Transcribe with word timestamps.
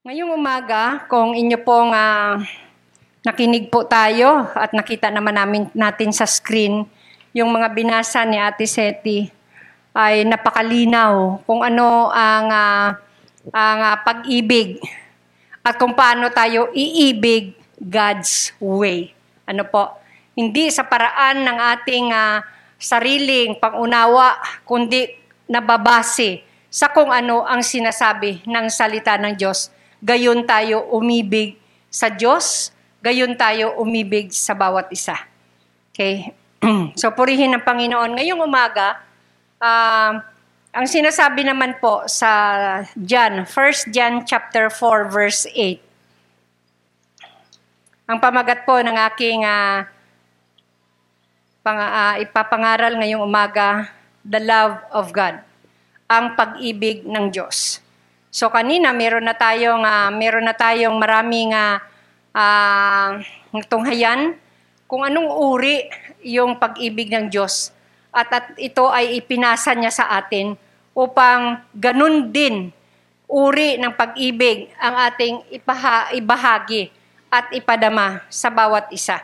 Ngayong 0.00 0.32
umaga, 0.32 1.04
kung 1.12 1.36
inyo 1.36 1.60
pong 1.60 1.92
ah, 1.92 2.40
nakinig 3.20 3.68
po 3.68 3.84
tayo 3.84 4.48
at 4.56 4.72
nakita 4.72 5.12
naman 5.12 5.36
namin 5.36 5.68
natin 5.76 6.08
sa 6.08 6.24
screen, 6.24 6.88
yung 7.36 7.52
mga 7.52 7.68
binasa 7.68 8.24
ni 8.24 8.40
Ate 8.40 8.64
Seti 8.64 9.28
ay 9.92 10.24
napakalinaw 10.24 11.44
kung 11.44 11.60
ano 11.60 12.08
ang, 12.16 12.48
ah, 12.48 12.96
ang 13.52 13.80
ah, 13.92 14.00
pag-ibig 14.00 14.80
at 15.60 15.76
kung 15.76 15.92
paano 15.92 16.32
tayo 16.32 16.72
iibig 16.72 17.52
God's 17.76 18.56
way. 18.56 19.12
Ano 19.44 19.68
po? 19.68 20.00
Hindi 20.32 20.72
sa 20.72 20.88
paraan 20.88 21.44
ng 21.44 21.58
ating 21.76 22.08
ah, 22.08 22.40
sariling 22.80 23.60
pangunawa, 23.60 24.40
kundi 24.64 25.12
nababase 25.44 26.40
sa 26.72 26.88
kung 26.88 27.12
ano 27.12 27.44
ang 27.44 27.60
sinasabi 27.60 28.48
ng 28.48 28.64
salita 28.72 29.20
ng 29.20 29.36
Diyos. 29.36 29.76
Gayon 30.00 30.48
tayo 30.48 30.88
umibig 30.96 31.60
sa 31.92 32.08
Diyos, 32.08 32.72
gayon 33.04 33.36
tayo 33.36 33.76
umibig 33.76 34.32
sa 34.32 34.56
bawat 34.56 34.88
isa. 34.88 35.16
Okay? 35.92 36.32
so 37.00 37.12
purihin 37.12 37.52
ng 37.52 37.64
Panginoon. 37.64 38.16
Ngayong 38.16 38.40
umaga, 38.40 39.00
ah, 39.60 40.24
ang 40.70 40.86
sinasabi 40.86 41.42
naman 41.42 41.76
po 41.82 42.06
sa 42.06 42.30
John, 42.94 43.42
1 43.42 43.90
John 43.90 44.22
chapter 44.24 44.70
4 44.70 45.10
verse 45.10 45.50
8. 45.52 45.82
Ang 48.10 48.18
pamagat 48.18 48.62
po 48.64 48.78
ng 48.78 48.96
aking 49.10 49.44
ah, 49.44 49.84
pang, 51.60 51.76
ah, 51.76 52.16
ipapangaral 52.22 52.96
ngayong 52.96 53.20
umaga, 53.20 53.92
the 54.24 54.40
love 54.40 54.80
of 54.94 55.12
God, 55.12 55.42
ang 56.08 56.38
pag-ibig 56.38 57.04
ng 57.04 57.28
Diyos. 57.28 57.84
So 58.30 58.46
kanina 58.46 58.94
meron 58.94 59.26
na 59.26 59.34
tayong 59.34 59.82
ah, 59.82 60.10
meron 60.14 60.46
na 60.46 60.54
tayong 60.54 60.94
maraming 60.94 61.50
uh, 61.50 63.10
tunghayan 63.66 64.38
kung 64.86 65.02
anong 65.02 65.30
uri 65.34 65.90
yung 66.22 66.58
pag-ibig 66.58 67.10
ng 67.10 67.26
Diyos 67.26 67.74
at, 68.10 68.30
at 68.30 68.46
ito 68.58 68.90
ay 68.90 69.18
ipinasa 69.22 69.74
niya 69.74 69.90
sa 69.90 70.14
atin 70.14 70.54
upang 70.94 71.62
ganun 71.74 72.30
din 72.34 72.74
uri 73.30 73.78
ng 73.78 73.94
pag-ibig 73.94 74.66
ang 74.82 74.98
ating 75.06 75.46
ipaha, 75.54 76.10
ibahagi 76.10 76.90
at 77.30 77.54
ipadama 77.54 78.26
sa 78.26 78.50
bawat 78.50 78.90
isa. 78.90 79.22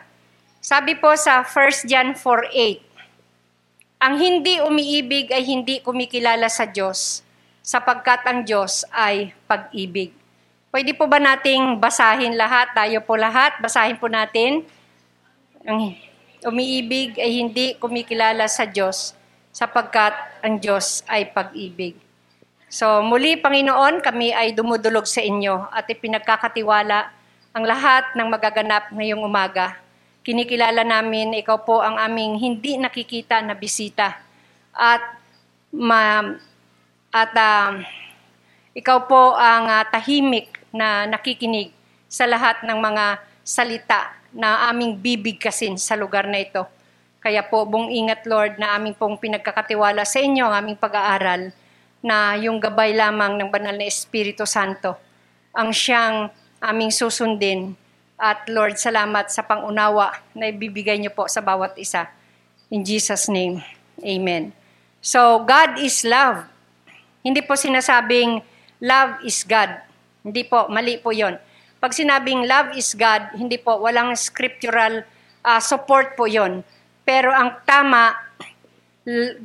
Sabi 0.63 0.95
po 0.95 1.11
sa 1.19 1.43
1 1.43 1.91
John 1.91 2.15
4.8, 2.15 4.07
Ang 4.07 4.15
hindi 4.15 4.63
umiibig 4.63 5.35
ay 5.35 5.43
hindi 5.43 5.83
kumikilala 5.83 6.47
sa 6.47 6.71
Diyos, 6.71 7.26
sapagkat 7.67 8.23
ang 8.23 8.47
Diyos 8.47 8.87
ay 8.95 9.35
pag-ibig. 9.51 10.15
Pwede 10.71 10.95
po 10.95 11.11
ba 11.11 11.19
nating 11.19 11.83
basahin 11.83 12.39
lahat? 12.39 12.71
Tayo 12.71 13.03
po 13.03 13.19
lahat, 13.19 13.59
basahin 13.59 13.99
po 13.99 14.07
natin. 14.07 14.63
Ang 15.67 15.99
umiibig 16.47 17.19
ay 17.19 17.43
hindi 17.43 17.75
kumikilala 17.83 18.47
sa 18.47 18.63
Diyos, 18.71 19.19
sapagkat 19.51 20.15
ang 20.47 20.63
Diyos 20.63 21.03
ay 21.11 21.27
pag-ibig. 21.35 21.99
So 22.71 23.03
muli, 23.03 23.35
Panginoon, 23.35 23.99
kami 23.99 24.31
ay 24.31 24.55
dumudulog 24.55 25.11
sa 25.11 25.25
inyo 25.27 25.67
at 25.75 25.91
ipinagkakatiwala 25.91 27.11
ang 27.51 27.65
lahat 27.67 28.15
ng 28.15 28.29
magaganap 28.31 28.95
ngayong 28.95 29.27
umaga. 29.27 29.75
Kinikilala 30.23 30.87
namin, 30.87 31.35
ikaw 31.35 31.67
po 31.67 31.83
ang 31.83 31.99
aming 31.99 32.39
hindi 32.39 32.79
nakikita 32.79 33.43
na 33.43 33.57
bisita. 33.57 34.21
At, 34.77 35.01
ma, 35.73 36.37
at 37.17 37.33
uh, 37.33 37.81
ikaw 38.77 39.09
po 39.09 39.33
ang 39.41 39.65
uh, 39.65 39.89
tahimik 39.89 40.53
na 40.69 41.09
nakikinig 41.09 41.73
sa 42.13 42.29
lahat 42.29 42.61
ng 42.61 42.77
mga 42.77 43.25
salita 43.41 44.13
na 44.37 44.69
aming 44.69 45.01
bibigkasin 45.01 45.81
sa 45.81 45.97
lugar 45.97 46.29
na 46.29 46.45
ito. 46.45 46.69
Kaya 47.25 47.41
po, 47.41 47.65
buong 47.65 47.89
ingat 47.89 48.29
Lord 48.29 48.61
na 48.61 48.77
aming 48.77 48.93
pong 48.93 49.17
pinagkakatiwala 49.17 50.05
sa 50.05 50.21
inyo 50.21 50.45
ang 50.45 50.55
aming 50.61 50.77
pag-aaral 50.77 51.57
na 52.05 52.37
yung 52.37 52.61
gabay 52.61 52.93
lamang 52.93 53.41
ng 53.41 53.49
banal 53.49 53.73
na 53.73 53.89
Espiritu 53.89 54.45
Santo 54.45 55.01
ang 55.57 55.73
siyang 55.73 56.29
aming 56.61 56.93
susundin. 56.93 57.73
At 58.21 58.45
Lord, 58.49 58.77
salamat 58.77 59.33
sa 59.33 59.41
pangunawa 59.41 60.21
na 60.37 60.53
ibibigay 60.53 61.01
niyo 61.01 61.17
po 61.17 61.29
sa 61.33 61.41
bawat 61.41 61.77
isa. 61.81 62.09
In 62.69 62.85
Jesus' 62.85 63.29
name, 63.33 63.65
Amen. 64.05 64.53
So, 65.01 65.41
God 65.45 65.81
is 65.81 66.05
love. 66.05 66.56
Hindi 67.27 67.43
po 67.43 67.59
sinasabing 67.59 68.39
love 68.79 69.19
is 69.27 69.43
God. 69.43 69.83
Hindi 70.23 70.47
po, 70.47 70.71
mali 70.71 71.03
po 71.03 71.11
yon. 71.11 71.35
Pag 71.83 71.91
sinabing 71.91 72.47
love 72.47 72.79
is 72.79 72.95
God, 72.95 73.35
hindi 73.35 73.59
po, 73.59 73.83
walang 73.83 74.15
scriptural 74.15 75.03
uh, 75.43 75.59
support 75.59 76.15
po 76.15 76.31
yon. 76.31 76.63
Pero 77.03 77.35
ang 77.35 77.59
tama, 77.67 78.15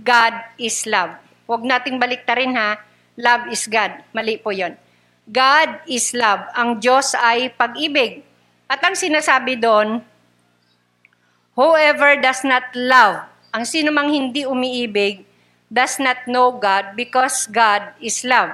God 0.05 0.61
is 0.61 0.85
love. 0.85 1.17
Huwag 1.49 1.65
nating 1.65 1.97
baliktarin 1.97 2.53
ha, 2.53 2.77
love 3.17 3.49
is 3.49 3.65
God. 3.65 3.97
Mali 4.13 4.37
po 4.37 4.53
yon. 4.53 4.77
God 5.25 5.81
is 5.89 6.13
love. 6.13 6.45
Ang 6.53 6.77
Diyos 6.77 7.17
ay 7.17 7.49
pag-ibig. 7.57 8.21
At 8.69 8.85
ang 8.85 8.93
sinasabi 8.93 9.57
doon, 9.57 10.05
whoever 11.57 12.13
does 12.21 12.45
not 12.45 12.69
love, 12.77 13.25
ang 13.49 13.65
sino 13.65 13.89
mang 13.89 14.13
hindi 14.13 14.45
umiibig, 14.45 15.25
does 15.71 15.95
not 16.03 16.19
know 16.27 16.51
God 16.51 16.99
because 16.99 17.47
God 17.47 17.95
is 18.03 18.27
love. 18.27 18.51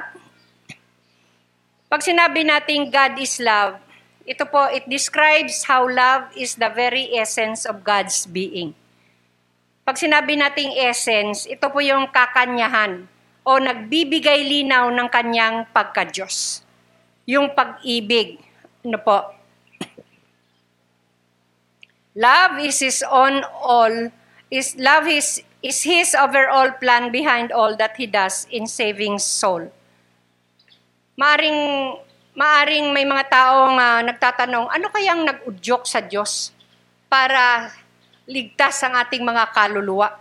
Pag 1.89 2.05
sinabi 2.05 2.45
natin 2.45 2.93
God 2.93 3.17
is 3.17 3.41
love, 3.41 3.81
ito 4.27 4.45
po, 4.45 4.69
it 4.69 4.85
describes 4.85 5.65
how 5.65 5.87
love 5.89 6.29
is 6.37 6.59
the 6.61 6.69
very 6.69 7.09
essence 7.17 7.65
of 7.65 7.81
God's 7.81 8.29
being. 8.29 8.77
Pag 9.87 9.97
sinabi 9.97 10.35
nating 10.35 10.77
essence, 10.83 11.47
ito 11.47 11.71
po 11.71 11.79
yung 11.79 12.11
kakanyahan 12.11 13.07
o 13.47 13.55
nagbibigay 13.55 14.43
linaw 14.43 14.91
ng 14.91 15.07
kanyang 15.07 15.63
pagka-Diyos. 15.71 16.59
Yung 17.23 17.55
pag-ibig. 17.55 18.43
Ano 18.83 18.99
po? 18.99 19.31
Love 22.19 22.59
is 22.67 22.83
his 22.83 22.99
own 23.07 23.47
all, 23.47 24.11
is 24.51 24.75
love 24.75 25.07
is, 25.07 25.39
is 25.61 25.81
his 25.81 26.13
overall 26.13 26.69
plan 26.77 27.09
behind 27.09 27.49
all 27.49 27.73
that 27.77 27.97
he 27.97 28.05
does 28.05 28.45
in 28.53 28.69
saving 28.69 29.17
soul. 29.17 29.69
Maaring, 31.17 31.97
maaring 32.37 32.93
may 32.93 33.05
mga 33.05 33.25
taong 33.33 33.75
uh, 33.77 34.01
nagtatanong, 34.05 34.69
ano 34.69 34.85
kayang 34.93 35.25
nag-udyok 35.25 35.83
sa 35.89 35.97
Diyos 36.05 36.53
para 37.09 37.73
ligtas 38.29 38.77
ang 38.85 38.93
ating 39.01 39.25
mga 39.25 39.49
kaluluwa? 39.49 40.13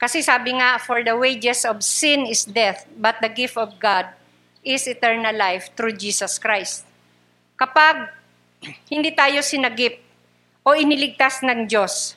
Kasi 0.00 0.24
sabi 0.24 0.56
nga, 0.56 0.80
for 0.80 1.04
the 1.04 1.12
wages 1.12 1.64
of 1.68 1.84
sin 1.84 2.24
is 2.24 2.48
death, 2.48 2.88
but 2.96 3.20
the 3.20 3.28
gift 3.28 3.60
of 3.60 3.76
God 3.76 4.08
is 4.64 4.88
eternal 4.88 5.36
life 5.36 5.68
through 5.76 5.96
Jesus 5.96 6.40
Christ. 6.40 6.88
Kapag 7.60 8.10
hindi 8.88 9.12
tayo 9.12 9.44
sinagip 9.44 10.00
o 10.64 10.72
iniligtas 10.72 11.44
ng 11.44 11.68
Diyos 11.68 12.16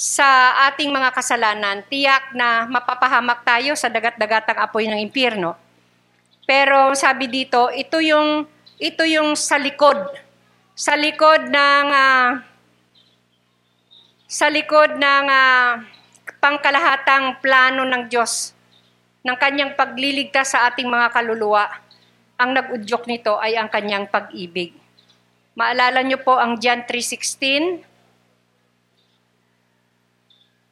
sa 0.00 0.56
ating 0.72 0.88
mga 0.88 1.12
kasalanan, 1.12 1.84
tiyak 1.84 2.32
na 2.32 2.64
mapapahamak 2.64 3.44
tayo 3.44 3.76
sa 3.76 3.92
dagat-dagatang 3.92 4.56
apoy 4.56 4.88
ng 4.88 4.96
impyerno. 4.96 5.52
Pero 6.48 6.96
sabi 6.96 7.28
dito, 7.28 7.68
ito 7.68 8.00
yung 8.00 8.48
ito 8.80 9.04
yung 9.04 9.36
sa 9.36 9.60
likod. 9.60 10.00
Sa 10.72 10.96
likod 10.96 11.52
ng 11.52 11.86
uh, 11.92 12.40
sa 14.24 14.48
likod 14.48 14.96
ng 14.96 15.26
uh, 15.28 15.84
pangkalahatang 16.40 17.36
plano 17.44 17.84
ng 17.84 18.08
Diyos 18.08 18.56
ng 19.20 19.36
kanyang 19.36 19.76
pagliligtas 19.76 20.56
sa 20.56 20.72
ating 20.72 20.88
mga 20.88 21.12
kaluluwa. 21.12 21.68
Ang 22.40 22.56
nag-udyok 22.56 23.04
nito 23.04 23.36
ay 23.36 23.60
ang 23.60 23.68
kanyang 23.68 24.08
pag-ibig. 24.08 24.72
Maalala 25.52 26.00
niyo 26.00 26.24
po 26.24 26.40
ang 26.40 26.56
John 26.56 26.88
3.16? 26.88 27.89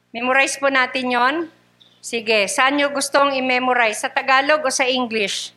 Memorize 0.09 0.57
po 0.57 0.73
natin 0.73 1.13
yon. 1.13 1.35
Sige, 2.01 2.49
saan 2.49 2.81
niyo 2.81 2.89
gustong 2.89 3.29
i-memorize? 3.37 4.01
Sa 4.01 4.09
Tagalog 4.09 4.65
o 4.65 4.73
sa 4.73 4.89
English? 4.89 5.53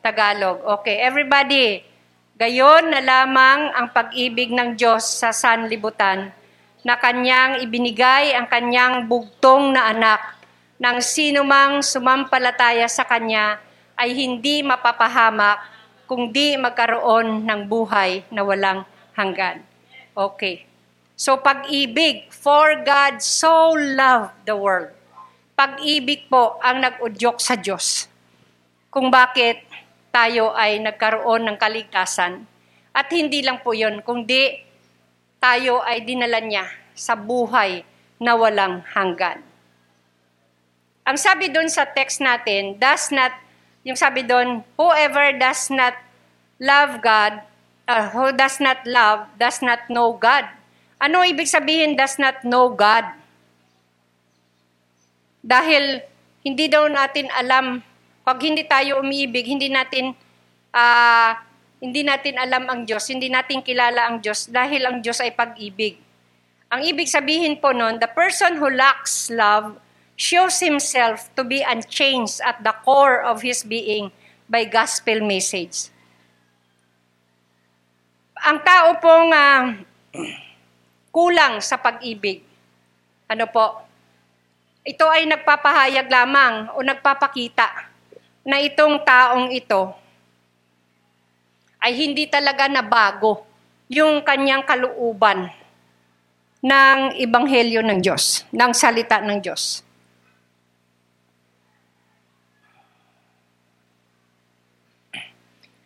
Tagalog. 0.00 0.64
Okay, 0.80 1.04
everybody. 1.04 1.84
Gayon 2.40 2.88
na 2.88 3.04
lamang 3.04 3.76
ang 3.76 3.92
pag-ibig 3.92 4.48
ng 4.56 4.72
Diyos 4.80 5.04
sa 5.04 5.36
sanlibutan 5.36 6.32
na 6.80 6.96
kanyang 6.96 7.60
ibinigay 7.60 8.32
ang 8.32 8.48
kanyang 8.48 9.04
bugtong 9.04 9.76
na 9.76 9.92
anak 9.92 10.20
nang 10.80 11.04
sinumang 11.04 11.84
sumampalataya 11.84 12.88
sa 12.88 13.04
kanya 13.04 13.60
ay 14.00 14.16
hindi 14.16 14.64
mapapahamak 14.64 15.60
kung 16.08 16.32
di 16.32 16.56
magkaroon 16.56 17.44
ng 17.44 17.60
buhay 17.68 18.24
na 18.32 18.48
walang 18.48 18.88
hanggan. 19.12 19.60
Okay. 20.16 20.73
So 21.14 21.38
pag-ibig, 21.38 22.30
for 22.34 22.82
God 22.82 23.22
so 23.22 23.74
loved 23.74 24.34
the 24.46 24.58
world. 24.58 24.90
Pag-ibig 25.54 26.26
po 26.26 26.58
ang 26.58 26.82
nag-udyok 26.82 27.38
sa 27.38 27.54
Diyos. 27.54 28.10
Kung 28.90 29.10
bakit 29.10 29.62
tayo 30.14 30.54
ay 30.54 30.78
nagkaroon 30.78 31.42
ng 31.50 31.58
kaligtasan. 31.58 32.46
At 32.94 33.10
hindi 33.10 33.42
lang 33.42 33.58
po 33.66 33.74
yun, 33.74 33.98
kundi 34.06 34.62
tayo 35.42 35.82
ay 35.82 36.06
dinala 36.06 36.38
niya 36.38 36.70
sa 36.94 37.18
buhay 37.18 37.82
na 38.22 38.38
walang 38.38 38.86
hanggan. 38.94 39.42
Ang 41.02 41.18
sabi 41.18 41.50
doon 41.50 41.66
sa 41.66 41.82
text 41.82 42.22
natin, 42.22 42.78
does 42.78 43.10
not, 43.10 43.34
yung 43.82 43.98
sabi 43.98 44.22
doon, 44.22 44.62
whoever 44.78 45.34
does 45.34 45.66
not 45.74 45.98
love 46.62 47.02
God, 47.02 47.42
uh, 47.90 48.14
who 48.14 48.30
does 48.30 48.62
not 48.62 48.86
love, 48.86 49.26
does 49.34 49.58
not 49.66 49.82
know 49.90 50.14
God. 50.14 50.46
Ano 51.04 51.20
ibig 51.20 51.44
sabihin 51.44 51.92
does 52.00 52.16
not 52.16 52.40
know 52.48 52.72
God? 52.72 53.04
Dahil 55.44 56.00
hindi 56.40 56.64
daw 56.72 56.88
natin 56.88 57.28
alam, 57.28 57.84
pag 58.24 58.40
hindi 58.40 58.64
tayo 58.64 59.04
umiibig, 59.04 59.44
hindi 59.44 59.68
natin 59.68 60.16
uh, 60.72 61.36
hindi 61.84 62.00
natin 62.00 62.40
alam 62.40 62.64
ang 62.72 62.80
Diyos, 62.88 63.04
hindi 63.12 63.28
natin 63.28 63.60
kilala 63.60 64.08
ang 64.08 64.24
Diyos 64.24 64.48
dahil 64.48 64.88
ang 64.88 65.04
Diyos 65.04 65.20
ay 65.20 65.36
pag-ibig. 65.36 66.00
Ang 66.72 66.88
ibig 66.88 67.12
sabihin 67.12 67.60
po 67.60 67.76
nun, 67.76 68.00
the 68.00 68.08
person 68.08 68.56
who 68.56 68.72
lacks 68.72 69.28
love 69.28 69.76
shows 70.16 70.56
himself 70.64 71.28
to 71.36 71.44
be 71.44 71.60
unchanged 71.60 72.40
at 72.40 72.64
the 72.64 72.72
core 72.80 73.20
of 73.20 73.44
his 73.44 73.60
being 73.60 74.08
by 74.48 74.64
gospel 74.64 75.20
message. 75.20 75.92
Ang 78.40 78.64
tao 78.64 78.96
pong 78.96 79.28
uh, 79.28 79.62
kulang 81.14 81.62
sa 81.62 81.78
pag-ibig, 81.78 82.42
ano 83.30 83.46
po, 83.46 83.86
ito 84.82 85.06
ay 85.06 85.30
nagpapahayag 85.30 86.10
lamang 86.10 86.74
o 86.74 86.82
nagpapakita 86.82 87.86
na 88.42 88.58
itong 88.58 88.98
taong 89.06 89.54
ito 89.54 89.94
ay 91.78 91.94
hindi 91.94 92.26
talaga 92.26 92.66
nabago 92.66 93.46
yung 93.86 94.26
kanyang 94.26 94.66
kaluuban 94.66 95.54
ng 96.64 96.98
Ibanghelyo 97.20 97.84
ng 97.84 98.00
Diyos, 98.02 98.42
ng 98.50 98.72
salita 98.74 99.22
ng 99.22 99.38
Diyos. 99.38 99.84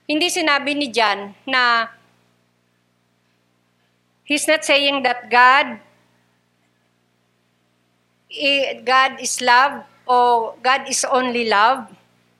Hindi 0.08 0.32
sinabi 0.32 0.72
ni 0.72 0.88
John 0.88 1.36
na 1.44 1.90
he's 4.28 4.44
not 4.44 4.60
saying 4.60 5.00
that 5.00 5.32
God 5.32 5.80
God 8.84 9.12
is 9.24 9.40
love 9.40 9.88
o 10.04 10.52
God 10.60 10.84
is 10.84 11.00
only 11.08 11.48
love 11.48 11.88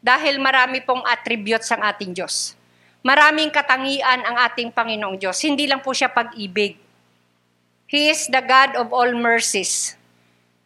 dahil 0.05 0.39
marami 0.39 0.85
pong 0.85 1.03
attributes 1.09 1.73
ang 1.73 1.83
ating 1.83 2.15
Diyos. 2.15 2.55
Maraming 3.03 3.49
katangian 3.49 4.21
ang 4.21 4.37
ating 4.47 4.71
Panginoong 4.71 5.17
Diyos. 5.17 5.41
Hindi 5.41 5.65
lang 5.65 5.81
po 5.81 5.97
siya 5.97 6.13
pag-ibig. 6.13 6.77
He 7.89 8.13
is 8.13 8.29
the 8.29 8.45
God 8.45 8.77
of 8.77 8.93
all 8.93 9.11
mercies. 9.17 9.97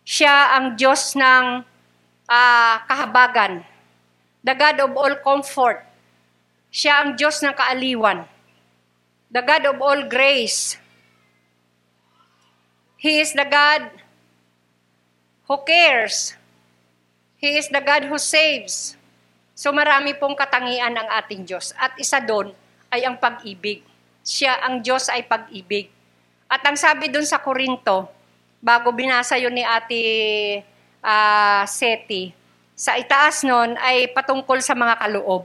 Siya 0.03 0.59
ang 0.59 0.75
Diyos 0.75 1.15
ng 1.15 1.63
uh, 2.27 2.75
kahabagan. 2.91 3.63
The 4.43 4.59
God 4.59 4.77
of 4.83 4.91
all 4.99 5.15
comfort. 5.23 5.87
Siya 6.75 7.07
ang 7.07 7.15
Diyos 7.15 7.39
ng 7.47 7.55
kaaliwan. 7.55 8.27
The 9.31 9.43
God 9.45 9.63
of 9.71 9.77
all 9.79 10.01
grace. 10.11 10.82
He 13.03 13.19
is 13.19 13.35
the 13.35 13.43
God 13.43 13.91
who 15.51 15.59
cares. 15.67 16.39
He 17.43 17.59
is 17.59 17.67
the 17.67 17.83
God 17.83 18.07
who 18.07 18.15
saves. 18.15 18.95
So 19.59 19.75
marami 19.75 20.15
pong 20.15 20.39
katangian 20.39 20.95
ang 20.95 21.11
ating 21.19 21.43
Diyos. 21.43 21.75
At 21.75 21.99
isa 21.99 22.23
doon 22.23 22.55
ay 22.95 23.03
ang 23.03 23.19
pag-ibig. 23.19 23.83
Siya, 24.23 24.63
ang 24.63 24.87
Diyos 24.87 25.11
ay 25.11 25.27
pag-ibig. 25.27 25.91
At 26.47 26.63
ang 26.63 26.79
sabi 26.79 27.11
doon 27.11 27.27
sa 27.27 27.43
Korinto, 27.43 28.07
bago 28.63 28.95
binasa 28.95 29.35
yun 29.35 29.51
ni 29.51 29.67
Ate 29.67 29.99
uh, 31.03 31.67
Seti, 31.67 32.31
sa 32.79 32.95
itaas 32.95 33.43
noon 33.43 33.75
ay 33.83 34.15
patungkol 34.15 34.63
sa 34.63 34.79
mga 34.79 35.03
kaloob. 35.03 35.43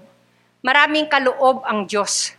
Maraming 0.62 1.10
kaloob 1.10 1.66
ang 1.66 1.90
Diyos. 1.90 2.38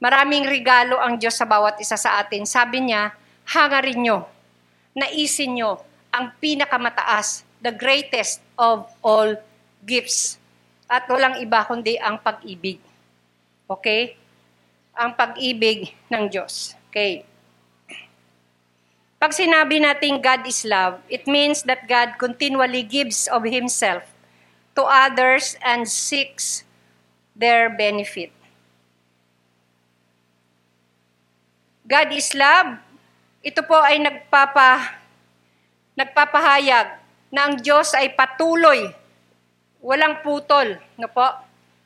Maraming 0.00 0.48
regalo 0.48 0.96
ang 0.96 1.20
Diyos 1.20 1.36
sa 1.36 1.44
bawat 1.44 1.76
isa 1.84 2.00
sa 2.00 2.16
atin. 2.16 2.48
Sabi 2.48 2.80
niya, 2.80 3.12
hangarin 3.46 4.02
nyo, 4.02 4.18
naisin 4.96 5.54
nyo 5.54 5.82
ang 6.10 6.32
pinakamataas, 6.40 7.46
the 7.62 7.72
greatest 7.72 8.42
of 8.58 8.88
all 9.04 9.36
gifts 9.84 10.40
at 10.86 11.06
walang 11.10 11.38
iba 11.42 11.66
kundi 11.66 11.98
ang 11.98 12.18
pag-ibig. 12.18 12.78
Okay? 13.66 14.14
Ang 14.96 15.12
pag-ibig 15.14 15.92
ng 16.08 16.30
Diyos. 16.30 16.78
Okay. 16.88 17.26
Pag 19.20 19.32
sinabi 19.34 19.82
natin 19.82 20.22
God 20.22 20.46
is 20.46 20.64
love, 20.64 21.02
it 21.10 21.26
means 21.28 21.66
that 21.66 21.84
God 21.90 22.16
continually 22.16 22.86
gives 22.86 23.26
of 23.28 23.44
Himself 23.44 24.06
to 24.76 24.84
others 24.84 25.56
and 25.64 25.88
seeks 25.88 26.64
their 27.36 27.68
benefit. 27.68 28.32
God 31.84 32.08
is 32.12 32.32
love. 32.32 32.85
Ito 33.46 33.62
po 33.62 33.78
ay 33.78 34.02
nagpapa, 34.02 34.98
nagpapahayag 35.94 36.98
na 37.30 37.46
ang 37.46 37.54
Diyos 37.62 37.94
ay 37.94 38.10
patuloy 38.10 38.90
walang 39.86 40.18
putol, 40.26 40.82
no 40.98 41.06
po? 41.06 41.22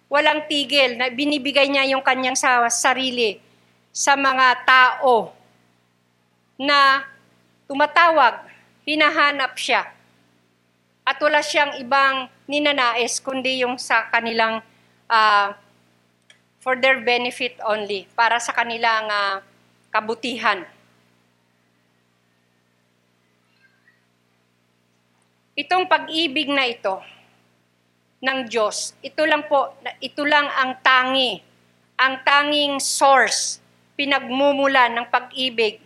Walang 0.08 0.48
tigil 0.48 0.96
na 0.96 1.12
binibigay 1.12 1.68
niya 1.68 1.92
yung 1.92 2.00
kanyang 2.00 2.32
sa 2.32 2.64
sarili 2.72 3.36
sa 3.92 4.16
mga 4.16 4.64
tao 4.64 5.36
na 6.56 7.04
tumatawag, 7.68 8.40
hinahanap 8.88 9.52
siya. 9.60 9.84
At 11.04 11.20
wala 11.20 11.44
siyang 11.44 11.76
ibang 11.76 12.32
ninanais 12.48 13.20
kundi 13.20 13.60
yung 13.60 13.76
sa 13.76 14.08
kanilang 14.08 14.64
uh, 15.12 15.52
for 16.64 16.80
their 16.80 17.04
benefit 17.04 17.60
only, 17.68 18.08
para 18.16 18.40
sa 18.40 18.56
kanilang 18.56 19.12
uh, 19.12 19.44
kabutihan. 19.92 20.64
Itong 25.60 25.84
pag-ibig 25.84 26.48
na 26.48 26.64
ito, 26.64 27.04
ng 28.20 28.46
Diyos. 28.46 28.92
Ito 29.00 29.24
lang 29.24 29.48
po, 29.48 29.72
ito 29.98 30.22
lang 30.28 30.46
ang 30.52 30.76
tangi, 30.84 31.40
ang 31.96 32.20
tanging 32.20 32.76
source, 32.78 33.58
pinagmumula 33.96 34.92
ng 34.92 35.08
pag-ibig 35.08 35.80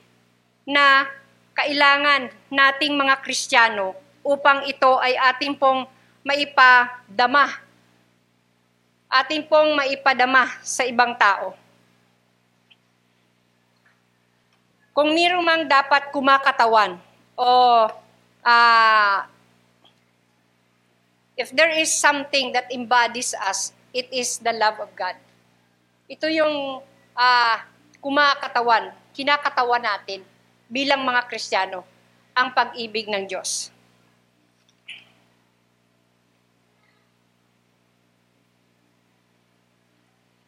na 0.67 1.07
kailangan 1.55 2.31
nating 2.51 2.99
mga 2.99 3.23
Kristiyano 3.23 3.95
upang 4.27 4.67
ito 4.67 4.99
ay 4.99 5.15
ating 5.35 5.55
pong 5.55 5.87
maipadama. 6.27 7.63
Ating 9.07 9.47
pong 9.47 9.79
maipadama 9.79 10.51
sa 10.67 10.83
ibang 10.83 11.15
tao. 11.15 11.55
Kung 14.95 15.11
mayroong 15.11 15.43
mang 15.43 15.67
dapat 15.67 16.11
kumakatawan 16.15 16.99
o 17.35 17.51
uh, 18.43 19.17
If 21.35 21.51
there 21.51 21.75
is 21.75 21.91
something 21.91 22.55
that 22.55 22.71
embodies 22.71 23.35
us, 23.35 23.75
it 23.91 24.07
is 24.15 24.39
the 24.39 24.55
love 24.55 24.79
of 24.79 24.95
God. 24.95 25.19
Ito 26.07 26.31
yung 26.31 26.79
uh, 27.19 27.57
kumakatawan, 27.99 28.95
kinakatawan 29.11 29.83
natin 29.83 30.23
bilang 30.71 31.03
mga 31.03 31.27
Kristiyano, 31.27 31.83
ang 32.39 32.55
pag-ibig 32.55 33.11
ng 33.11 33.27
Diyos. 33.27 33.75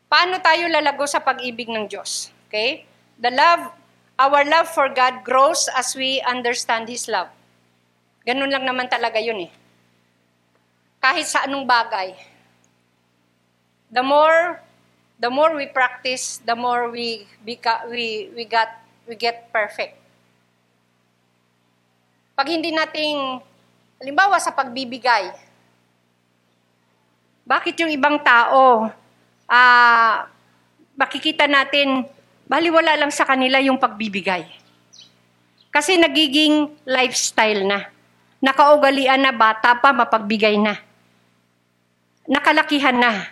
Paano 0.06 0.38
tayo 0.38 0.70
lalago 0.70 1.02
sa 1.10 1.18
pag-ibig 1.18 1.66
ng 1.66 1.90
Diyos? 1.90 2.30
Okay? 2.46 2.86
The 3.18 3.34
love, 3.34 3.74
our 4.22 4.46
love 4.46 4.70
for 4.70 4.86
God 4.94 5.26
grows 5.26 5.66
as 5.74 5.98
we 5.98 6.22
understand 6.22 6.86
His 6.86 7.10
love. 7.10 7.26
Ganun 8.22 8.54
lang 8.54 8.62
naman 8.62 8.86
talaga 8.86 9.18
yun 9.18 9.50
eh 9.50 9.65
kahit 11.00 11.26
sa 11.28 11.44
anong 11.46 11.66
bagay. 11.66 12.16
The 13.90 14.02
more 14.02 14.60
the 15.16 15.30
more 15.32 15.56
we 15.56 15.68
practice, 15.68 16.40
the 16.44 16.56
more 16.56 16.92
we 16.92 17.24
we 17.44 17.56
we 18.36 18.44
got 18.44 18.70
we 19.08 19.16
get 19.16 19.48
perfect. 19.52 19.96
Pag 22.36 22.52
hindi 22.52 22.68
nating 22.68 23.40
halimbawa 23.96 24.36
sa 24.36 24.52
pagbibigay, 24.52 25.32
bakit 27.48 27.80
yung 27.80 27.88
ibang 27.88 28.20
tao 28.20 28.92
uh, 29.48 30.16
makikita 30.98 31.48
natin 31.48 32.04
baliwala 32.44 32.92
lang 32.98 33.12
sa 33.14 33.24
kanila 33.24 33.56
yung 33.62 33.80
pagbibigay. 33.80 34.44
Kasi 35.72 35.96
nagiging 35.96 36.72
lifestyle 36.88 37.64
na. 37.64 37.88
Nakaugalian 38.40 39.20
na 39.20 39.32
bata 39.32 39.76
pa 39.76 39.92
mapagbigay 39.96 40.60
na 40.60 40.85
nakalakihan 42.28 42.98
na. 42.98 43.30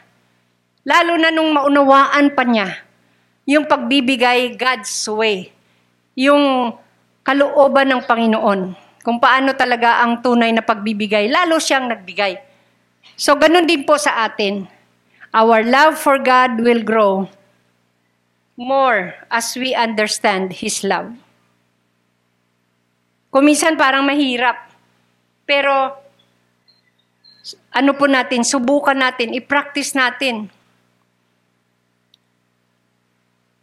Lalo 0.85 1.19
na 1.19 1.31
nung 1.31 1.51
maunawaan 1.55 2.33
pa 2.35 2.45
niya 2.45 2.85
yung 3.45 3.69
pagbibigay 3.69 4.57
God's 4.57 4.93
way. 5.13 5.53
Yung 6.17 6.73
kalooban 7.25 7.93
ng 7.93 8.03
Panginoon. 8.05 8.61
Kung 9.05 9.21
paano 9.21 9.53
talaga 9.53 10.01
ang 10.01 10.25
tunay 10.25 10.53
na 10.53 10.65
pagbibigay. 10.65 11.29
Lalo 11.29 11.61
siyang 11.61 11.93
nagbigay. 11.93 12.41
So, 13.21 13.37
ganun 13.37 13.69
din 13.69 13.85
po 13.85 14.01
sa 14.01 14.25
atin. 14.25 14.65
Our 15.35 15.67
love 15.67 16.01
for 16.01 16.17
God 16.23 16.63
will 16.63 16.81
grow 16.81 17.29
more 18.55 19.19
as 19.29 19.59
we 19.59 19.75
understand 19.75 20.63
His 20.63 20.87
love. 20.87 21.11
Kuminsan 23.35 23.75
parang 23.75 24.07
mahirap. 24.07 24.71
Pero 25.45 26.04
ano 27.75 27.93
po 27.93 28.09
natin, 28.09 28.41
subukan 28.41 28.97
natin, 28.97 29.37
i-practice 29.37 29.93
natin. 29.93 30.49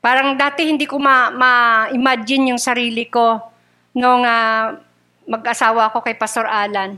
Parang 0.02 0.34
dati 0.38 0.66
hindi 0.66 0.86
ko 0.90 0.98
ma- 0.98 1.34
ma-imagine 1.34 2.54
yung 2.54 2.62
sarili 2.62 3.06
ko 3.10 3.38
nung 3.94 4.26
uh, 4.26 4.74
mag-asawa 5.30 5.94
ako 5.94 6.02
kay 6.06 6.18
Pastor 6.18 6.46
Alan. 6.50 6.98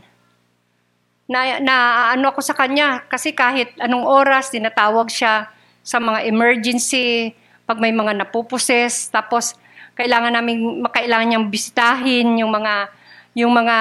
Na, 1.28 1.60
na 1.64 1.76
ano 2.12 2.32
ako 2.36 2.44
sa 2.44 2.56
kanya 2.56 3.08
kasi 3.08 3.32
kahit 3.32 3.72
anong 3.80 4.04
oras 4.04 4.52
tinatawag 4.52 5.08
siya 5.08 5.48
sa 5.84 6.00
mga 6.00 6.28
emergency, 6.28 7.32
pag 7.64 7.80
may 7.80 7.96
mga 7.96 8.16
napuposes, 8.16 9.08
tapos 9.08 9.56
kailangan 9.96 10.36
namin 10.36 10.84
makailangan 10.84 11.28
niyang 11.28 11.48
bisitahin 11.48 12.40
yung 12.40 12.52
mga 12.52 12.92
yung 13.34 13.52
mga 13.54 13.78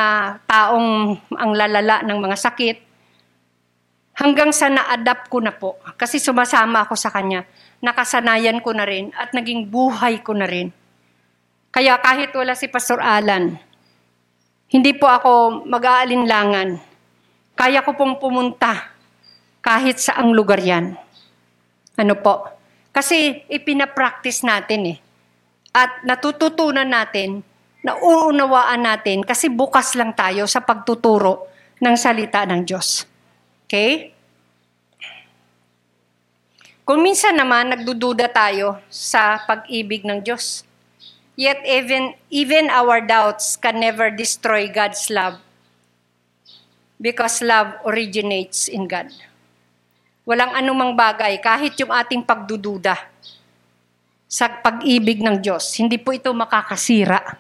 taong 0.49 1.18
ang 1.35 1.50
lalala 1.52 2.00
ng 2.02 2.18
mga 2.18 2.37
sakit. 2.38 2.92
Hanggang 4.23 4.55
sa 4.55 4.71
na-adapt 4.71 5.26
ko 5.26 5.43
na 5.43 5.50
po. 5.50 5.83
Kasi 5.99 6.23
sumasama 6.23 6.87
ako 6.87 6.95
sa 6.95 7.11
kanya. 7.11 7.43
Nakasanayan 7.83 8.62
ko 8.62 8.71
na 8.71 8.87
rin 8.87 9.11
at 9.19 9.35
naging 9.35 9.67
buhay 9.67 10.23
ko 10.23 10.31
na 10.31 10.47
rin. 10.47 10.71
Kaya 11.75 11.99
kahit 11.99 12.31
wala 12.31 12.55
si 12.55 12.71
Pastor 12.71 13.02
Alan, 13.02 13.59
hindi 14.71 14.95
po 14.95 15.11
ako 15.11 15.67
mag-aalinlangan. 15.67 16.79
Kaya 17.59 17.83
ko 17.83 17.99
pong 17.99 18.23
pumunta 18.23 18.95
kahit 19.59 19.99
sa 19.99 20.23
ang 20.23 20.31
lugar 20.31 20.62
yan. 20.62 20.95
Ano 21.99 22.14
po? 22.14 22.47
Kasi 22.95 23.43
ipinapractice 23.50 24.47
natin 24.47 24.95
eh. 24.95 24.99
At 25.75 26.07
natututunan 26.07 26.87
natin 26.87 27.43
na 27.83 27.99
uunawaan 27.99 28.87
natin 28.87 29.26
kasi 29.26 29.50
bukas 29.50 29.99
lang 29.99 30.14
tayo 30.14 30.47
sa 30.47 30.62
pagtuturo 30.62 31.50
ng 31.83 31.95
salita 31.99 32.47
ng 32.47 32.62
Diyos. 32.62 33.02
Okay? 33.67 34.12
Kung 36.83 37.07
minsan 37.07 37.39
naman 37.39 37.71
nagdududa 37.71 38.27
tayo 38.27 38.83
sa 38.91 39.39
pag-ibig 39.47 40.03
ng 40.03 40.19
Diyos, 40.19 40.67
yet 41.39 41.62
even, 41.62 42.19
even 42.27 42.67
our 42.75 42.99
doubts 42.99 43.55
can 43.55 43.79
never 43.79 44.11
destroy 44.11 44.67
God's 44.67 45.07
love 45.07 45.39
because 46.99 47.39
love 47.39 47.79
originates 47.87 48.67
in 48.67 48.91
God. 48.91 49.15
Walang 50.27 50.59
anumang 50.59 50.99
bagay, 50.99 51.39
kahit 51.39 51.79
yung 51.79 51.95
ating 51.95 52.27
pagdududa 52.27 52.99
sa 54.27 54.51
pag-ibig 54.51 55.23
ng 55.23 55.39
Diyos, 55.39 55.71
hindi 55.79 56.03
po 56.03 56.11
ito 56.11 56.35
makakasira 56.35 57.39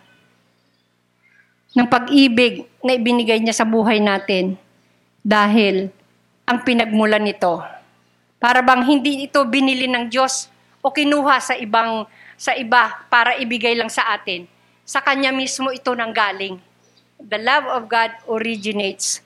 ng 1.74 1.88
pag-ibig 1.90 2.62
na 2.78 2.94
ibinigay 2.94 3.42
niya 3.42 3.58
sa 3.58 3.66
buhay 3.66 3.98
natin 3.98 4.54
dahil 5.26 5.90
ang 6.46 6.62
pinagmulan 6.62 7.26
nito. 7.26 7.81
Para 8.42 8.58
bang 8.58 8.82
hindi 8.82 9.30
ito 9.30 9.38
binili 9.46 9.86
ng 9.86 10.10
Diyos 10.10 10.50
o 10.82 10.90
kinuha 10.90 11.38
sa 11.38 11.54
ibang 11.54 12.10
sa 12.34 12.58
iba 12.58 13.06
para 13.06 13.38
ibigay 13.38 13.78
lang 13.78 13.86
sa 13.86 14.10
atin. 14.10 14.50
Sa 14.82 14.98
kanya 14.98 15.30
mismo 15.30 15.70
ito 15.70 15.94
nang 15.94 16.10
galing. 16.10 16.58
The 17.22 17.38
love 17.38 17.70
of 17.70 17.86
God 17.86 18.10
originates 18.26 19.22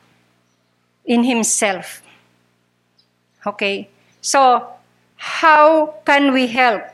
in 1.09 1.25
himself. 1.25 2.05
Okay? 3.41 3.89
So, 4.21 4.69
how 5.17 5.97
can 6.05 6.37
we 6.37 6.53
help 6.53 6.85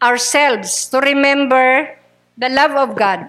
ourselves 0.00 0.88
to 0.88 1.02
remember 1.02 1.98
the 2.40 2.48
love 2.48 2.72
of 2.72 2.96
God. 2.96 3.28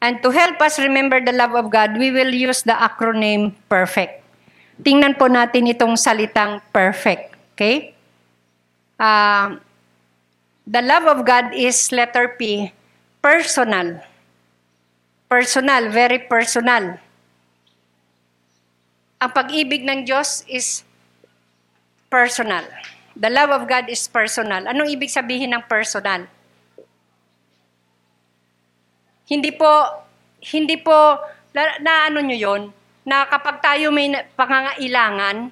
And 0.00 0.20
to 0.20 0.28
help 0.28 0.60
us 0.60 0.76
remember 0.78 1.24
the 1.24 1.32
love 1.32 1.56
of 1.56 1.72
God, 1.72 1.96
we 1.96 2.12
will 2.12 2.32
use 2.32 2.62
the 2.62 2.76
acronym 2.76 3.56
PERFECT. 3.68 4.22
Tingnan 4.76 5.16
po 5.16 5.24
natin 5.32 5.72
itong 5.72 5.96
salitang 5.96 6.60
perfect. 6.68 7.32
Okay? 7.56 7.96
Uh, 9.00 9.56
the 10.68 10.84
love 10.84 11.08
of 11.08 11.24
God 11.24 11.56
is 11.56 11.88
letter 11.96 12.36
P, 12.36 12.68
personal. 13.24 14.04
Personal, 15.32 15.88
very 15.88 16.20
personal. 16.28 17.00
Ang 19.16 19.30
pag-ibig 19.32 19.80
ng 19.80 20.04
Diyos 20.04 20.44
is 20.44 20.84
personal. 22.12 22.68
The 23.16 23.32
love 23.32 23.48
of 23.48 23.64
God 23.64 23.88
is 23.88 24.04
personal. 24.12 24.68
Anong 24.68 24.92
ibig 24.92 25.08
sabihin 25.08 25.56
ng 25.56 25.64
personal? 25.64 26.28
Hindi 29.26 29.50
po, 29.50 30.06
hindi 30.54 30.78
po, 30.78 31.18
na, 31.50 31.82
na 31.82 32.06
ano 32.06 32.22
nyo 32.22 32.38
yon 32.38 32.62
na 33.02 33.26
kapag 33.26 33.58
tayo 33.58 33.90
may 33.90 34.10
pangangailangan, 34.38 35.50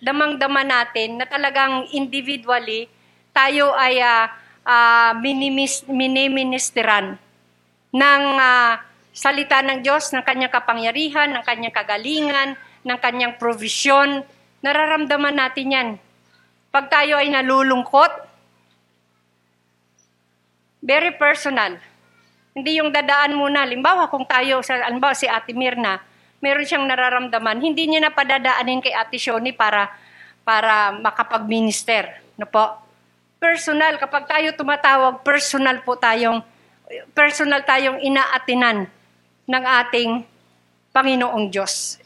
damang-dama 0.00 0.64
natin 0.64 1.20
na 1.20 1.28
talagang 1.28 1.88
individually, 1.92 2.88
tayo 3.36 3.72
ay 3.76 4.00
uh, 4.00 4.28
uh, 4.64 5.12
minimis, 5.20 5.84
miniministeran 5.88 7.20
ng 7.92 8.24
uh, 8.40 8.80
salita 9.12 9.60
ng 9.60 9.84
Diyos, 9.84 10.08
ng 10.16 10.24
kanyang 10.24 10.52
kapangyarihan, 10.52 11.36
ng 11.36 11.44
kanyang 11.44 11.76
kagalingan, 11.76 12.48
ng 12.80 12.98
kanyang 13.00 13.36
provision. 13.36 14.24
Nararamdaman 14.64 15.36
natin 15.36 15.68
yan. 15.68 15.88
Pag 16.72 16.88
tayo 16.88 17.20
ay 17.20 17.28
nalulungkot, 17.28 18.12
very 20.80 21.12
personal 21.20 21.91
hindi 22.52 22.78
yung 22.80 22.92
dadaan 22.92 23.32
muna. 23.36 23.64
Limbawa, 23.64 24.08
kung 24.12 24.28
tayo, 24.28 24.60
sa, 24.60 24.84
alimbawa 24.84 25.16
si 25.16 25.24
Ate 25.24 25.56
Mirna, 25.56 26.00
meron 26.44 26.68
siyang 26.68 26.84
nararamdaman, 26.84 27.62
hindi 27.62 27.88
niya 27.88 28.08
na 28.08 28.12
padadaanin 28.12 28.84
kay 28.84 28.92
Ate 28.92 29.16
Shoni 29.16 29.56
para, 29.56 29.88
para 30.44 30.92
makapag-minister. 31.00 32.20
No 32.36 32.44
po? 32.44 32.76
Personal, 33.40 33.98
kapag 33.98 34.28
tayo 34.28 34.54
tumatawag, 34.54 35.24
personal 35.26 35.82
po 35.82 35.96
tayong, 35.96 36.44
personal 37.16 37.64
tayong 37.64 37.98
inaatinan 37.98 38.86
ng 39.48 39.64
ating 39.82 40.10
Panginoong 40.92 41.48
Diyos. 41.48 41.98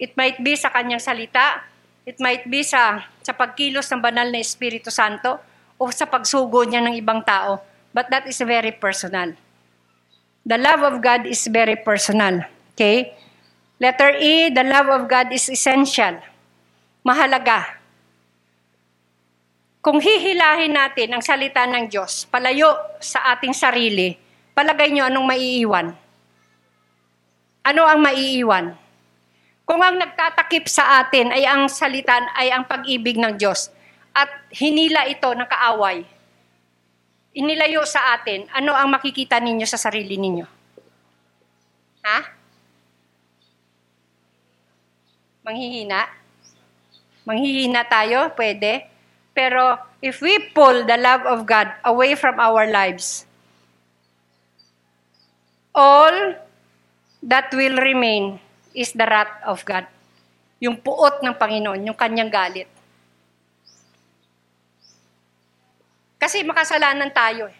It 0.00 0.16
might 0.18 0.40
be 0.40 0.56
sa 0.56 0.72
kanyang 0.72 1.04
salita, 1.04 1.62
it 2.08 2.18
might 2.18 2.48
be 2.48 2.64
sa, 2.64 3.04
sa 3.22 3.36
pagkilos 3.36 3.86
ng 3.92 4.00
banal 4.02 4.26
na 4.26 4.40
Espiritu 4.40 4.90
Santo, 4.90 5.38
o 5.76 5.90
sa 5.90 6.06
pagsugo 6.06 6.62
niya 6.62 6.80
ng 6.82 6.94
ibang 6.98 7.22
tao. 7.22 7.60
But 7.92 8.08
that 8.08 8.24
is 8.24 8.40
very 8.40 8.72
personal. 8.72 9.34
The 10.42 10.58
love 10.58 10.82
of 10.82 10.98
God 10.98 11.26
is 11.30 11.46
very 11.46 11.78
personal. 11.78 12.42
Okay? 12.74 13.14
Letter 13.78 14.18
E, 14.18 14.50
the 14.50 14.66
love 14.66 14.90
of 14.90 15.02
God 15.06 15.30
is 15.30 15.46
essential. 15.50 16.18
Mahalaga. 17.06 17.82
Kung 19.82 19.98
hihilahin 19.98 20.78
natin 20.78 21.10
ang 21.10 21.22
salita 21.22 21.66
ng 21.66 21.90
Diyos, 21.90 22.30
palayo 22.30 22.70
sa 23.02 23.34
ating 23.34 23.50
sarili, 23.50 24.14
palagay 24.54 24.94
nyo 24.94 25.10
anong 25.10 25.26
maiiwan? 25.26 25.86
Ano 27.66 27.82
ang 27.82 27.98
maiiwan? 27.98 28.78
Kung 29.66 29.82
ang 29.82 29.98
nagtatakip 29.98 30.70
sa 30.70 31.02
atin 31.02 31.34
ay 31.34 31.42
ang 31.46 31.66
salita, 31.66 32.14
ay 32.38 32.54
ang 32.54 32.66
pag-ibig 32.66 33.18
ng 33.18 33.34
Diyos, 33.34 33.74
at 34.14 34.30
hinila 34.54 35.06
ito 35.10 35.26
ng 35.34 35.48
kaaway, 35.50 36.06
inilayo 37.32 37.84
sa 37.88 38.16
atin, 38.16 38.48
ano 38.52 38.76
ang 38.76 38.92
makikita 38.92 39.40
ninyo 39.40 39.64
sa 39.64 39.80
sarili 39.80 40.16
ninyo? 40.20 40.46
Ha? 42.04 42.18
Manghihina? 45.42 46.00
Manghihina 47.26 47.82
tayo? 47.88 48.30
Pwede. 48.36 48.86
Pero 49.32 49.80
if 50.04 50.20
we 50.20 50.52
pull 50.52 50.84
the 50.84 50.98
love 51.00 51.24
of 51.24 51.48
God 51.48 51.72
away 51.88 52.14
from 52.14 52.36
our 52.36 52.68
lives, 52.68 53.24
all 55.72 56.36
that 57.24 57.48
will 57.54 57.80
remain 57.80 58.36
is 58.76 58.92
the 58.92 59.08
wrath 59.08 59.40
of 59.46 59.64
God. 59.64 59.88
Yung 60.62 60.78
puot 60.78 61.24
ng 61.24 61.34
Panginoon, 61.34 61.86
yung 61.86 61.98
kanyang 61.98 62.30
galit. 62.30 62.71
Kasi 66.22 66.46
makasalanan 66.46 67.10
tayo 67.10 67.50
eh. 67.50 67.58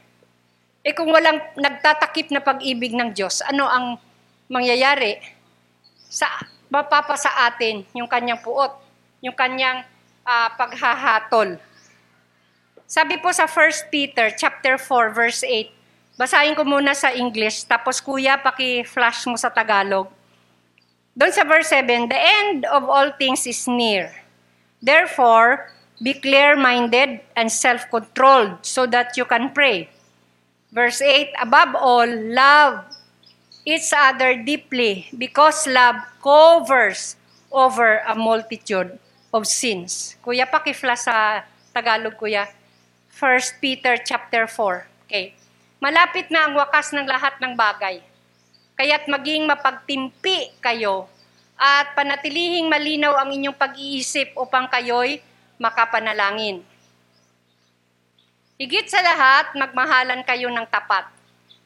Eh 0.87 0.95
kung 0.95 1.11
walang 1.11 1.43
nagtatakip 1.59 2.31
na 2.31 2.39
pag-ibig 2.39 2.95
ng 2.95 3.11
Diyos, 3.11 3.43
ano 3.43 3.67
ang 3.67 3.99
mangyayari? 4.47 5.19
Sa 6.07 6.31
mapapa 6.71 7.19
sa 7.19 7.51
atin 7.51 7.83
yung 7.91 8.07
kanyang 8.07 8.39
puot, 8.39 8.71
yung 9.19 9.35
kanyang 9.35 9.83
uh, 10.23 10.49
paghahatol. 10.55 11.59
Sabi 12.87 13.19
po 13.19 13.35
sa 13.35 13.51
1 13.51 13.91
Peter 13.91 14.31
chapter 14.31 14.79
4 14.79 15.11
verse 15.11 15.43
8, 15.43 16.19
basahin 16.19 16.55
ko 16.55 16.63
muna 16.63 16.95
sa 16.95 17.11
English, 17.11 17.67
tapos 17.67 17.99
kuya, 17.99 18.39
paki-flash 18.39 19.27
mo 19.27 19.35
sa 19.35 19.51
Tagalog. 19.51 20.07
Doon 21.19 21.35
sa 21.35 21.43
verse 21.43 21.67
7, 21.75 22.07
the 22.07 22.21
end 22.21 22.63
of 22.71 22.87
all 22.87 23.11
things 23.19 23.43
is 23.43 23.67
near. 23.67 24.13
Therefore, 24.79 25.67
be 26.03 26.19
clear-minded 26.19 27.23
and 27.39 27.47
self-controlled 27.47 28.67
so 28.67 28.85
that 28.91 29.15
you 29.15 29.25
can 29.25 29.55
pray. 29.55 29.89
Verse 30.75 31.01
8, 31.01 31.31
above 31.39 31.73
all, 31.79 32.11
love 32.11 32.83
each 33.63 33.95
other 33.95 34.35
deeply 34.43 35.07
because 35.15 35.71
love 35.71 35.97
covers 36.19 37.15
over 37.55 38.03
a 38.03 38.19
multitude 38.19 38.99
of 39.31 39.47
sins. 39.47 40.19
Kuya, 40.27 40.51
paki-flash 40.51 41.07
sa 41.07 41.47
Tagalog, 41.71 42.19
kuya. 42.19 42.51
1 43.15 43.63
Peter 43.63 43.97
chapter 44.03 44.51
4. 44.51 45.07
Okay. 45.07 45.33
Malapit 45.79 46.27
na 46.29 46.51
ang 46.51 46.59
wakas 46.59 46.91
ng 46.91 47.07
lahat 47.07 47.39
ng 47.39 47.55
bagay. 47.55 48.03
Kaya't 48.75 49.07
maging 49.07 49.47
mapagtimpi 49.47 50.57
kayo 50.59 51.07
at 51.55 51.95
panatilihing 51.95 52.67
malinaw 52.67 53.15
ang 53.23 53.31
inyong 53.31 53.55
pag-iisip 53.55 54.35
upang 54.35 54.67
kayo'y 54.67 55.23
makapanalangin. 55.63 56.67
Higit 58.59 58.91
sa 58.91 58.99
lahat, 58.99 59.55
magmahalan 59.55 60.27
kayo 60.27 60.51
ng 60.51 60.67
tapat, 60.67 61.07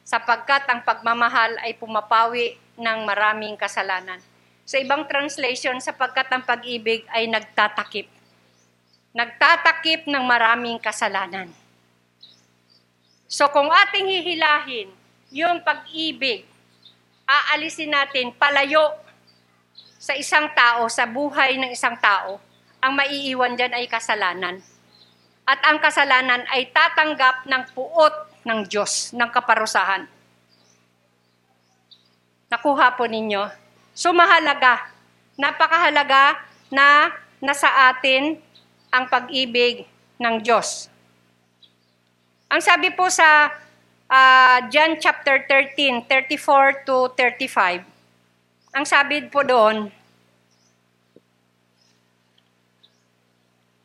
sapagkat 0.05 0.69
ang 0.69 0.85
pagmamahal 0.85 1.57
ay 1.65 1.73
pumapawi 1.73 2.61
ng 2.77 2.99
maraming 3.01 3.57
kasalanan. 3.57 4.21
Sa 4.69 4.77
ibang 4.77 5.09
translation, 5.09 5.81
sapagkat 5.81 6.29
ang 6.29 6.45
pag-ibig 6.45 7.01
ay 7.09 7.25
nagtatakip 7.25 8.13
nagtatakip 9.17 10.05
ng 10.05 10.23
maraming 10.29 10.77
kasalanan. 10.77 11.49
So 13.25 13.49
kung 13.49 13.65
ating 13.65 14.05
hihilahin 14.05 14.93
yung 15.33 15.65
pag-ibig, 15.65 16.45
aalisin 17.25 17.89
natin 17.89 18.29
palayo 18.37 18.93
sa 19.97 20.13
isang 20.13 20.47
tao, 20.53 20.85
sa 20.85 21.09
buhay 21.09 21.57
ng 21.57 21.73
isang 21.73 21.97
tao, 21.97 22.37
ang 22.81 22.93
maiiwan 22.93 23.57
dyan 23.57 23.73
ay 23.73 23.85
kasalanan. 23.89 24.61
At 25.47 25.63
ang 25.63 25.79
kasalanan 25.79 26.43
ay 26.51 26.69
tatanggap 26.75 27.47
ng 27.47 27.63
puot 27.71 28.13
ng 28.43 28.59
Diyos, 28.67 29.15
ng 29.15 29.29
kaparusahan. 29.31 30.07
Nakuha 32.47 32.95
po 32.95 33.07
ninyo? 33.07 33.47
So 33.91 34.11
mahalaga, 34.15 34.87
napakahalaga 35.35 36.39
na 36.71 37.11
nasa 37.43 37.91
atin 37.91 38.39
ang 38.91 39.07
pag-ibig 39.11 39.87
ng 40.19 40.35
Diyos. 40.43 40.87
Ang 42.47 42.63
sabi 42.63 42.95
po 42.95 43.11
sa 43.11 43.51
uh, 44.07 44.57
John 44.71 44.95
chapter 44.99 45.43
13, 45.43 46.07
34 46.07 46.87
to 46.87 47.11
35, 47.15 47.83
ang 48.71 48.85
sabi 48.87 49.27
po 49.27 49.43
doon, 49.43 49.91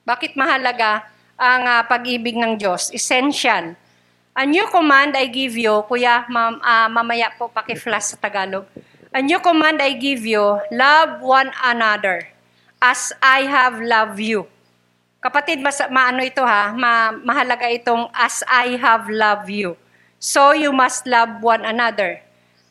bakit 0.02 0.34
mahalaga 0.34 1.06
ang 1.38 1.62
uh, 1.62 1.82
pag-ibig 1.86 2.34
ng 2.34 2.58
Diyos? 2.58 2.90
Essential. 2.90 3.78
A 4.34 4.42
new 4.42 4.66
command 4.66 5.14
I 5.14 5.30
give 5.30 5.54
you, 5.54 5.84
kuya, 5.86 6.26
mam, 6.26 6.58
uh, 6.58 6.88
mamaya 6.90 7.30
po 7.38 7.46
paki-flash 7.46 8.14
sa 8.14 8.16
Tagalog. 8.18 8.66
A 9.14 9.20
new 9.20 9.38
command 9.38 9.78
I 9.78 9.94
give 9.94 10.24
you, 10.26 10.58
love 10.72 11.20
one 11.22 11.52
another 11.62 12.26
as 12.80 13.14
I 13.22 13.46
have 13.46 13.78
loved 13.78 14.18
you. 14.18 14.48
Kapatid, 15.22 15.62
mas, 15.62 15.78
maano 15.86 16.24
ito 16.26 16.42
ha, 16.42 16.74
ma, 16.74 17.14
mahalaga 17.14 17.70
itong 17.70 18.10
as 18.10 18.42
I 18.50 18.74
have 18.80 19.06
loved 19.06 19.52
you. 19.52 19.78
So 20.18 20.50
you 20.50 20.74
must 20.74 21.06
love 21.06 21.44
one 21.44 21.62
another. 21.62 22.24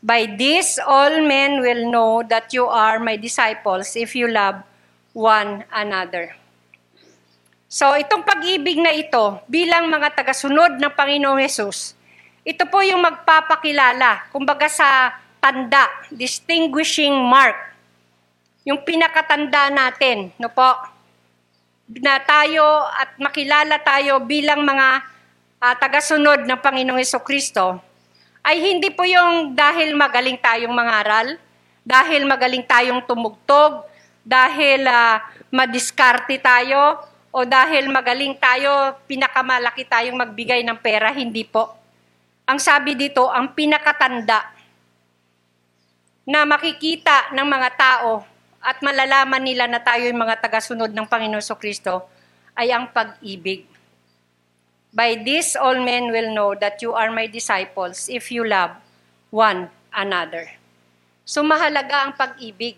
By 0.04 0.28
this, 0.28 0.82
all 0.82 1.24
men 1.24 1.62
will 1.62 1.88
know 1.88 2.26
that 2.28 2.52
you 2.52 2.68
are 2.68 3.00
my 3.00 3.16
disciples 3.16 3.96
if 3.96 4.18
you 4.18 4.28
love 4.28 4.66
one 5.14 5.64
another. 5.72 6.41
So 7.72 7.96
itong 7.96 8.28
pag-ibig 8.28 8.84
na 8.84 8.92
ito, 8.92 9.40
bilang 9.48 9.88
mga 9.88 10.12
tagasunod 10.12 10.76
ng 10.76 10.92
Panginoong 10.92 11.40
Yesus, 11.40 11.96
ito 12.44 12.68
po 12.68 12.84
yung 12.84 13.00
magpapakilala, 13.00 14.28
kumbaga 14.28 14.68
sa 14.68 15.16
tanda, 15.40 15.88
distinguishing 16.12 17.16
mark, 17.16 17.56
yung 18.68 18.84
pinakatanda 18.84 19.72
natin, 19.72 20.36
no 20.36 20.52
po, 20.52 20.68
na 21.88 22.20
tayo 22.20 22.92
at 22.92 23.16
makilala 23.16 23.80
tayo 23.80 24.20
bilang 24.20 24.68
mga 24.68 25.08
uh, 25.64 25.76
tagasunod 25.80 26.44
ng 26.44 26.60
Panginoong 26.60 27.00
Yeso 27.00 27.24
Kristo 27.24 27.80
ay 28.44 28.60
hindi 28.60 28.92
po 28.92 29.08
yung 29.08 29.56
dahil 29.56 29.96
magaling 29.96 30.36
tayong 30.44 30.76
mangaral, 30.76 31.40
dahil 31.88 32.28
magaling 32.28 32.68
tayong 32.68 33.00
tumugtog, 33.08 33.88
dahil 34.28 34.84
uh, 34.84 35.24
madiskarte 35.56 36.36
tayo, 36.36 37.11
o 37.32 37.48
dahil 37.48 37.88
magaling 37.88 38.36
tayo, 38.36 39.00
pinakamalaki 39.08 39.88
tayong 39.88 40.20
magbigay 40.20 40.68
ng 40.68 40.76
pera, 40.84 41.16
hindi 41.16 41.48
po. 41.48 41.72
Ang 42.44 42.60
sabi 42.60 43.00
dito, 43.00 43.32
ang 43.32 43.56
pinakatanda 43.56 44.52
na 46.28 46.44
makikita 46.44 47.32
ng 47.32 47.48
mga 47.48 47.70
tao 47.80 48.28
at 48.62 48.78
malalaman 48.84 49.42
nila 49.42 49.66
na 49.66 49.80
tayo 49.80 50.06
yung 50.06 50.22
mga 50.22 50.44
tagasunod 50.44 50.92
ng 50.92 51.08
Panginoon 51.08 51.42
so 51.42 51.56
Kristo 51.56 52.06
ay 52.54 52.70
ang 52.70 52.92
pag-ibig. 52.92 53.66
By 54.92 55.24
this 55.24 55.56
all 55.56 55.80
men 55.80 56.12
will 56.12 56.36
know 56.36 56.52
that 56.60 56.84
you 56.84 56.92
are 56.92 57.10
my 57.10 57.26
disciples 57.26 58.12
if 58.12 58.28
you 58.28 58.44
love 58.44 58.76
one 59.32 59.72
another. 59.96 60.52
So 61.24 61.42
mahalaga 61.48 62.06
ang 62.06 62.14
pag-ibig. 62.20 62.76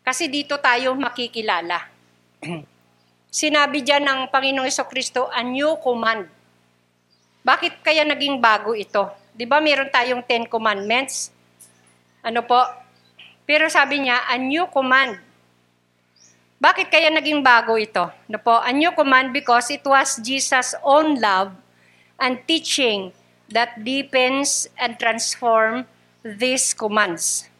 Kasi 0.00 0.32
dito 0.32 0.56
tayo 0.56 0.96
makikilala. 0.96 1.92
Sinabi 3.34 3.82
diyan 3.82 4.06
ng 4.06 4.20
Panginoong 4.30 4.70
Kristo, 4.86 5.26
a 5.26 5.42
new 5.42 5.74
command. 5.82 6.30
Bakit 7.42 7.82
kaya 7.82 8.06
naging 8.06 8.38
bago 8.38 8.78
ito? 8.78 9.10
'Di 9.34 9.42
ba 9.42 9.58
meron 9.58 9.90
tayong 9.90 10.22
Ten 10.22 10.46
Commandments? 10.46 11.34
Ano 12.22 12.46
po? 12.46 12.62
Pero 13.42 13.66
sabi 13.66 14.06
niya, 14.06 14.22
a 14.30 14.38
new 14.38 14.70
command. 14.70 15.18
Bakit 16.62 16.86
kaya 16.86 17.10
naging 17.10 17.42
bago 17.42 17.74
ito? 17.74 18.06
No 18.30 18.38
po, 18.38 18.54
a 18.62 18.70
new 18.70 18.94
command 18.94 19.34
because 19.34 19.68
it 19.68 19.82
was 19.82 20.16
Jesus' 20.22 20.78
own 20.86 21.18
love 21.18 21.52
and 22.22 22.38
teaching 22.46 23.10
that 23.50 23.82
deepens 23.82 24.70
and 24.78 24.94
transform 24.96 25.84
these 26.22 26.70
commands. 26.72 27.50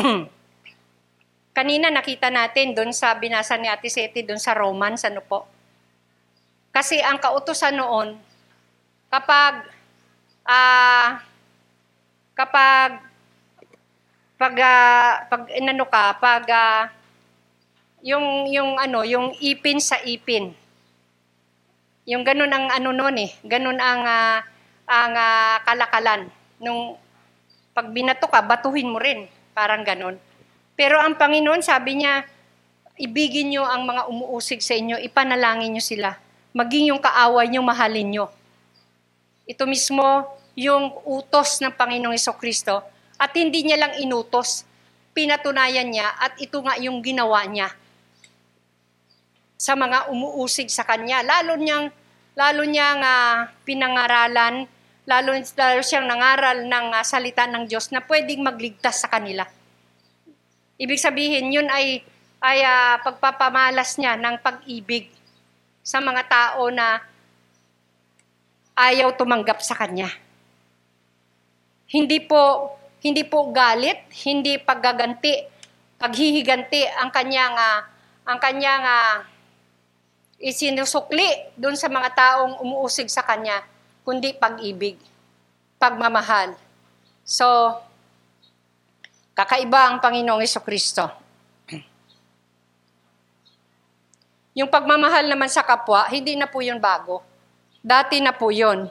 Kanina 1.52 1.92
nakita 1.92 2.32
natin 2.32 2.72
doon 2.72 2.96
sa 2.96 3.12
binasa 3.12 3.60
ni 3.60 3.68
Ate 3.68 3.92
Seti 3.92 4.24
doon 4.24 4.40
sa 4.40 4.56
Romans, 4.56 5.04
ano 5.04 5.20
po? 5.20 5.44
Kasi 6.72 6.96
ang 7.04 7.20
kautusan 7.20 7.76
noon, 7.76 8.16
kapag 9.12 9.68
uh, 10.48 11.20
kapag 12.32 13.04
pag 14.40 14.54
uh, 14.56 15.12
pag 15.28 15.42
inano 15.52 15.84
ka, 15.92 16.16
pag 16.16 16.44
uh, 16.48 16.82
yung 18.00 18.48
yung 18.48 18.80
ano, 18.80 19.04
yung 19.04 19.36
ipin 19.36 19.76
sa 19.76 20.00
ipin. 20.00 20.56
Yung 22.08 22.24
ganun 22.24 22.50
ang 22.50 22.72
ano 22.72 22.90
noon 22.96 23.28
eh, 23.28 23.30
ganun 23.44 23.76
ang 23.76 24.02
uh, 24.02 24.40
ang 24.88 25.12
uh, 25.14 25.56
kalakalan 25.68 26.32
nung 26.58 26.96
pag 27.76 27.92
binato 27.92 28.24
ka, 28.24 28.40
batuhin 28.40 28.88
mo 28.88 28.96
rin, 28.96 29.28
parang 29.52 29.84
ganun. 29.84 30.16
Pero 30.74 30.98
ang 30.98 31.14
Panginoon 31.16 31.60
sabi 31.60 32.00
niya, 32.00 32.24
ibigin 32.96 33.52
niyo 33.52 33.64
ang 33.64 33.84
mga 33.84 34.08
umuusig 34.08 34.60
sa 34.64 34.76
inyo, 34.76 35.00
ipanalangin 35.00 35.72
niyo 35.72 35.84
sila. 35.84 36.16
Maging 36.52 36.92
yung 36.92 37.00
kaaway 37.00 37.48
niyo, 37.48 37.64
mahalin 37.64 38.08
niyo. 38.08 38.26
Ito 39.48 39.64
mismo 39.64 40.28
yung 40.54 40.92
utos 41.08 41.60
ng 41.64 41.72
Panginoong 41.72 42.18
Kristo 42.36 42.84
at 43.16 43.32
hindi 43.32 43.64
niya 43.64 43.80
lang 43.80 43.94
inutos, 44.00 44.68
pinatunayan 45.16 45.88
niya 45.88 46.08
at 46.20 46.36
ito 46.40 46.60
nga 46.60 46.76
yung 46.80 47.00
ginawa 47.00 47.44
niya 47.48 47.72
sa 49.56 49.78
mga 49.78 50.10
umuusig 50.10 50.68
sa 50.68 50.82
kanya. 50.82 51.22
Lalo 51.22 51.54
niyang 51.54 51.86
lalo 52.34 52.64
niyang 52.64 53.00
uh, 53.00 53.46
pinangaralan, 53.62 54.66
lalo, 55.04 55.30
lalo 55.36 55.80
siyang 55.84 56.08
nangaral 56.08 56.64
ng 56.64 56.86
uh, 56.96 57.04
salita 57.04 57.44
ng 57.46 57.68
Diyos 57.68 57.92
na 57.92 58.00
pwedeng 58.02 58.42
magligtas 58.42 59.04
sa 59.04 59.08
kanila. 59.08 59.46
Ibig 60.82 60.98
sabihin, 60.98 61.54
yun 61.54 61.70
ay, 61.70 62.02
ay 62.42 62.58
uh, 62.66 62.98
pagpapamalas 63.06 63.94
niya 64.02 64.18
ng 64.18 64.42
pag-ibig 64.42 65.14
sa 65.86 66.02
mga 66.02 66.26
tao 66.26 66.66
na 66.74 66.98
ayaw 68.74 69.14
tumanggap 69.14 69.62
sa 69.62 69.78
kanya. 69.78 70.10
Hindi 71.86 72.18
po 72.26 72.74
hindi 73.02 73.26
po 73.26 73.50
galit, 73.50 73.98
hindi 74.22 74.62
paggaganti, 74.62 75.50
paghihiganti 75.98 76.86
ang 77.02 77.10
kanyang 77.10 77.54
uh, 77.58 77.80
ang 78.22 78.38
kanyang 78.38 78.82
uh, 78.86 79.16
isinusukli 80.38 81.54
doon 81.58 81.74
sa 81.74 81.90
mga 81.90 82.10
taong 82.14 82.62
umuusig 82.62 83.10
sa 83.10 83.26
kanya, 83.26 83.62
kundi 84.06 84.34
pag-ibig, 84.34 84.98
pagmamahal. 85.78 86.54
So, 87.22 87.78
kakaiba 89.32 89.92
ang 89.92 89.96
Panginoong 90.00 90.44
Kristo. 90.60 91.08
Yung 94.58 94.68
pagmamahal 94.68 95.28
naman 95.28 95.48
sa 95.48 95.64
kapwa, 95.64 96.04
hindi 96.12 96.36
na 96.36 96.48
po 96.48 96.60
yun 96.60 96.76
bago. 96.76 97.24
Dati 97.80 98.20
na 98.20 98.36
po 98.36 98.52
yun. 98.52 98.86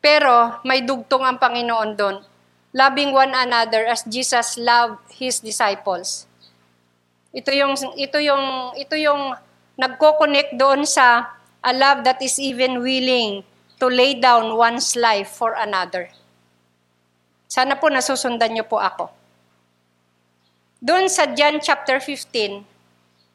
Pero 0.00 0.60
may 0.64 0.84
dugtong 0.84 1.24
ang 1.24 1.36
Panginoon 1.40 1.90
doon. 1.96 2.16
Loving 2.70 3.10
one 3.10 3.34
another 3.34 3.88
as 3.90 4.06
Jesus 4.06 4.54
loved 4.60 5.02
His 5.18 5.42
disciples. 5.42 6.30
Ito 7.34 7.50
yung, 7.50 7.74
ito 7.98 8.18
yung, 8.22 8.74
ito 8.78 8.94
yung 8.94 9.34
nagko-connect 9.74 10.54
doon 10.54 10.86
sa 10.86 11.34
a 11.60 11.72
love 11.74 12.04
that 12.04 12.20
is 12.24 12.40
even 12.40 12.80
willing 12.80 13.44
to 13.80 13.88
lay 13.88 14.16
down 14.16 14.56
one's 14.56 14.96
life 14.96 15.32
for 15.32 15.56
another. 15.56 16.12
Sana 17.50 17.76
po 17.76 17.90
nasusundan 17.90 18.54
niyo 18.54 18.68
po 18.68 18.78
ako. 18.78 19.19
Doon 20.80 21.12
sa 21.12 21.28
John 21.28 21.60
chapter 21.60 22.00
15, 22.00 22.64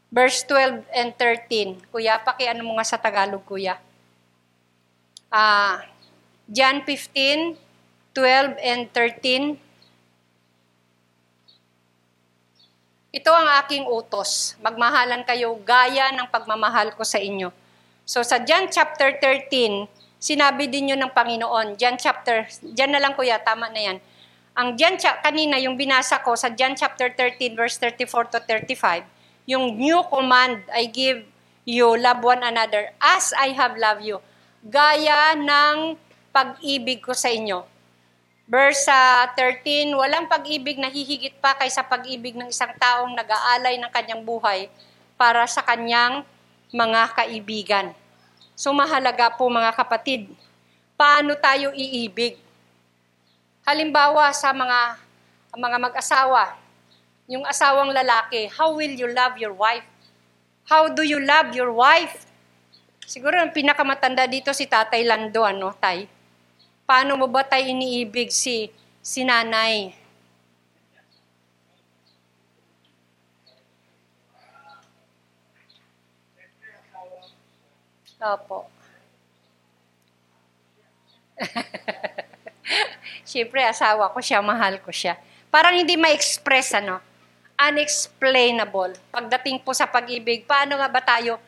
verse 0.09 0.41
12 0.49 0.81
and 0.89 1.13
13. 1.13 1.77
Kuya, 1.93 2.17
pakiano 2.17 2.65
mo 2.65 2.73
nga 2.81 2.85
sa 2.89 2.97
Tagalog, 2.97 3.45
kuya. 3.45 3.77
Ah, 5.29 5.37
uh, 5.37 5.75
John 6.49 6.81
15, 6.81 7.53
12 8.17 8.57
and 8.65 8.89
13. 8.89 9.61
Ito 13.13 13.31
ang 13.31 13.49
aking 13.61 13.85
utos. 13.85 14.57
Magmahalan 14.65 15.21
kayo 15.21 15.53
gaya 15.61 16.09
ng 16.17 16.27
pagmamahal 16.33 16.97
ko 16.97 17.05
sa 17.05 17.21
inyo. 17.21 17.53
So 18.09 18.25
sa 18.25 18.41
John 18.41 18.73
chapter 18.73 19.21
13, 19.21 19.85
sinabi 20.17 20.65
din 20.65 20.97
yun 20.97 21.01
ng 21.01 21.13
Panginoon. 21.13 21.77
John 21.77 21.97
chapter, 22.01 22.49
John 22.73 22.89
na 22.89 23.01
lang 23.01 23.13
kuya, 23.13 23.37
tama 23.37 23.69
na 23.69 23.81
yan. 23.93 23.97
Ang 24.55 24.79
John, 24.79 24.95
kanina 25.19 25.59
yung 25.59 25.75
binasa 25.75 26.23
ko 26.23 26.31
sa 26.39 26.47
John 26.47 26.79
chapter 26.79 27.11
13 27.11 27.59
verse 27.59 27.75
34 27.75 28.31
to 28.31 28.39
35, 28.39 29.03
yung 29.43 29.75
new 29.75 29.99
command 30.07 30.63
I 30.71 30.87
give 30.87 31.27
you, 31.67 31.99
love 31.99 32.23
one 32.23 32.39
another 32.39 32.87
as 33.03 33.35
I 33.35 33.51
have 33.51 33.75
loved 33.75 34.07
you. 34.07 34.23
Gaya 34.63 35.35
ng 35.35 35.99
pag-ibig 36.31 37.03
ko 37.03 37.11
sa 37.11 37.27
inyo. 37.27 37.67
Verse 38.47 38.87
13, 38.87 39.91
walang 39.91 40.31
pag-ibig 40.31 40.79
na 40.79 40.87
hihigit 40.87 41.35
pa 41.43 41.51
kaysa 41.59 41.83
pag-ibig 41.83 42.39
ng 42.39 42.47
isang 42.47 42.71
taong 42.79 43.11
nag-aalay 43.11 43.75
ng 43.75 43.91
kanyang 43.91 44.23
buhay 44.23 44.71
para 45.19 45.43
sa 45.51 45.67
kanyang 45.67 46.23
mga 46.71 47.11
kaibigan. 47.11 47.91
So 48.55 48.71
mahalaga 48.71 49.35
po 49.35 49.51
mga 49.51 49.75
kapatid, 49.75 50.31
paano 50.95 51.35
tayo 51.35 51.75
iibig? 51.75 52.39
Halimbawa 53.65 54.29
sa 54.29 54.53
mga 54.53 55.01
mga 55.57 55.77
mag-asawa, 55.81 56.53
yung 57.25 57.41
asawang 57.49 57.89
lalaki, 57.89 58.45
how 58.53 58.69
will 58.69 58.93
you 58.93 59.09
love 59.09 59.41
your 59.41 59.57
wife? 59.57 59.81
How 60.69 60.85
do 60.85 61.01
you 61.01 61.17
love 61.17 61.49
your 61.57 61.73
wife? 61.73 62.29
Siguro 63.09 63.41
ang 63.41 63.49
pinakamatanda 63.49 64.29
dito 64.29 64.53
si 64.53 64.69
Tatay 64.69 65.01
Lando, 65.01 65.41
ano, 65.41 65.73
Tay? 65.81 66.05
Paano 66.85 67.17
mo 67.17 67.25
ba 67.25 67.41
tayo 67.41 67.65
iniibig 67.65 68.29
si, 68.29 68.69
si 69.01 69.25
nanay? 69.25 69.97
Opo. 78.21 78.69
Siyempre, 83.29 83.61
asawa 83.65 84.09
ko 84.11 84.19
siya, 84.21 84.41
mahal 84.41 84.81
ko 84.81 84.89
siya. 84.89 85.17
Parang 85.53 85.75
hindi 85.77 85.95
ma-express, 85.95 86.75
ano? 86.77 86.99
Unexplainable. 87.55 88.97
Pagdating 89.13 89.63
po 89.63 89.71
sa 89.71 89.87
pag-ibig, 89.87 90.43
paano 90.43 90.75
nga 90.75 90.89
ba 90.91 90.99
tayo, 90.99 91.39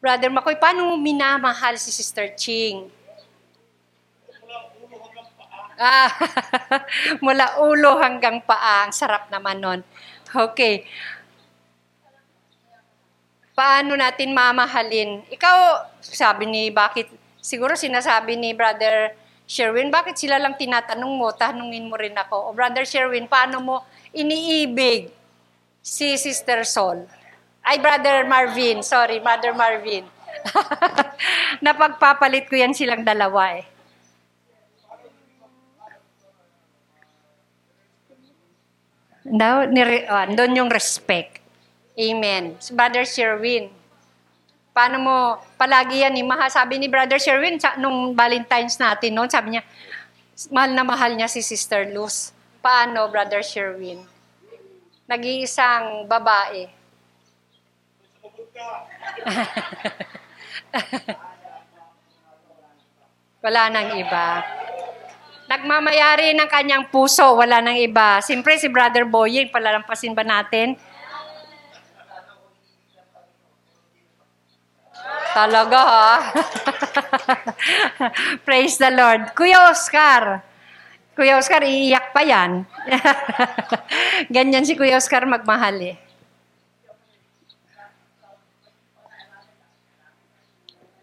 Brother 0.00 0.32
Makoy, 0.32 0.56
paano 0.56 0.90
mo 0.90 0.94
minamahal 0.96 1.76
si 1.76 1.92
Sister 1.92 2.32
Ching? 2.34 2.88
Ah, 5.80 6.12
mula 7.24 7.56
ulo 7.60 7.96
hanggang 8.00 8.44
paa. 8.44 8.84
Ang 8.84 8.92
sarap 8.92 9.32
naman 9.32 9.60
nun. 9.60 9.80
Okay. 10.28 10.84
Paano 13.56 13.96
natin 13.96 14.32
mamahalin? 14.36 15.24
Ikaw, 15.32 15.56
sabi 16.00 16.48
ni, 16.48 16.62
bakit, 16.68 17.08
siguro 17.40 17.76
sinasabi 17.76 18.36
ni 18.36 18.52
Brother 18.52 19.16
Sherwin, 19.50 19.90
bakit 19.90 20.14
sila 20.14 20.38
lang 20.38 20.54
tinatanong 20.54 21.10
mo, 21.10 21.34
tanungin 21.34 21.90
mo 21.90 21.98
rin 21.98 22.14
ako. 22.14 22.54
O 22.54 22.54
Brother 22.54 22.86
Sherwin, 22.86 23.26
paano 23.26 23.58
mo 23.58 23.76
iniibig 24.14 25.10
si 25.82 26.14
Sister 26.14 26.62
Sol? 26.62 27.02
Ay, 27.58 27.82
Brother 27.82 28.22
Marvin, 28.30 28.86
sorry, 28.86 29.18
Brother 29.18 29.50
Marvin. 29.50 30.06
Napagpapalit 31.66 32.46
ko 32.46 32.54
yan 32.62 32.78
silang 32.78 33.02
dalawa 33.02 33.58
eh. 33.58 33.66
Now, 39.26 39.66
nire, 39.66 40.06
uh, 40.06 40.30
doon 40.30 40.62
yung 40.62 40.70
respect. 40.70 41.42
Amen. 41.98 42.54
Brother 42.70 43.02
Sherwin, 43.02 43.66
paano 44.80 44.96
mo, 44.96 45.36
palagi 45.60 46.00
yan, 46.00 46.16
eh, 46.16 46.24
maha, 46.24 46.48
sabi 46.48 46.80
ni 46.80 46.88
Brother 46.88 47.20
Sherwin, 47.20 47.60
sa, 47.60 47.76
nung 47.76 48.16
Valentine's 48.16 48.80
natin 48.80 49.12
noon, 49.12 49.28
sabi 49.28 49.52
niya, 49.52 49.60
mahal 50.48 50.72
na 50.72 50.88
mahal 50.88 51.12
niya 51.12 51.28
si 51.28 51.44
Sister 51.44 51.84
Luz. 51.92 52.32
Paano, 52.64 53.04
Brother 53.12 53.44
Sherwin? 53.44 54.00
Nag-iisang 55.04 56.08
babae. 56.08 56.64
Wala 63.44 63.68
nang 63.68 64.00
iba. 64.00 64.40
Nagmamayari 65.44 66.32
ng 66.32 66.48
kanyang 66.48 66.88
puso, 66.88 67.36
wala 67.36 67.60
nang 67.60 67.76
iba. 67.76 68.24
Siyempre 68.24 68.56
si 68.56 68.72
Brother 68.72 69.04
Boying, 69.04 69.52
palalampasin 69.52 70.16
ba 70.16 70.24
natin? 70.24 70.80
Talaga 75.30 75.80
ha? 75.80 76.10
Praise 78.46 78.76
the 78.82 78.90
Lord. 78.90 79.30
Kuya 79.38 79.70
Oscar, 79.70 80.42
Kuya 81.14 81.38
Oscar, 81.38 81.62
iiyak 81.62 82.10
pa 82.10 82.22
yan. 82.26 82.66
Ganyan 84.34 84.66
si 84.66 84.74
Kuya 84.74 84.98
Oscar 84.98 85.26
magmahal 85.30 85.94
eh. 85.94 85.96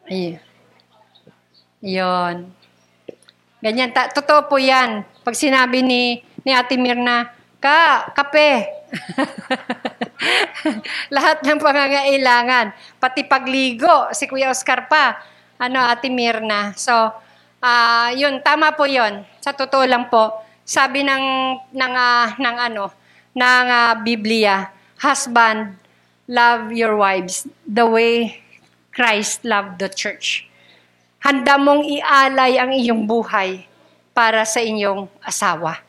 Ay. 0.07 0.39
Yun. 1.83 2.51
Ganyan, 3.59 3.91
ta- 3.91 4.11
totoo 4.11 4.47
po 4.47 4.55
yan. 4.55 5.03
Pag 5.23 5.35
sinabi 5.35 5.83
ni, 5.83 6.23
ni 6.47 6.51
Ate 6.55 6.79
Mirna, 6.79 7.31
ka, 7.59 8.11
kape. 8.15 8.76
Lahat 11.15 11.43
ng 11.43 11.59
pangangailangan. 11.59 12.71
Pati 12.99 13.27
pagligo, 13.27 14.11
si 14.15 14.27
Kuya 14.27 14.51
Oscar 14.51 14.87
pa. 14.87 15.19
Ano, 15.57 15.81
Ate 15.81 16.11
Mirna. 16.11 16.73
So, 16.77 16.93
uh, 17.61 18.09
yun, 18.13 18.41
tama 18.45 18.71
po 18.77 18.85
yun. 18.85 19.25
Sa 19.41 19.53
totoo 19.53 19.83
lang 19.83 20.09
po, 20.11 20.31
sabi 20.67 21.03
ng, 21.03 21.25
ng, 21.73 21.93
uh, 21.95 22.27
ng 22.37 22.57
ano, 22.71 22.91
ng 23.33 23.67
uh, 23.69 23.93
Biblia, 24.03 24.69
husband, 24.99 25.77
love 26.27 26.75
your 26.75 26.99
wives 26.99 27.47
the 27.63 27.87
way 27.87 28.43
Christ 28.91 29.45
loved 29.45 29.79
the 29.79 29.87
church. 29.87 30.49
Handa 31.21 31.57
mong 31.57 31.85
ialay 31.85 32.61
ang 32.61 32.73
iyong 32.73 33.05
buhay 33.05 33.65
para 34.13 34.45
sa 34.45 34.61
inyong 34.61 35.09
asawa. 35.21 35.81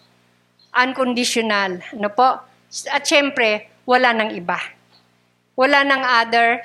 Unconditional. 0.72 1.80
Ano 1.96 2.08
po? 2.12 2.47
At 2.92 3.04
syempre, 3.08 3.68
wala 3.88 4.12
nang 4.12 4.32
iba. 4.32 4.58
Wala 5.56 5.82
nang 5.84 6.04
other. 6.04 6.64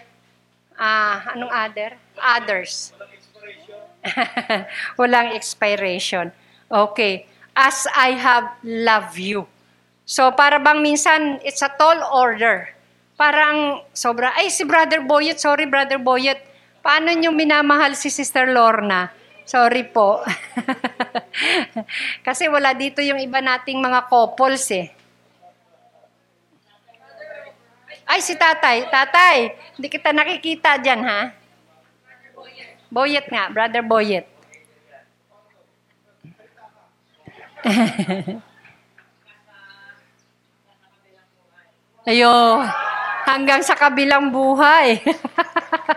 Uh, 0.76 1.18
anong 1.34 1.54
other? 1.54 1.90
Others. 2.20 2.94
Walang 5.00 5.32
expiration. 5.34 6.34
Okay. 6.68 7.26
As 7.56 7.86
I 7.94 8.18
have 8.18 8.58
loved 8.66 9.18
you. 9.22 9.46
So, 10.04 10.34
para 10.36 10.60
bang 10.60 10.84
minsan, 10.84 11.40
it's 11.46 11.64
a 11.64 11.72
tall 11.72 12.02
order. 12.12 12.74
Parang 13.16 13.86
sobra, 13.96 14.36
ay 14.36 14.50
si 14.50 14.68
Brother 14.68 15.00
Boyet, 15.06 15.40
sorry 15.40 15.70
Brother 15.70 16.02
Boyet, 16.02 16.42
Paano 16.84 17.16
nyo 17.16 17.32
minamahal 17.32 17.96
si 17.96 18.12
Sister 18.12 18.52
Lorna? 18.52 19.08
Sorry 19.48 19.88
po. 19.88 20.20
Kasi 22.28 22.52
wala 22.52 22.76
dito 22.76 23.00
yung 23.00 23.24
iba 23.24 23.40
nating 23.40 23.80
mga 23.80 24.12
couples 24.12 24.68
eh. 24.76 24.92
Ay, 28.14 28.22
si 28.22 28.38
tatay. 28.38 28.86
Tatay, 28.94 29.58
hindi 29.74 29.90
kita 29.90 30.14
nakikita 30.14 30.78
dyan, 30.78 31.02
ha? 31.02 31.34
Boyet 32.94 33.26
nga, 33.26 33.50
Brother 33.50 33.82
Boyet. 33.82 34.30
Ayo, 42.06 42.62
hanggang 43.26 43.66
sa 43.66 43.74
kabilang 43.74 44.30
buhay. 44.30 45.02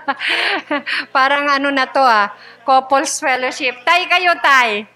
Parang 1.16 1.52
ano 1.52 1.68
na 1.68 1.84
to 1.84 2.00
ah, 2.00 2.32
couples 2.64 3.20
fellowship. 3.20 3.76
Tay 3.84 4.08
kayo, 4.08 4.32
tay. 4.40 4.88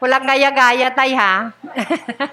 Walang 0.00 0.24
gaya-gaya, 0.24 0.88
tay 0.96 1.12
ha. 1.12 1.52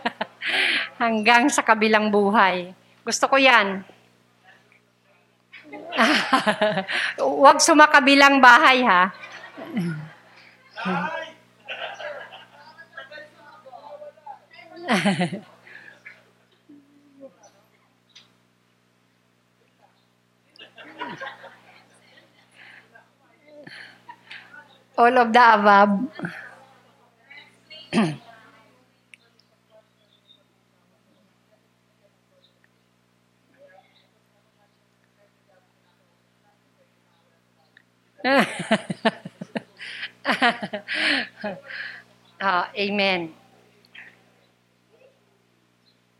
hanggang 1.03 1.51
sa 1.51 1.67
kabilang 1.67 2.07
buhay. 2.07 2.71
Gusto 3.03 3.27
ko 3.27 3.35
yan. 3.35 3.90
Huwag 7.21 7.63
sumakabilang 7.63 8.43
bahay 8.43 8.83
ha. 8.83 9.11
All 25.01 25.17
of 25.17 25.31
the 25.31 25.39
above. 25.39 26.11
Ah, 42.41 42.73
amen. 42.73 43.29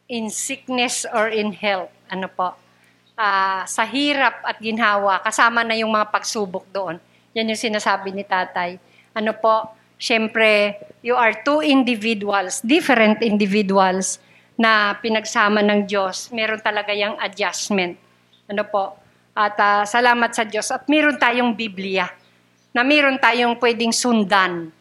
In 0.06 0.30
sickness 0.30 1.02
or 1.10 1.34
in 1.34 1.50
health, 1.50 1.90
ano 2.14 2.30
po, 2.30 2.54
ah, 3.18 3.66
sa 3.66 3.82
hirap 3.90 4.38
at 4.46 4.62
ginhawa, 4.62 5.18
kasama 5.26 5.66
na 5.66 5.74
yung 5.74 5.90
mga 5.90 6.14
pagsubok 6.14 6.70
doon. 6.70 7.02
Yan 7.34 7.50
yung 7.50 7.58
sinasabi 7.58 8.14
ni 8.14 8.22
tatay. 8.22 8.78
Ano 9.18 9.34
po, 9.34 9.74
syempre, 9.98 10.78
you 11.02 11.18
are 11.18 11.34
two 11.42 11.66
individuals, 11.66 12.62
different 12.62 13.26
individuals 13.26 14.22
na 14.62 14.94
pinagsama 15.02 15.66
ng 15.66 15.90
Diyos. 15.90 16.30
Meron 16.30 16.62
talaga 16.62 16.94
yung 16.94 17.18
adjustment. 17.18 17.98
Ano 18.46 18.62
po, 18.70 19.01
at 19.32 19.56
ah, 19.60 19.84
salamat 19.88 20.32
sa 20.36 20.44
Diyos. 20.44 20.68
At 20.72 20.88
meron 20.92 21.16
tayong 21.16 21.56
Biblia 21.56 22.12
na 22.72 22.84
meron 22.84 23.20
tayong 23.20 23.56
pwedeng 23.60 23.92
sundan. 23.92 24.72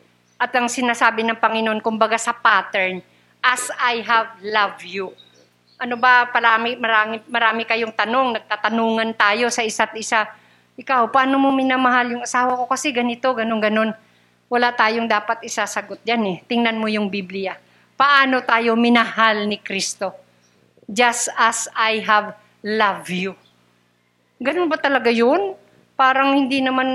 At 0.41 0.55
ang 0.57 0.71
sinasabi 0.71 1.27
ng 1.27 1.37
Panginoon, 1.37 1.85
kumbaga 1.85 2.17
sa 2.17 2.33
pattern, 2.33 3.05
as 3.45 3.69
I 3.77 4.01
have 4.01 4.41
loved 4.41 4.85
you. 4.87 5.13
Ano 5.81 5.97
ba, 5.97 6.29
marami, 6.29 6.77
marami, 6.77 7.17
marami 7.29 7.63
kayong 7.65 7.93
tanong, 7.93 8.41
nagtatanungan 8.41 9.11
tayo 9.17 9.49
sa 9.53 9.65
isa't 9.65 9.93
isa. 9.97 10.29
Ikaw, 10.81 11.13
paano 11.13 11.37
mo 11.37 11.53
minamahal 11.53 12.17
yung 12.17 12.25
asawa 12.25 12.57
ko 12.57 12.65
kasi 12.69 12.89
ganito, 12.89 13.29
ganun, 13.37 13.61
ganun. 13.61 13.91
Wala 14.49 14.73
tayong 14.73 15.07
dapat 15.07 15.45
isasagot 15.45 16.01
yan 16.09 16.25
eh. 16.25 16.37
Tingnan 16.49 16.81
mo 16.81 16.89
yung 16.89 17.13
Biblia. 17.13 17.57
Paano 18.01 18.41
tayo 18.41 18.75
minahal 18.81 19.45
ni 19.45 19.61
Kristo? 19.61 20.17
Just 20.89 21.29
as 21.37 21.69
I 21.77 22.01
have 22.01 22.33
loved 22.65 23.13
you. 23.13 23.37
Ganun 24.41 24.73
ba 24.73 24.81
talaga 24.81 25.13
yun? 25.13 25.53
Parang 26.01 26.33
hindi 26.33 26.65
naman 26.65 26.89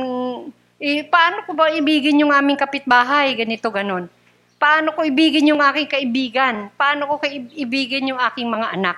eh, 0.82 1.08
paano 1.08 1.46
ko 1.48 1.56
ba 1.56 1.72
ibigin 1.72 2.20
yung 2.20 2.34
aming 2.34 2.60
kapitbahay? 2.60 3.32
Ganito, 3.38 3.72
ganon. 3.72 4.12
Paano 4.60 4.92
ko 4.92 5.06
ibigin 5.06 5.54
yung 5.54 5.62
aking 5.62 5.88
kaibigan? 5.88 6.74
Paano 6.76 7.06
ko 7.06 7.22
ibigin 7.54 8.12
yung 8.12 8.20
aking 8.20 8.50
mga 8.50 8.76
anak? 8.76 8.98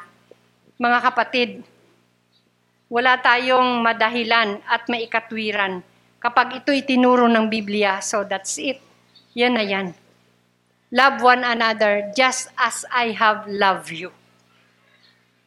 Mga 0.80 1.00
kapatid, 1.12 1.50
wala 2.88 3.20
tayong 3.20 3.84
madahilan 3.84 4.64
at 4.64 4.88
maikatwiran 4.88 5.84
kapag 6.24 6.64
ito'y 6.64 6.88
tinuro 6.88 7.28
ng 7.28 7.52
Biblia. 7.52 8.00
So 8.00 8.24
that's 8.24 8.56
it. 8.58 8.80
Yan 9.36 9.60
na 9.60 9.66
yan. 9.68 9.92
Love 10.88 11.20
one 11.20 11.44
another 11.44 12.10
just 12.16 12.48
as 12.56 12.88
I 12.88 13.12
have 13.12 13.44
loved 13.46 13.92
you. 13.92 14.10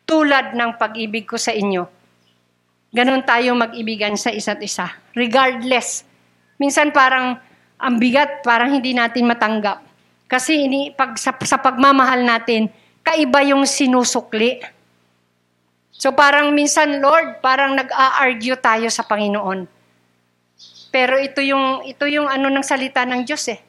Tulad 0.05 0.53
ng 0.53 0.77
pag-ibig 0.77 1.25
ko 1.25 1.41
sa 1.41 1.57
inyo. 1.57 2.00
Ganon 2.91 3.23
tayo 3.23 3.55
mag-ibigan 3.55 4.19
sa 4.19 4.35
isa't 4.35 4.59
isa. 4.63 4.91
Regardless 5.15 6.11
Minsan 6.61 6.93
parang 6.93 7.41
ang 7.81 7.97
bigat, 7.97 8.45
parang 8.45 8.69
hindi 8.69 8.93
natin 8.93 9.25
matanggap. 9.25 9.81
Kasi 10.29 10.69
ini, 10.69 10.93
pag, 10.93 11.17
sa, 11.17 11.33
sa 11.41 11.57
pagmamahal 11.57 12.21
natin, 12.21 12.69
kaiba 13.01 13.41
yung 13.49 13.65
sinusukli. 13.65 14.61
So 15.89 16.13
parang 16.13 16.53
minsan, 16.53 17.01
Lord, 17.01 17.41
parang 17.41 17.73
nag-a-argue 17.73 18.61
tayo 18.61 18.93
sa 18.93 19.09
Panginoon. 19.09 19.65
Pero 20.93 21.17
ito 21.17 21.41
yung, 21.41 21.81
ito 21.89 22.05
yung 22.05 22.29
ano 22.29 22.53
ng 22.53 22.63
salita 22.63 23.09
ng 23.09 23.25
Diyos 23.25 23.49
eh. 23.49 23.61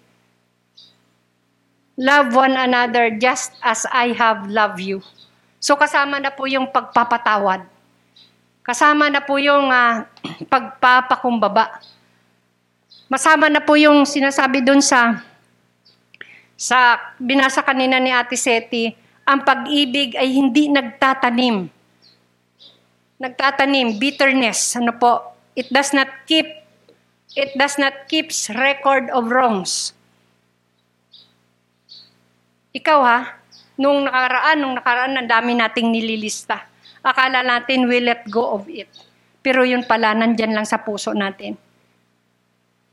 Love 1.96 2.36
one 2.36 2.60
another 2.60 3.16
just 3.16 3.56
as 3.64 3.88
I 3.88 4.12
have 4.12 4.52
loved 4.52 4.84
you. 4.84 5.00
So 5.64 5.80
kasama 5.80 6.20
na 6.20 6.36
po 6.36 6.44
yung 6.44 6.68
pagpapatawad. 6.68 7.64
Kasama 8.62 9.10
na 9.10 9.26
po 9.26 9.42
yung 9.42 9.74
uh, 9.74 10.06
pagpapakumbaba. 10.46 11.82
Masama 13.10 13.50
na 13.50 13.60
po 13.60 13.74
yung 13.76 14.06
sinasabi 14.06 14.62
doon 14.62 14.80
sa 14.80 15.20
sa 16.62 17.02
binasa 17.18 17.66
kanina 17.66 17.98
ni 17.98 18.14
Ate 18.14 18.38
Seti, 18.38 18.94
ang 19.26 19.42
pag-ibig 19.42 20.14
ay 20.14 20.30
hindi 20.30 20.70
nagtatanim. 20.70 21.66
Nagtatanim, 23.18 23.98
bitterness, 23.98 24.78
ano 24.78 24.94
po, 24.94 25.34
it 25.58 25.66
does 25.74 25.90
not 25.90 26.10
keep, 26.30 26.46
it 27.34 27.50
does 27.58 27.82
not 27.82 28.06
keeps 28.06 28.54
record 28.54 29.10
of 29.10 29.34
wrongs. 29.34 29.98
Ikaw 32.78 33.00
ha, 33.02 33.20
nung 33.74 34.06
nakaraan, 34.06 34.58
nung 34.62 34.78
nakaraan, 34.78 35.18
ang 35.18 35.28
dami 35.28 35.58
nating 35.58 35.90
nililista. 35.90 36.71
Akala 37.02 37.42
natin 37.42 37.90
we 37.90 37.98
let 38.02 38.26
go 38.30 38.54
of 38.54 38.70
it. 38.70 38.90
Pero 39.42 39.66
yun 39.66 39.82
pala, 39.86 40.14
nandyan 40.14 40.54
lang 40.54 40.70
sa 40.70 40.82
puso 40.82 41.18
natin. 41.18 41.58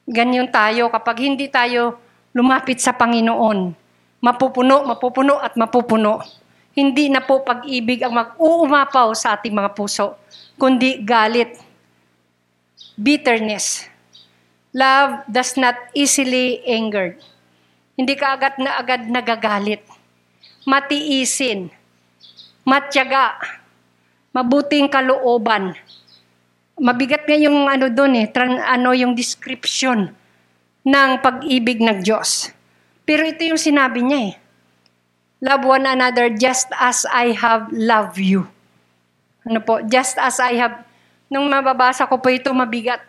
Ganyan 0.09 0.49
tayo 0.49 0.89
kapag 0.89 1.21
hindi 1.21 1.53
tayo 1.53 2.01
lumapit 2.33 2.81
sa 2.81 2.97
Panginoon. 2.97 3.77
Mapupuno, 4.25 4.89
mapupuno 4.89 5.37
at 5.37 5.53
mapupuno. 5.61 6.25
Hindi 6.73 7.13
na 7.13 7.21
po 7.21 7.45
pag-ibig 7.45 8.01
ang 8.01 8.17
mag-uumapaw 8.17 9.13
sa 9.13 9.37
ating 9.37 9.53
mga 9.53 9.77
puso, 9.77 10.17
kundi 10.57 11.05
galit, 11.05 11.59
bitterness. 12.97 13.85
Love 14.73 15.27
does 15.27 15.59
not 15.61 15.75
easily 15.93 16.63
angered. 16.65 17.21
Hindi 17.99 18.15
ka 18.15 18.39
agad 18.39 18.55
na 18.63 18.79
agad 18.79 19.11
nagagalit. 19.11 19.83
Matiisin, 20.65 21.67
matyaga, 22.63 23.35
mabuting 24.39 24.87
kalooban, 24.87 25.75
mabigat 26.79 27.27
nga 27.27 27.35
yung 27.35 27.67
ano 27.67 27.91
doon 27.91 28.23
eh, 28.23 28.27
tran, 28.31 28.63
ano 28.63 28.95
yung 28.95 29.19
description 29.19 30.15
ng 30.87 31.11
pag-ibig 31.19 31.83
ng 31.83 31.99
Diyos. 32.07 32.55
Pero 33.03 33.27
ito 33.27 33.43
yung 33.43 33.59
sinabi 33.59 34.07
niya 34.07 34.21
eh. 34.31 34.35
Love 35.43 35.67
one 35.67 35.87
another 35.91 36.31
just 36.35 36.71
as 36.79 37.03
I 37.11 37.35
have 37.35 37.67
loved 37.75 38.19
you. 38.23 38.47
Ano 39.43 39.59
po? 39.63 39.83
Just 39.87 40.19
as 40.19 40.39
I 40.39 40.55
have. 40.59 40.87
Nung 41.31 41.47
mababasa 41.51 42.07
ko 42.07 42.19
po 42.19 42.31
ito, 42.31 42.51
mabigat. 42.51 43.03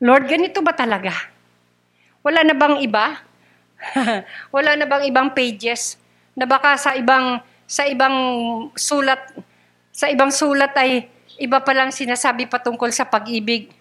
Lord, 0.00 0.24
ganito 0.28 0.64
ba 0.64 0.72
talaga? 0.72 1.12
Wala 2.24 2.44
na 2.44 2.56
bang 2.56 2.80
iba? 2.80 3.20
Wala 4.54 4.76
na 4.76 4.84
bang 4.88 5.04
ibang 5.08 5.32
pages 5.32 6.00
na 6.36 6.44
baka 6.48 6.76
sa 6.76 6.96
ibang 6.96 7.40
sa 7.70 7.84
ibang 7.86 8.16
sulat 8.74 9.20
sa 10.00 10.08
ibang 10.08 10.32
sulat 10.32 10.72
ay 10.80 11.12
Iba 11.40 11.64
pa 11.64 11.72
lang 11.72 11.88
sinasabi 11.88 12.44
patungkol 12.44 12.92
sa 12.92 13.08
pag-ibig. 13.08 13.72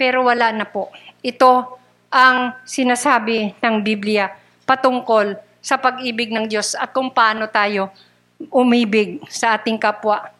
Pero 0.00 0.24
wala 0.24 0.48
na 0.56 0.64
po. 0.64 0.88
Ito 1.20 1.76
ang 2.08 2.56
sinasabi 2.64 3.60
ng 3.60 3.76
Biblia 3.84 4.32
patungkol 4.64 5.36
sa 5.60 5.76
pag-ibig 5.76 6.32
ng 6.32 6.48
Diyos 6.48 6.72
at 6.72 6.96
kung 6.96 7.12
paano 7.12 7.44
tayo 7.44 7.92
umibig 8.48 9.20
sa 9.28 9.60
ating 9.60 9.76
kapwa. 9.76 10.32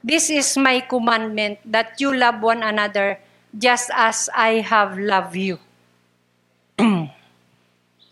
This 0.00 0.32
is 0.32 0.56
my 0.56 0.80
commandment 0.88 1.60
that 1.68 2.00
you 2.00 2.16
love 2.16 2.40
one 2.40 2.64
another 2.64 3.20
just 3.52 3.92
as 3.92 4.32
I 4.32 4.64
have 4.64 4.96
loved 4.96 5.36
you. 5.36 5.60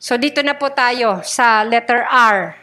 so 0.04 0.20
dito 0.20 0.44
na 0.44 0.52
po 0.52 0.68
tayo 0.68 1.24
sa 1.24 1.64
letter 1.64 2.04
R. 2.04 2.60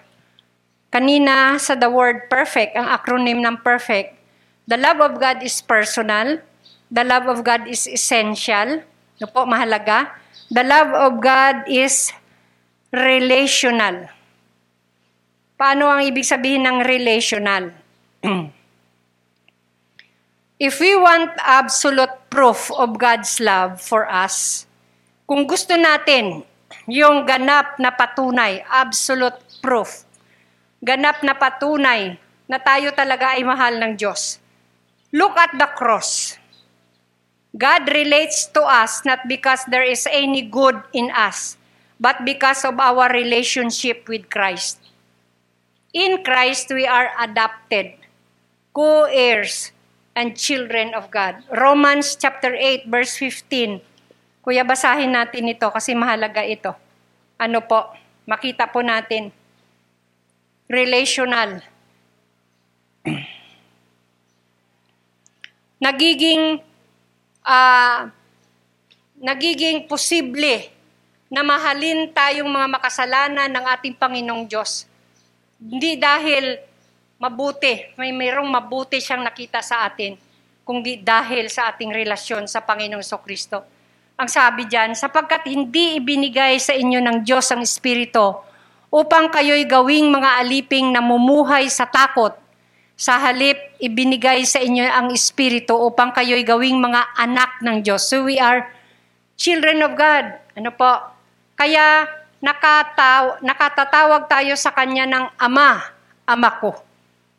Kanina 0.96 1.60
sa 1.60 1.76
the 1.76 1.92
word 1.92 2.32
perfect, 2.32 2.72
ang 2.80 2.88
acronym 2.88 3.44
ng 3.44 3.60
perfect, 3.60 4.16
the 4.64 4.80
love 4.80 5.04
of 5.04 5.20
God 5.20 5.44
is 5.44 5.60
personal, 5.60 6.40
the 6.88 7.04
love 7.04 7.28
of 7.28 7.44
God 7.44 7.68
is 7.68 7.84
essential, 7.84 8.80
no 9.20 9.28
po, 9.28 9.44
mahalaga. 9.44 10.16
The 10.48 10.64
love 10.64 10.96
of 10.96 11.20
God 11.20 11.68
is 11.68 12.16
relational. 12.96 14.08
Paano 15.60 15.92
ang 15.92 16.00
ibig 16.08 16.24
sabihin 16.24 16.64
ng 16.64 16.80
relational? 16.80 17.76
If 20.56 20.80
we 20.80 20.96
want 20.96 21.36
absolute 21.44 22.32
proof 22.32 22.72
of 22.72 22.96
God's 22.96 23.44
love 23.44 23.84
for 23.84 24.08
us, 24.08 24.64
kung 25.28 25.44
gusto 25.44 25.76
natin 25.76 26.48
yung 26.88 27.28
ganap 27.28 27.76
na 27.84 27.92
patunay, 27.92 28.64
absolute 28.64 29.36
proof, 29.60 30.05
ganap 30.84 31.24
na 31.24 31.36
patunay 31.36 32.18
na 32.46 32.58
tayo 32.62 32.92
talaga 32.94 33.36
ay 33.36 33.44
mahal 33.44 33.78
ng 33.80 33.94
Diyos, 33.98 34.40
look 35.12 35.34
at 35.36 35.54
the 35.56 35.70
cross. 35.76 36.40
God 37.56 37.88
relates 37.88 38.52
to 38.52 38.62
us 38.68 39.08
not 39.08 39.24
because 39.32 39.64
there 39.72 39.88
is 39.88 40.04
any 40.12 40.44
good 40.44 40.76
in 40.92 41.08
us, 41.16 41.56
but 41.96 42.28
because 42.28 42.68
of 42.68 42.76
our 42.84 43.08
relationship 43.16 44.12
with 44.12 44.28
Christ. 44.28 44.84
In 45.96 46.20
Christ, 46.28 46.68
we 46.76 46.84
are 46.84 47.16
adopted, 47.16 47.96
co-heirs, 48.76 49.72
and 50.16 50.36
children 50.36 50.92
of 50.92 51.08
God. 51.12 51.44
Romans 51.48 52.20
chapter 52.20 52.52
8 52.52 52.92
verse 52.92 53.16
15. 53.20 53.80
Kuya, 54.44 54.68
basahin 54.68 55.16
natin 55.16 55.52
ito 55.52 55.68
kasi 55.72 55.96
mahalaga 55.96 56.44
ito. 56.44 56.76
Ano 57.40 57.64
po? 57.64 57.92
Makita 58.28 58.72
po 58.72 58.84
natin. 58.84 59.32
Relational. 60.66 61.62
Nagiging 65.78 66.58
ah 67.46 68.10
nagiging 69.22 69.86
posible 69.86 70.74
na 71.30 71.46
mahalin 71.46 72.10
tayong 72.10 72.50
mga 72.50 72.68
makasalanan 72.70 73.50
ng 73.50 73.66
ating 73.78 73.96
Panginoong 73.98 74.46
Diyos. 74.50 74.90
Hindi 75.62 76.02
dahil 76.02 76.58
mabuti, 77.22 77.96
may 77.98 78.10
mayroong 78.14 78.50
mabuti 78.50 78.98
siyang 78.98 79.22
nakita 79.22 79.62
sa 79.62 79.86
atin, 79.86 80.18
kundi 80.66 81.02
dahil 81.02 81.50
sa 81.50 81.74
ating 81.74 81.94
relasyon 81.94 82.50
sa 82.50 82.66
Panginoong 82.66 83.06
Kristo. 83.22 83.62
Ang 84.16 84.30
sabi 84.32 84.66
diyan, 84.66 84.96
sapagkat 84.96 85.46
hindi 85.46 86.00
ibinigay 86.00 86.56
sa 86.58 86.72
inyo 86.72 87.04
ng 87.04 87.18
Diyos 87.22 87.52
ang 87.52 87.62
Espiritu 87.62 88.55
upang 88.96 89.28
kayo'y 89.28 89.68
gawing 89.68 90.08
mga 90.08 90.40
aliping 90.40 90.96
namumuhay 90.96 91.68
sa 91.68 91.84
takot. 91.84 92.32
Sa 92.96 93.20
halip, 93.20 93.60
ibinigay 93.84 94.48
sa 94.48 94.64
inyo 94.64 94.88
ang 94.88 95.12
Espiritu 95.12 95.76
upang 95.76 96.16
kayo'y 96.16 96.48
gawing 96.48 96.80
mga 96.80 97.04
anak 97.20 97.60
ng 97.60 97.84
Diyos. 97.84 98.08
So 98.08 98.24
we 98.24 98.40
are 98.40 98.72
children 99.36 99.84
of 99.84 100.00
God. 100.00 100.40
Ano 100.56 100.72
po? 100.72 101.12
Kaya 101.60 102.08
nakataw, 102.40 103.44
nakatatawag 103.44 104.32
tayo 104.32 104.56
sa 104.56 104.72
Kanya 104.72 105.04
ng 105.04 105.26
Ama, 105.44 105.92
Ama 106.24 106.50
ko. 106.64 106.80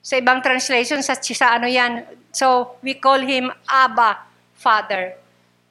Sa 0.04 0.20
ibang 0.20 0.44
translation, 0.44 1.00
sa, 1.00 1.16
sa 1.16 1.56
ano 1.56 1.64
yan, 1.64 2.04
so 2.36 2.76
we 2.84 3.00
call 3.00 3.18
Him 3.18 3.48
Abba, 3.64 4.28
Father. 4.60 5.16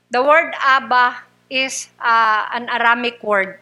The 0.09 0.25
word 0.25 0.49
Abba 0.57 1.29
is 1.45 1.93
uh, 2.01 2.49
an 2.57 2.73
Aramic 2.73 3.21
word. 3.21 3.61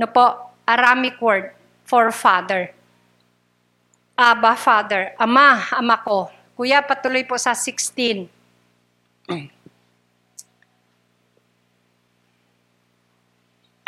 No 0.00 0.08
po, 0.08 0.48
Aramic 0.64 1.20
word 1.20 1.57
for 1.88 2.12
father. 2.12 2.76
Abba, 4.18 4.58
Father. 4.58 5.14
Ama, 5.16 5.72
ama 5.72 5.96
ko. 6.04 6.28
Kuya, 6.58 6.84
patuloy 6.84 7.22
po 7.24 7.38
sa 7.38 7.54
16. 7.54 8.26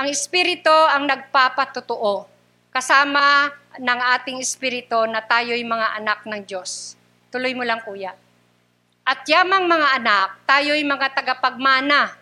Ang 0.00 0.08
Espiritu 0.08 0.70
ang 0.70 1.04
nagpapatotoo. 1.04 2.30
Kasama 2.70 3.50
ng 3.76 4.00
ating 4.16 4.38
Espiritu 4.38 5.02
na 5.10 5.18
tayo'y 5.18 5.66
mga 5.66 5.98
anak 5.98 6.24
ng 6.24 6.46
Diyos. 6.46 6.94
Tuloy 7.28 7.52
mo 7.52 7.66
lang, 7.66 7.82
Kuya. 7.82 8.14
At 9.02 9.26
yamang 9.26 9.66
mga 9.66 9.88
anak, 9.98 10.28
tayo'y 10.46 10.86
mga 10.86 11.10
tagapagmana 11.10 12.14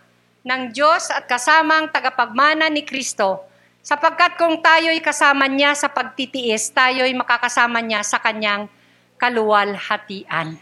ng 0.49 0.63
Diyos 0.73 1.13
at 1.13 1.29
kasamang 1.29 1.93
tagapagmana 1.93 2.73
ni 2.73 2.89
Kristo, 2.89 3.45
sapagkat 3.89 4.37
kung 4.37 4.61
tayo'y 4.61 5.01
kasama 5.01 5.49
niya 5.49 5.73
sa 5.73 5.89
pagtitiis, 5.89 6.69
tayo'y 6.77 7.17
makakasama 7.17 7.81
niya 7.81 8.05
sa 8.05 8.21
kanyang 8.21 8.69
kaluwalhatian. 9.17 10.61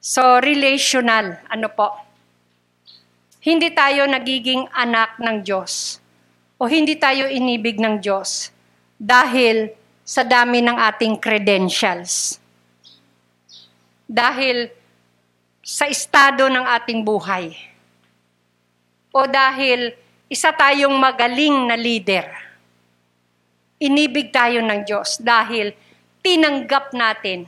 So, 0.00 0.40
relational, 0.40 1.36
ano 1.52 1.68
po? 1.68 1.92
Hindi 3.44 3.76
tayo 3.76 4.08
nagiging 4.08 4.72
anak 4.72 5.20
ng 5.20 5.44
Diyos 5.44 6.00
o 6.56 6.64
hindi 6.64 6.96
tayo 6.96 7.28
inibig 7.28 7.76
ng 7.76 8.00
Diyos 8.00 8.48
dahil 8.96 9.68
sa 10.08 10.24
dami 10.24 10.64
ng 10.64 10.80
ating 10.80 11.20
credentials 11.20 12.40
dahil 14.12 14.68
sa 15.64 15.88
estado 15.88 16.52
ng 16.52 16.68
ating 16.68 17.00
buhay. 17.00 17.56
O 19.08 19.24
dahil 19.24 19.96
isa 20.32 20.48
tayong 20.48 20.96
magaling 20.96 21.68
na 21.68 21.76
leader. 21.76 22.24
Inibig 23.76 24.32
tayo 24.32 24.64
ng 24.64 24.80
Diyos 24.88 25.20
dahil 25.20 25.76
tinanggap 26.24 26.96
natin, 26.96 27.44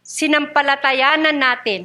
sinampalatayanan 0.00 1.36
natin 1.36 1.84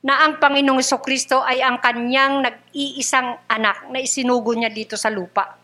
na 0.00 0.24
ang 0.24 0.40
Panginoong 0.40 0.80
Kristo 1.04 1.44
ay 1.44 1.60
ang 1.60 1.76
kanyang 1.76 2.40
nag-iisang 2.40 3.36
anak 3.52 3.92
na 3.92 4.00
isinugo 4.00 4.56
niya 4.56 4.72
dito 4.72 4.96
sa 4.96 5.12
lupa 5.12 5.60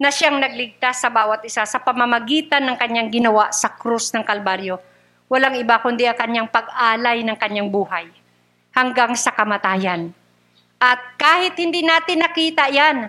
na 0.00 0.08
siyang 0.08 0.40
nagligtas 0.40 1.04
sa 1.04 1.12
bawat 1.12 1.44
isa 1.44 1.68
sa 1.68 1.84
pamamagitan 1.84 2.64
ng 2.64 2.76
kanyang 2.80 3.12
ginawa 3.12 3.52
sa 3.52 3.76
krus 3.76 4.08
ng 4.16 4.24
Kalbaryo 4.24 4.80
walang 5.28 5.56
iba 5.56 5.80
kundi 5.80 6.08
ang 6.08 6.16
kanyang 6.16 6.48
pag-alay 6.48 7.24
ng 7.24 7.36
kanyang 7.36 7.72
buhay 7.72 8.08
hanggang 8.72 9.16
sa 9.16 9.32
kamatayan. 9.32 10.12
At 10.82 11.14
kahit 11.14 11.54
hindi 11.62 11.86
natin 11.86 12.26
nakita 12.26 12.66
yan, 12.66 13.06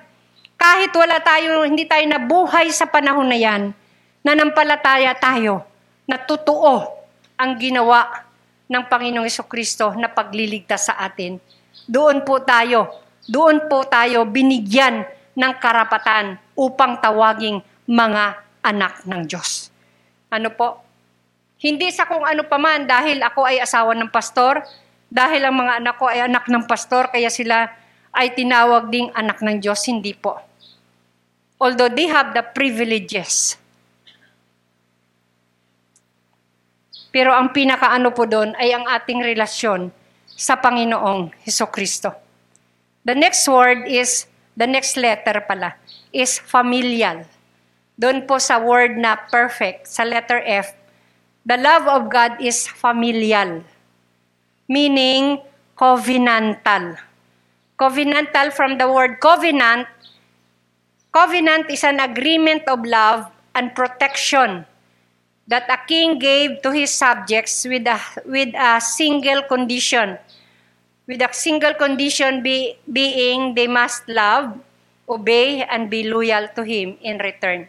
kahit 0.61 0.93
wala 0.93 1.17
tayo, 1.25 1.65
hindi 1.65 1.89
tayo 1.89 2.05
nabuhay 2.05 2.69
sa 2.69 2.85
panahon 2.85 3.25
na 3.25 3.33
yan, 3.33 3.73
nanampalataya 4.21 5.17
tayo 5.17 5.65
na 6.05 6.21
totoo 6.21 6.85
ang 7.33 7.57
ginawa 7.57 8.29
ng 8.69 8.83
Panginoong 8.85 9.49
Kristo 9.49 9.89
na 9.97 10.05
pagliligtas 10.05 10.93
sa 10.93 11.01
atin. 11.01 11.41
Doon 11.89 12.21
po 12.21 12.45
tayo, 12.45 12.93
doon 13.25 13.65
po 13.65 13.81
tayo 13.89 14.21
binigyan 14.29 15.09
ng 15.33 15.53
karapatan 15.57 16.37
upang 16.53 17.01
tawaging 17.01 17.57
mga 17.89 18.37
anak 18.61 19.01
ng 19.09 19.25
Diyos. 19.25 19.73
Ano 20.29 20.53
po? 20.53 20.77
Hindi 21.57 21.89
sa 21.89 22.05
kung 22.05 22.21
ano 22.21 22.45
paman 22.45 22.85
dahil 22.85 23.17
ako 23.25 23.49
ay 23.49 23.57
asawa 23.65 23.97
ng 23.97 24.13
pastor, 24.13 24.61
dahil 25.13 25.45
ang 25.45 25.53
mga 25.53 25.73
anak 25.77 25.95
ko 26.01 26.09
ay 26.09 26.25
anak 26.25 26.49
ng 26.49 26.65
pastor, 26.65 27.13
kaya 27.13 27.29
sila 27.29 27.69
ay 28.09 28.33
tinawag 28.33 28.89
ding 28.89 29.13
anak 29.13 29.45
ng 29.45 29.61
Diyos. 29.61 29.85
Hindi 29.85 30.17
po. 30.17 30.41
Although 31.61 31.93
they 31.93 32.09
have 32.09 32.33
the 32.33 32.41
privileges. 32.41 33.53
Pero 37.13 37.29
ang 37.29 37.53
pinakaano 37.53 38.09
po 38.09 38.25
doon 38.25 38.57
ay 38.57 38.73
ang 38.73 38.89
ating 38.89 39.21
relasyon 39.21 39.93
sa 40.33 40.57
Panginoong 40.57 41.45
Heso 41.45 41.69
Kristo. 41.69 42.09
The 43.05 43.13
next 43.13 43.45
word 43.45 43.85
is, 43.85 44.25
the 44.57 44.65
next 44.65 44.97
letter 44.97 45.45
pala, 45.45 45.77
is 46.09 46.41
familial. 46.41 47.21
Doon 48.01 48.25
po 48.25 48.41
sa 48.41 48.57
word 48.57 48.97
na 48.97 49.13
perfect, 49.29 49.85
sa 49.85 50.01
letter 50.01 50.41
F, 50.41 50.73
the 51.45 51.53
love 51.53 51.85
of 51.85 52.09
God 52.09 52.41
is 52.41 52.65
familial, 52.65 53.61
meaning 54.67 55.39
covenantal. 55.77 56.97
Covenantal 57.79 58.53
from 58.53 58.77
the 58.77 58.87
word 58.87 59.19
covenant. 59.19 59.87
Covenant 61.11 61.69
is 61.69 61.83
an 61.83 61.99
agreement 61.99 62.63
of 62.67 62.85
love 62.85 63.29
and 63.53 63.75
protection 63.75 64.65
that 65.47 65.67
a 65.69 65.77
king 65.85 66.17
gave 66.17 66.61
to 66.61 66.71
his 66.71 66.89
subjects 66.89 67.65
with 67.65 67.85
a, 67.85 67.99
with 68.25 68.55
a 68.55 68.79
single 68.79 69.43
condition. 69.43 70.17
With 71.05 71.21
a 71.21 71.29
single 71.33 71.73
condition 71.73 72.41
be, 72.41 72.79
being 72.89 73.53
they 73.53 73.67
must 73.67 74.07
love, 74.07 74.57
obey, 75.09 75.61
and 75.63 75.89
be 75.89 76.07
loyal 76.07 76.47
to 76.55 76.63
him 76.63 76.97
in 77.01 77.17
return. 77.17 77.67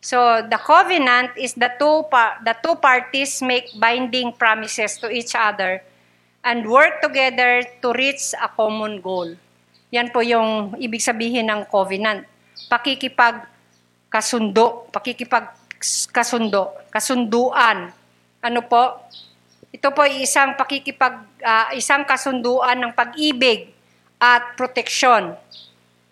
So 0.00 0.40
the 0.40 0.56
covenant 0.56 1.36
is 1.36 1.52
the 1.54 1.74
two 1.78 2.06
the 2.44 2.56
two 2.62 2.76
parties 2.76 3.42
make 3.42 3.68
binding 3.78 4.32
promises 4.32 4.96
to 4.98 5.10
each 5.10 5.34
other 5.34 5.82
and 6.46 6.62
work 6.70 7.02
together 7.02 7.66
to 7.82 7.90
reach 7.90 8.30
a 8.38 8.46
common 8.46 9.02
goal. 9.02 9.34
Yan 9.90 10.14
po 10.14 10.22
yung 10.22 10.78
ibig 10.78 11.02
sabihin 11.02 11.50
ng 11.50 11.66
covenant. 11.66 12.22
Pakikipag 12.70 13.50
kasundo, 14.06 14.86
pakikipagkasundo, 14.94 16.86
kasunduan. 16.94 17.90
Ano 18.38 18.60
po? 18.62 19.10
Ito 19.74 19.90
po 19.90 20.06
ay 20.06 20.22
isang 20.22 20.54
pakikipag 20.54 21.26
ah, 21.42 21.74
isang 21.74 22.06
kasunduan 22.06 22.78
ng 22.78 22.92
pag-ibig 22.94 23.74
at 24.22 24.54
proteksyon 24.54 25.34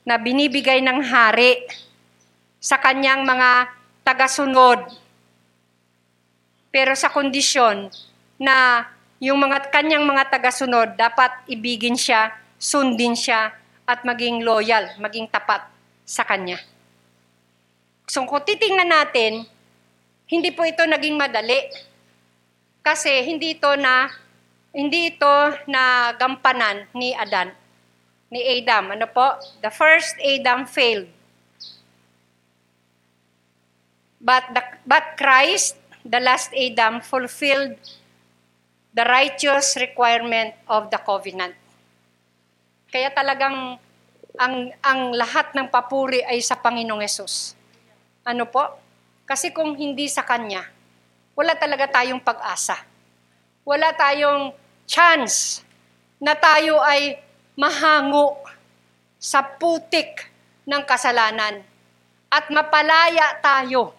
na 0.02 0.18
binibigay 0.18 0.82
ng 0.82 1.00
hari 1.00 1.62
sa 2.58 2.76
kanyang 2.76 3.22
mga 3.22 3.70
tagasunod. 4.02 4.84
Pero 6.74 6.92
sa 6.98 7.08
kondisyon 7.08 7.88
na 8.36 8.84
yung 9.24 9.40
mga 9.40 9.72
kanyang 9.72 10.04
mga 10.04 10.28
tagasunod 10.28 11.00
dapat 11.00 11.32
ibigin 11.48 11.96
siya, 11.96 12.36
sundin 12.60 13.16
siya 13.16 13.56
at 13.88 14.04
maging 14.04 14.44
loyal, 14.44 14.84
maging 15.00 15.24
tapat 15.32 15.64
sa 16.04 16.28
kanya. 16.28 16.60
So 18.04 18.28
kung 18.28 18.44
titingnan 18.44 18.92
natin, 18.92 19.48
hindi 20.28 20.52
po 20.52 20.68
ito 20.68 20.84
naging 20.84 21.16
madali. 21.16 21.72
Kasi 22.84 23.24
hindi 23.24 23.56
ito 23.56 23.72
na 23.80 24.12
hindi 24.76 25.16
ito 25.16 25.36
na 25.64 26.12
gampanan 26.20 26.84
ni 26.92 27.16
Adan, 27.16 27.48
ni 28.28 28.44
Adam. 28.44 28.92
Ano 28.92 29.08
po? 29.08 29.40
The 29.64 29.72
first 29.72 30.20
Adam 30.20 30.68
failed. 30.68 31.08
But 34.20 34.52
the, 34.52 34.60
but 34.84 35.16
Christ, 35.16 35.80
the 36.04 36.20
last 36.20 36.52
Adam, 36.52 37.00
fulfilled 37.00 37.80
the 38.94 39.02
righteous 39.02 39.74
requirement 39.74 40.54
of 40.70 40.86
the 40.88 41.00
covenant. 41.02 41.58
Kaya 42.94 43.10
talagang 43.10 43.76
ang 44.38 44.54
ang 44.82 45.00
lahat 45.14 45.50
ng 45.54 45.66
papuri 45.66 46.22
ay 46.22 46.38
sa 46.38 46.54
Panginoong 46.54 47.02
Yesus. 47.02 47.58
Ano 48.22 48.46
po? 48.46 48.62
Kasi 49.26 49.50
kung 49.50 49.74
hindi 49.74 50.06
sa 50.06 50.22
Kanya, 50.22 50.62
wala 51.34 51.58
talaga 51.58 51.90
tayong 51.90 52.22
pag-asa. 52.22 52.78
Wala 53.66 53.90
tayong 53.98 54.54
chance 54.86 55.66
na 56.22 56.38
tayo 56.38 56.78
ay 56.78 57.18
mahango 57.58 58.38
sa 59.18 59.42
putik 59.42 60.30
ng 60.66 60.82
kasalanan 60.86 61.64
at 62.30 62.44
mapalaya 62.50 63.38
tayo 63.40 63.94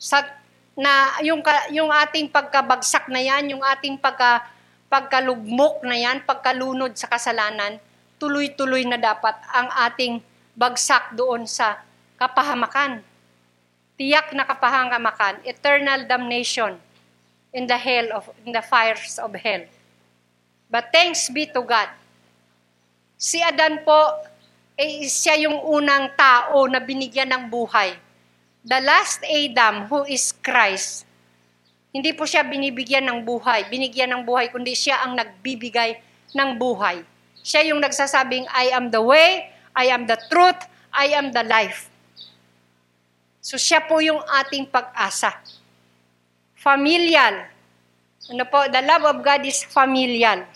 sa 0.00 0.41
na 0.72 1.20
yung 1.20 1.44
yung 1.72 1.92
ating 1.92 2.32
pagkabagsak 2.32 3.08
na 3.12 3.20
yan, 3.20 3.56
yung 3.56 3.62
ating 3.64 4.00
pagka 4.00 4.44
pagkalugmok 4.92 5.88
na 5.88 5.96
yan, 5.96 6.20
pagkalunod 6.20 6.92
sa 6.92 7.08
kasalanan, 7.08 7.80
tuloy-tuloy 8.20 8.84
na 8.84 9.00
dapat 9.00 9.32
ang 9.48 9.72
ating 9.88 10.20
bagsak 10.52 11.16
doon 11.16 11.48
sa 11.48 11.80
kapahamakan. 12.20 13.00
Tiyak 13.96 14.36
na 14.36 14.44
kapahamakan, 14.44 15.40
eternal 15.48 16.04
damnation 16.04 16.76
in 17.56 17.64
the 17.64 17.76
hell 17.76 18.08
of 18.12 18.28
in 18.44 18.52
the 18.52 18.60
fires 18.60 19.16
of 19.16 19.32
hell. 19.36 19.64
But 20.68 20.92
thanks 20.92 21.28
be 21.28 21.48
to 21.52 21.60
God. 21.64 21.88
Si 23.16 23.40
Adan 23.40 23.84
po, 23.84 24.00
eh, 24.76 25.04
siya 25.04 25.36
yung 25.44 25.60
unang 25.68 26.16
tao 26.16 26.64
na 26.68 26.80
binigyan 26.80 27.28
ng 27.28 27.44
buhay. 27.52 27.96
The 28.62 28.78
last 28.78 29.26
Adam, 29.26 29.90
who 29.90 30.06
is 30.06 30.30
Christ, 30.30 31.02
hindi 31.90 32.14
po 32.14 32.22
siya 32.24 32.46
binibigyan 32.46 33.10
ng 33.10 33.26
buhay, 33.26 33.66
binigyan 33.66 34.14
ng 34.14 34.22
buhay, 34.22 34.54
kundi 34.54 34.72
siya 34.72 35.02
ang 35.02 35.18
nagbibigay 35.18 35.98
ng 36.32 36.50
buhay. 36.56 37.02
Siya 37.42 37.66
yung 37.68 37.82
nagsasabing, 37.82 38.46
I 38.54 38.70
am 38.70 38.88
the 38.94 39.02
way, 39.02 39.50
I 39.74 39.90
am 39.90 40.06
the 40.06 40.16
truth, 40.30 40.62
I 40.94 41.10
am 41.12 41.34
the 41.34 41.42
life. 41.42 41.90
So 43.42 43.58
siya 43.58 43.82
po 43.82 43.98
yung 43.98 44.22
ating 44.22 44.70
pag-asa. 44.70 45.42
Familial. 46.54 47.50
Ano 48.30 48.46
po? 48.46 48.62
The 48.70 48.78
love 48.86 49.02
of 49.02 49.18
God 49.26 49.42
is 49.42 49.66
familial. 49.66 50.46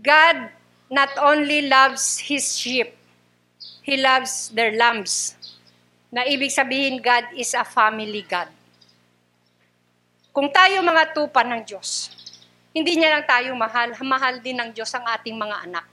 God 0.00 0.48
not 0.88 1.12
only 1.20 1.68
loves 1.68 2.16
His 2.24 2.56
sheep, 2.56 2.96
He 3.84 3.96
loves 3.96 4.52
their 4.52 4.76
lambs. 4.76 5.36
Na 6.10 6.26
ibig 6.26 6.52
sabihin, 6.52 6.98
God 6.98 7.32
is 7.38 7.54
a 7.54 7.62
family 7.62 8.26
God. 8.26 8.50
Kung 10.30 10.50
tayo 10.50 10.82
mga 10.82 11.10
tupa 11.10 11.42
ng 11.42 11.62
Diyos, 11.66 12.10
hindi 12.70 12.94
niya 12.94 13.18
lang 13.18 13.26
tayo 13.26 13.50
mahal, 13.58 13.94
mahal 14.06 14.38
din 14.38 14.58
ng 14.58 14.70
Diyos 14.70 14.90
ang 14.94 15.02
ating 15.02 15.34
mga 15.34 15.56
anak. 15.66 15.86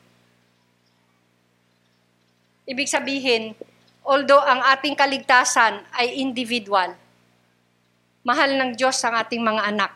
Ibig 2.67 2.85
sabihin, 2.85 3.57
although 4.05 4.43
ang 4.43 4.61
ating 4.75 4.93
kaligtasan 4.93 5.81
ay 5.95 6.21
individual, 6.21 6.93
mahal 8.21 8.51
ng 8.53 8.75
Diyos 8.75 8.99
ang 9.07 9.15
ating 9.17 9.41
mga 9.41 9.73
anak. 9.73 9.91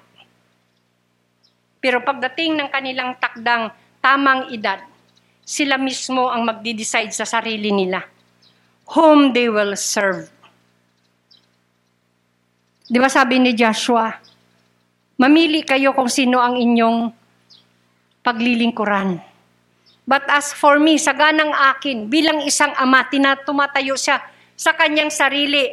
Pero 1.84 2.02
pagdating 2.02 2.58
ng 2.58 2.70
kanilang 2.72 3.18
takdang 3.20 3.70
tamang 4.02 4.50
edad, 4.50 4.82
sila 5.52 5.76
mismo 5.76 6.32
ang 6.32 6.47
magdi-decide 6.47 7.12
sa 7.12 7.28
sarili 7.28 7.76
nila 7.76 7.99
whom 8.95 9.36
they 9.36 9.52
will 9.52 9.76
serve. 9.76 10.32
Di 12.88 12.95
ba 12.99 13.12
sabi 13.12 13.39
ni 13.39 13.52
Joshua, 13.52 14.12
mamili 15.20 15.64
kayo 15.68 15.91
kung 15.91 16.08
sino 16.08 16.39
ang 16.39 16.56
inyong 16.56 17.12
paglilingkuran. 18.24 19.20
But 20.08 20.28
as 20.28 20.52
for 20.52 20.76
me, 20.76 20.99
sa 20.99 21.16
ganang 21.16 21.56
akin, 21.56 22.12
bilang 22.12 22.43
isang 22.43 22.76
ama, 22.76 23.08
tumatayo 23.47 23.95
siya 23.95 24.20
sa 24.60 24.76
kanyang 24.76 25.08
sarili. 25.08 25.72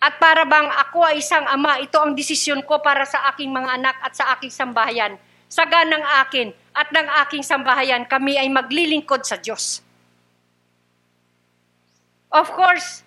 At 0.00 0.16
para 0.16 0.48
bang 0.48 0.68
ako 0.86 1.08
ay 1.08 1.20
isang 1.20 1.44
ama, 1.44 1.76
ito 1.80 1.96
ang 2.00 2.16
desisyon 2.16 2.64
ko 2.64 2.80
para 2.80 3.04
sa 3.04 3.28
aking 3.32 3.52
mga 3.52 3.80
anak 3.80 3.96
at 4.00 4.12
sa 4.16 4.32
aking 4.36 4.52
sambahayan. 4.52 5.20
Sa 5.48 5.68
ganang 5.68 6.04
akin 6.24 6.56
at 6.76 6.92
ng 6.92 7.08
aking 7.24 7.40
sambahayan, 7.40 8.04
kami 8.04 8.36
ay 8.36 8.52
maglilingkod 8.52 9.24
sa 9.24 9.40
Diyos. 9.40 9.80
Of 12.28 12.52
course, 12.52 13.00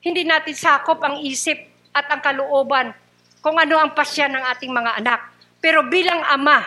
hindi 0.00 0.24
natin 0.24 0.56
sakop 0.56 1.04
ang 1.04 1.20
isip 1.20 1.60
at 1.92 2.08
ang 2.08 2.24
kalooban 2.24 2.96
kung 3.44 3.60
ano 3.60 3.76
ang 3.76 3.92
pasya 3.92 4.24
ng 4.32 4.40
ating 4.56 4.72
mga 4.72 5.04
anak. 5.04 5.20
Pero 5.60 5.84
bilang 5.92 6.24
ama, 6.24 6.64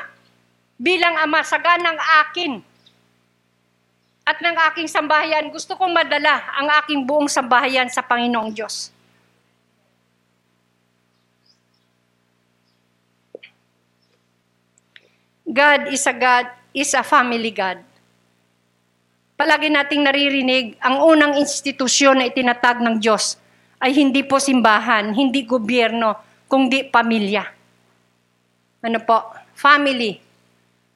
bilang 0.77 1.17
ama, 1.17 1.41
sa 1.41 1.57
ganang 1.57 1.97
akin 2.21 2.61
at 4.29 4.37
ng 4.37 4.57
aking 4.69 4.85
sambahayan, 4.85 5.49
gusto 5.49 5.73
kong 5.73 5.89
madala 5.89 6.53
ang 6.53 6.69
aking 6.85 7.01
buong 7.01 7.25
sambahayan 7.25 7.89
sa 7.89 8.05
Panginoong 8.05 8.53
Diyos. 8.53 8.92
God 15.53 15.93
is 15.93 16.09
a 16.09 16.15
God, 16.17 16.49
is 16.73 16.97
a 16.97 17.05
family 17.05 17.53
God. 17.53 17.77
Palagi 19.37 19.69
nating 19.69 20.01
naririnig, 20.01 20.81
ang 20.81 21.05
unang 21.05 21.37
institusyon 21.37 22.17
na 22.17 22.25
itinatag 22.25 22.81
ng 22.81 22.97
Diyos 22.97 23.37
ay 23.77 23.93
hindi 23.93 24.25
po 24.25 24.41
simbahan, 24.41 25.13
hindi 25.13 25.45
gobyerno, 25.45 26.17
kundi 26.49 26.89
pamilya. 26.89 27.45
Ano 28.81 28.99
po? 29.05 29.29
Family. 29.53 30.17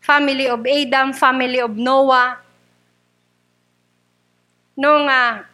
Family 0.01 0.49
of 0.49 0.65
Adam, 0.65 1.13
family 1.13 1.61
of 1.61 1.77
Noah. 1.77 2.41
Nung, 4.73 5.05
uh, 5.05 5.45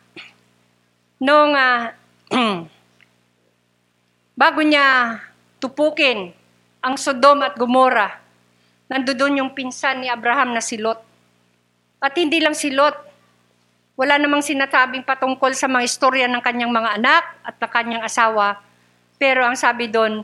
nung 1.19 1.51
uh, 1.51 1.91
bago 4.43 4.59
niya 4.63 5.19
tupukin 5.59 6.31
ang 6.79 6.95
Sodom 6.95 7.43
at 7.43 7.55
Gomorrah, 7.59 8.22
nandoon 8.93 9.41
yung 9.41 9.51
pinsan 9.57 10.05
ni 10.05 10.07
Abraham 10.07 10.53
na 10.53 10.61
si 10.61 10.77
Lot. 10.77 11.01
At 11.97 12.13
hindi 12.13 12.37
lang 12.37 12.53
si 12.53 12.69
Lot. 12.69 12.93
Wala 13.97 14.21
namang 14.21 14.45
sinasabing 14.45 15.01
patungkol 15.01 15.57
sa 15.57 15.65
mga 15.65 15.85
istorya 15.85 16.25
ng 16.29 16.41
kanyang 16.45 16.69
mga 16.69 17.01
anak 17.01 17.23
at 17.41 17.55
ng 17.57 17.71
kanyang 17.73 18.03
asawa. 18.05 18.61
Pero 19.17 19.41
ang 19.41 19.57
sabi 19.57 19.89
doon, 19.89 20.21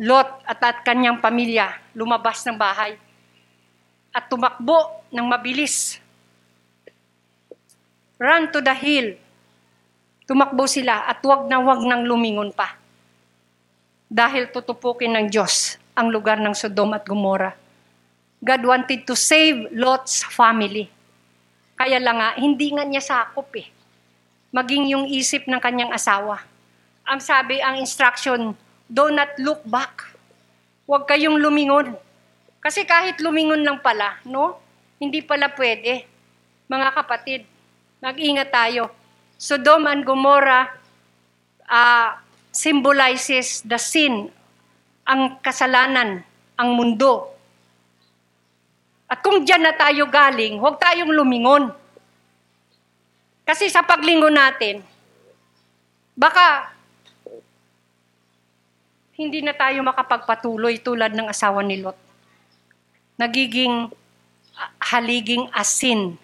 Lot 0.00 0.28
at 0.48 0.58
at 0.64 0.80
kanyang 0.80 1.20
pamilya 1.20 1.76
lumabas 1.94 2.42
ng 2.48 2.56
bahay 2.56 2.98
at 4.10 4.26
tumakbo 4.26 5.06
ng 5.14 5.26
mabilis. 5.26 6.02
Run 8.18 8.50
to 8.50 8.58
the 8.58 8.74
hill. 8.74 9.14
Tumakbo 10.24 10.66
sila 10.66 11.04
at 11.04 11.20
wag 11.22 11.46
na 11.46 11.60
wag 11.60 11.84
nang 11.84 12.06
lumingon 12.08 12.50
pa. 12.50 12.74
Dahil 14.10 14.50
tutupukin 14.50 15.14
ng 15.14 15.26
Diyos 15.28 15.76
ang 15.94 16.10
lugar 16.10 16.42
ng 16.42 16.54
Sodom 16.58 16.90
at 16.94 17.06
Gomorrah. 17.06 17.63
God 18.44 18.62
wanted 18.68 19.08
to 19.08 19.16
save 19.16 19.72
Lot's 19.72 20.20
family. 20.20 20.92
Kaya 21.80 21.96
lang 21.96 22.20
nga, 22.20 22.36
hindi 22.36 22.76
nga 22.76 22.84
niya 22.84 23.00
sakop 23.00 23.48
eh. 23.56 23.72
Maging 24.52 24.92
yung 24.92 25.08
isip 25.08 25.48
ng 25.48 25.56
kanyang 25.58 25.96
asawa. 25.96 26.44
Ang 27.08 27.24
sabi, 27.24 27.64
ang 27.64 27.80
instruction, 27.80 28.52
do 28.84 29.08
not 29.08 29.32
look 29.40 29.64
back. 29.64 30.04
Huwag 30.84 31.08
kayong 31.08 31.40
lumingon. 31.40 31.96
Kasi 32.60 32.84
kahit 32.84 33.16
lumingon 33.24 33.64
lang 33.64 33.80
pala, 33.80 34.20
no? 34.28 34.60
Hindi 35.00 35.24
pala 35.24 35.48
pwede. 35.56 36.04
mga 36.64 36.96
kapatid, 36.96 37.44
mag-ingat 38.00 38.48
tayo. 38.48 38.88
Sodom 39.36 39.84
and 39.84 40.00
Gomorrah 40.00 40.72
uh, 41.68 42.16
symbolizes 42.48 43.60
the 43.68 43.76
sin, 43.76 44.32
ang 45.04 45.36
kasalanan, 45.44 46.24
ang 46.56 46.70
mundo. 46.72 47.33
At 49.04 49.20
kung 49.20 49.44
dyan 49.44 49.62
na 49.62 49.74
tayo 49.76 50.08
galing, 50.08 50.56
huwag 50.56 50.80
tayong 50.80 51.12
lumingon. 51.12 51.68
Kasi 53.44 53.68
sa 53.68 53.84
paglingon 53.84 54.32
natin, 54.32 54.80
baka 56.16 56.72
hindi 59.14 59.44
na 59.44 59.54
tayo 59.54 59.84
makapagpatuloy 59.84 60.80
tulad 60.80 61.12
ng 61.14 61.28
asawa 61.28 61.62
ni 61.62 61.78
Lot. 61.84 61.94
Nagiging 63.20 63.92
haliging 64.80 65.46
asin 65.54 66.18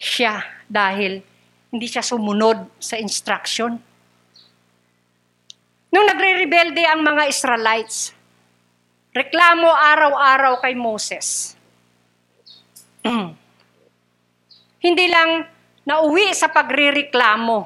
siya 0.00 0.44
dahil 0.68 1.24
hindi 1.70 1.86
siya 1.86 2.04
sumunod 2.04 2.66
sa 2.82 2.98
instruction. 2.98 3.78
Nung 5.90 6.06
nagre-rebelde 6.06 6.82
ang 6.86 7.00
mga 7.02 7.30
Israelites, 7.30 8.12
reklamo 9.20 9.68
araw-araw 9.68 10.64
kay 10.64 10.72
Moses. 10.72 11.52
hindi 14.86 15.06
lang 15.12 15.44
nauwi 15.84 16.32
sa 16.32 16.48
pagre-reklamo 16.48 17.58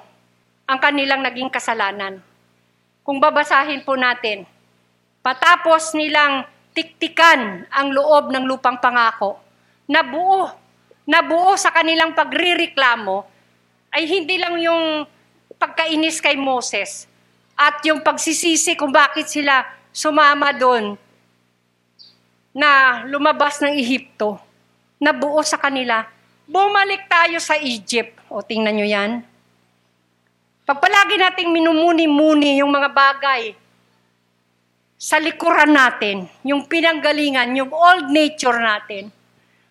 ang 0.66 0.78
kanilang 0.82 1.22
naging 1.22 1.46
kasalanan. 1.46 2.18
Kung 3.06 3.22
babasahin 3.22 3.86
po 3.86 3.94
natin, 3.94 4.42
patapos 5.22 5.94
nilang 5.94 6.42
tiktikan 6.74 7.70
ang 7.70 7.94
loob 7.94 8.34
ng 8.34 8.50
lupang 8.50 8.82
pangako, 8.82 9.38
nabuo, 9.86 10.50
nabuo 11.06 11.54
sa 11.54 11.70
kanilang 11.70 12.18
pagrireklamo, 12.18 13.30
ay 13.94 14.10
hindi 14.10 14.42
lang 14.42 14.58
yung 14.58 15.06
pagkainis 15.54 16.18
kay 16.18 16.34
Moses 16.34 17.06
at 17.54 17.78
yung 17.86 18.02
pagsisisi 18.02 18.74
kung 18.74 18.90
bakit 18.90 19.30
sila 19.30 19.62
sumama 19.94 20.50
doon 20.50 20.98
na 22.54 23.02
lumabas 23.10 23.58
ng 23.58 23.74
Ehipto, 23.74 24.38
nabuo 25.02 25.42
sa 25.42 25.58
kanila, 25.58 26.06
bumalik 26.46 27.10
tayo 27.10 27.42
sa 27.42 27.58
Egypt. 27.58 28.14
O 28.30 28.46
tingnan 28.46 28.78
nyo 28.78 28.86
yan. 28.86 29.12
Pagpalagi 30.64 31.18
nating 31.20 31.50
minumuni-muni 31.50 32.62
yung 32.62 32.72
mga 32.72 32.88
bagay 32.94 33.52
sa 34.94 35.20
likuran 35.20 35.74
natin, 35.74 36.24
yung 36.46 36.64
pinanggalingan, 36.64 37.52
yung 37.58 37.68
old 37.68 38.08
nature 38.08 38.56
natin, 38.56 39.12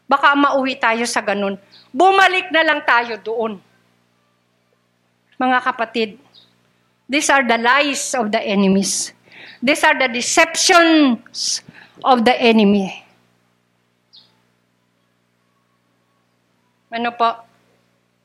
baka 0.06 0.38
mauwi 0.38 0.78
tayo 0.78 1.08
sa 1.10 1.24
ganun. 1.26 1.58
Bumalik 1.90 2.54
na 2.54 2.62
lang 2.62 2.86
tayo 2.86 3.18
doon. 3.18 3.58
Mga 5.40 5.58
kapatid, 5.66 6.22
these 7.10 7.32
are 7.34 7.42
the 7.42 7.58
lies 7.58 8.14
of 8.14 8.30
the 8.30 8.38
enemies. 8.44 9.16
These 9.64 9.82
are 9.88 9.98
the 9.98 10.12
deceptions 10.12 11.63
of 12.02 12.26
the 12.26 12.34
enemy. 12.34 13.04
Ano 16.94 17.14
po? 17.14 17.30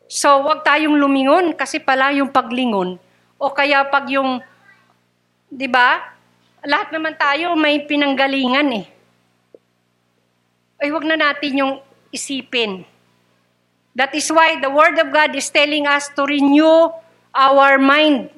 So, 0.08 0.44
wag 0.44 0.64
tayong 0.64 0.96
lumingon 0.96 1.52
kasi 1.52 1.80
pala 1.80 2.12
yung 2.16 2.32
paglingon 2.32 2.96
o 3.36 3.52
kaya 3.52 3.84
pag 3.88 4.08
yung, 4.08 4.40
di 5.52 5.68
ba, 5.68 6.00
lahat 6.64 6.92
naman 6.92 7.16
tayo 7.16 7.52
may 7.56 7.84
pinanggalingan 7.84 8.84
eh. 8.84 8.86
Ay, 10.80 10.88
wag 10.92 11.04
na 11.04 11.16
natin 11.16 11.60
yung 11.60 11.74
isipin. 12.08 12.88
That 13.92 14.14
is 14.14 14.30
why 14.30 14.56
the 14.62 14.70
Word 14.70 14.96
of 14.96 15.10
God 15.10 15.34
is 15.34 15.50
telling 15.50 15.84
us 15.84 16.06
to 16.14 16.22
renew 16.22 16.92
our 17.34 17.76
mind. 17.76 18.30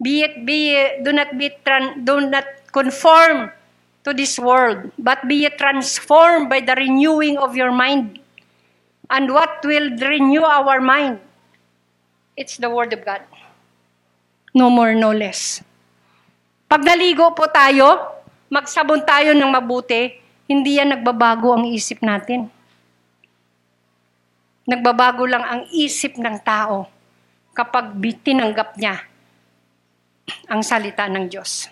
Be 0.00 0.24
it, 0.24 0.48
be, 0.48 0.72
do 1.04 1.12
not 1.12 1.36
be, 1.36 1.52
do 2.00 2.24
not 2.24 2.48
conform 2.72 3.52
to 4.00 4.16
this 4.16 4.40
world, 4.40 4.88
but 4.96 5.20
be 5.28 5.44
ye 5.44 5.52
transformed 5.60 6.48
by 6.48 6.64
the 6.64 6.72
renewing 6.72 7.36
of 7.36 7.52
your 7.52 7.68
mind. 7.68 8.16
And 9.12 9.28
what 9.28 9.60
will 9.60 9.92
renew 10.00 10.40
our 10.40 10.80
mind? 10.80 11.20
It's 12.32 12.56
the 12.56 12.72
Word 12.72 12.96
of 12.96 13.04
God. 13.04 13.20
No 14.56 14.72
more, 14.72 14.96
no 14.96 15.12
less. 15.12 15.60
Pag 16.64 16.80
naligo 16.80 17.36
po 17.36 17.44
tayo, 17.52 18.16
magsabon 18.48 19.04
tayo 19.04 19.36
ng 19.36 19.52
mabuti, 19.52 20.16
hindi 20.48 20.80
yan 20.80 20.96
nagbabago 20.96 21.60
ang 21.60 21.68
isip 21.68 22.00
natin. 22.00 22.48
Nagbabago 24.64 25.28
lang 25.28 25.44
ang 25.44 25.62
isip 25.74 26.16
ng 26.16 26.40
tao 26.40 26.88
kapag 27.52 27.92
tinanggap 28.24 28.78
niya 28.80 29.09
ang 30.46 30.62
salita 30.62 31.10
ng 31.10 31.26
Diyos. 31.26 31.66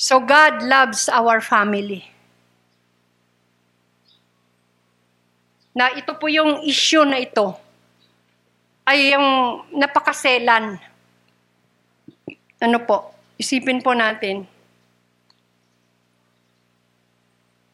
So 0.00 0.16
God 0.16 0.64
loves 0.64 1.12
our 1.12 1.44
family. 1.44 2.08
Na 5.76 5.92
ito 5.92 6.16
po 6.16 6.32
yung 6.32 6.64
issue 6.64 7.04
na 7.04 7.20
ito 7.20 7.52
ay 8.88 9.12
yung 9.12 9.60
napakaselan. 9.76 10.80
Ano 12.64 12.78
po, 12.88 13.12
isipin 13.36 13.84
po 13.84 13.92
natin. 13.92 14.48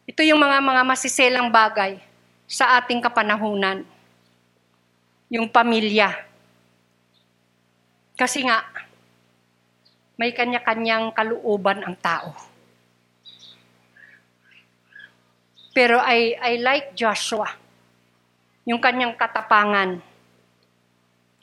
Ito 0.03 0.19
yung 0.27 0.43
mga 0.43 0.59
mga 0.59 0.81
masiselang 0.83 1.47
bagay 1.47 1.95
sa 2.43 2.75
ating 2.75 2.99
kapanahunan. 2.99 3.87
Yung 5.31 5.47
pamilya. 5.47 6.26
Kasi 8.17 8.43
nga, 8.43 8.65
may 10.17 10.33
kanya-kanyang 10.33 11.13
kaluuban 11.13 11.85
ang 11.85 11.95
tao. 12.01 12.33
Pero 15.77 16.01
I, 16.01 16.33
I 16.41 16.57
like 16.57 16.97
Joshua. 16.97 17.53
Yung 18.65 18.81
kanyang 18.81 19.13
katapangan 19.13 20.01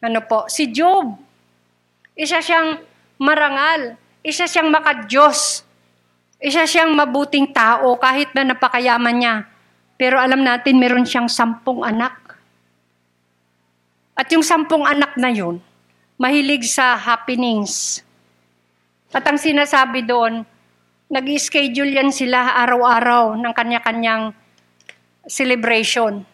ano 0.04 0.20
po, 0.20 0.44
si 0.52 0.68
Job. 0.68 1.16
Isa 2.12 2.44
siyang 2.44 2.76
marangal. 3.16 3.96
Isa 4.20 4.44
siyang 4.44 4.68
makadyos. 4.68 5.64
Isa 6.36 6.68
siyang 6.68 6.92
mabuting 6.92 7.48
tao 7.56 7.96
kahit 7.96 8.28
na 8.36 8.44
napakayaman 8.44 9.16
niya. 9.16 9.34
Pero 9.96 10.20
alam 10.20 10.44
natin, 10.44 10.76
meron 10.76 11.08
siyang 11.08 11.32
sampung 11.32 11.80
anak. 11.80 12.12
At 14.12 14.28
yung 14.28 14.44
sampung 14.44 14.84
anak 14.84 15.16
na 15.16 15.32
yun, 15.32 15.58
mahilig 16.18 16.66
sa 16.70 16.94
happenings. 16.94 18.02
At 19.14 19.26
ang 19.26 19.38
sinasabi 19.38 20.06
doon, 20.06 20.42
nag-schedule 21.10 21.94
yan 21.94 22.10
sila 22.10 22.58
araw-araw 22.66 23.38
ng 23.38 23.52
kanya-kanyang 23.54 24.34
celebration. 25.26 26.26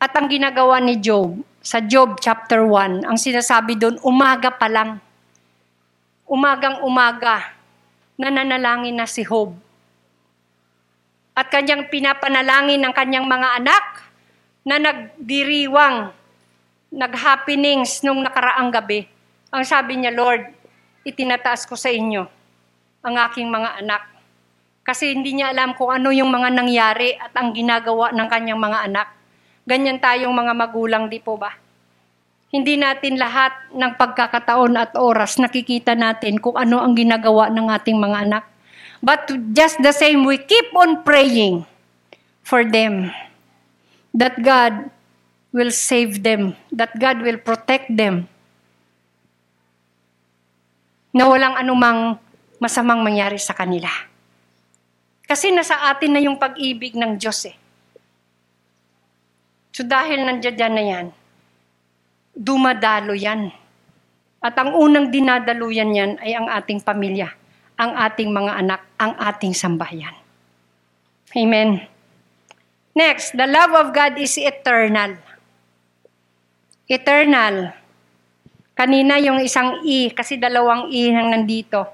At 0.00 0.12
ang 0.12 0.28
ginagawa 0.28 0.84
ni 0.84 1.00
Job, 1.00 1.40
sa 1.64 1.80
Job 1.80 2.20
chapter 2.20 2.60
1, 2.60 3.08
ang 3.08 3.16
sinasabi 3.16 3.80
doon, 3.80 3.96
umaga 4.04 4.52
pa 4.52 4.68
lang. 4.68 5.00
Umagang 6.28 6.84
umaga, 6.84 7.56
nananalangin 8.20 9.00
na 9.00 9.08
si 9.08 9.24
Job. 9.24 9.56
At 11.32 11.48
kanyang 11.48 11.88
pinapanalangin 11.88 12.84
ng 12.84 12.92
kanyang 12.92 13.26
mga 13.26 13.48
anak 13.64 13.84
na 14.68 14.76
nagdiriwang, 14.76 16.12
naghappenings 16.94 18.06
nung 18.06 18.22
nakaraang 18.22 18.70
gabi. 18.70 19.10
Ang 19.50 19.66
sabi 19.66 19.98
niya, 19.98 20.14
Lord, 20.14 20.46
itinataas 21.02 21.66
ko 21.66 21.74
sa 21.74 21.90
inyo 21.90 22.22
ang 23.04 23.14
aking 23.28 23.50
mga 23.50 23.82
anak. 23.82 24.02
Kasi 24.86 25.10
hindi 25.10 25.34
niya 25.34 25.50
alam 25.50 25.74
kung 25.74 25.90
ano 25.90 26.14
yung 26.14 26.30
mga 26.30 26.54
nangyari 26.54 27.18
at 27.18 27.34
ang 27.34 27.50
ginagawa 27.50 28.14
ng 28.14 28.28
kanyang 28.30 28.60
mga 28.62 28.78
anak. 28.86 29.08
Ganyan 29.64 29.98
tayong 29.98 30.32
mga 30.32 30.52
magulang, 30.54 31.08
di 31.10 31.18
po 31.18 31.34
ba? 31.34 31.56
Hindi 32.54 32.78
natin 32.78 33.18
lahat 33.18 33.50
ng 33.74 33.92
pagkakataon 33.98 34.78
at 34.78 34.94
oras 34.94 35.42
nakikita 35.42 35.98
natin 35.98 36.38
kung 36.38 36.54
ano 36.54 36.78
ang 36.78 36.94
ginagawa 36.94 37.50
ng 37.50 37.66
ating 37.74 37.98
mga 37.98 38.30
anak. 38.30 38.44
But 39.02 39.26
just 39.52 39.82
the 39.82 39.90
same, 39.90 40.22
we 40.22 40.38
keep 40.38 40.70
on 40.76 41.02
praying 41.02 41.66
for 42.46 42.62
them 42.62 43.10
that 44.14 44.38
God 44.38 44.93
will 45.54 45.70
save 45.70 46.26
them, 46.26 46.58
that 46.74 46.90
God 46.98 47.22
will 47.22 47.38
protect 47.38 47.94
them, 47.94 48.26
na 51.14 51.30
walang 51.30 51.54
anumang 51.54 52.18
masamang 52.58 53.06
mangyari 53.06 53.38
sa 53.38 53.54
kanila. 53.54 53.88
Kasi 55.24 55.54
nasa 55.54 55.94
atin 55.94 56.10
na 56.10 56.20
yung 56.20 56.34
pag-ibig 56.36 56.98
ng 56.98 57.14
Diyos 57.14 57.46
eh. 57.46 57.56
So 59.70 59.86
dahil 59.86 60.26
nandiyan 60.26 60.74
na 60.74 60.84
yan, 60.84 61.06
dumadalo 62.34 63.14
yan. 63.14 63.54
At 64.42 64.58
ang 64.58 64.74
unang 64.74 65.14
dinadaluyan 65.14 65.94
yan 65.94 66.12
ay 66.18 66.34
ang 66.34 66.50
ating 66.50 66.82
pamilya. 66.82 67.30
ang 67.74 67.92
ating 67.98 68.30
mga 68.30 68.52
anak, 68.62 68.80
ang 68.98 69.14
ating 69.18 69.54
sambahayan. 69.54 70.14
Amen. 71.34 71.82
Next, 72.94 73.34
the 73.34 73.46
love 73.50 73.74
of 73.74 73.90
God 73.90 74.14
is 74.22 74.38
eternal. 74.38 75.18
Eternal. 76.84 77.72
Kanina 78.76 79.16
yung 79.22 79.40
isang 79.40 79.80
E, 79.86 80.12
kasi 80.12 80.36
dalawang 80.36 80.92
E 80.92 81.08
nang 81.08 81.32
nandito. 81.32 81.88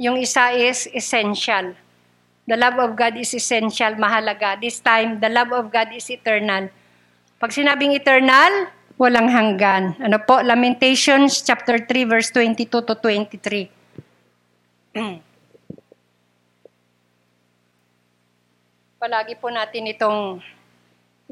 Yung 0.00 0.16
isa 0.16 0.56
is 0.56 0.88
essential. 0.94 1.76
The 2.48 2.56
love 2.56 2.80
of 2.80 2.96
God 2.98 3.14
is 3.20 3.30
essential, 3.36 3.94
mahalaga. 4.00 4.58
This 4.58 4.80
time, 4.80 5.20
the 5.20 5.28
love 5.28 5.52
of 5.52 5.70
God 5.70 5.92
is 5.94 6.08
eternal. 6.10 6.72
Pag 7.38 7.52
sinabing 7.52 7.92
eternal, 7.94 8.66
walang 8.96 9.28
hanggan. 9.28 9.94
Ano 9.98 10.18
po? 10.22 10.40
Lamentations 10.40 11.42
chapter 11.42 11.78
3 11.84 12.06
verse 12.06 12.30
22 12.34 12.70
to 12.70 12.94
23. 12.94 13.66
Palagi 19.02 19.34
po 19.42 19.50
natin 19.50 19.90
itong 19.90 20.38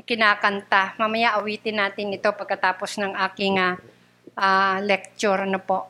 kinakanta. 0.03 0.95
Mamaya 0.97 1.37
awitin 1.39 1.81
natin 1.81 2.13
ito 2.13 2.29
pagkatapos 2.33 3.01
ng 3.01 3.13
aking 3.31 3.61
uh, 3.61 4.77
lecture. 4.83 5.45
Ano 5.45 5.61
po? 5.61 5.89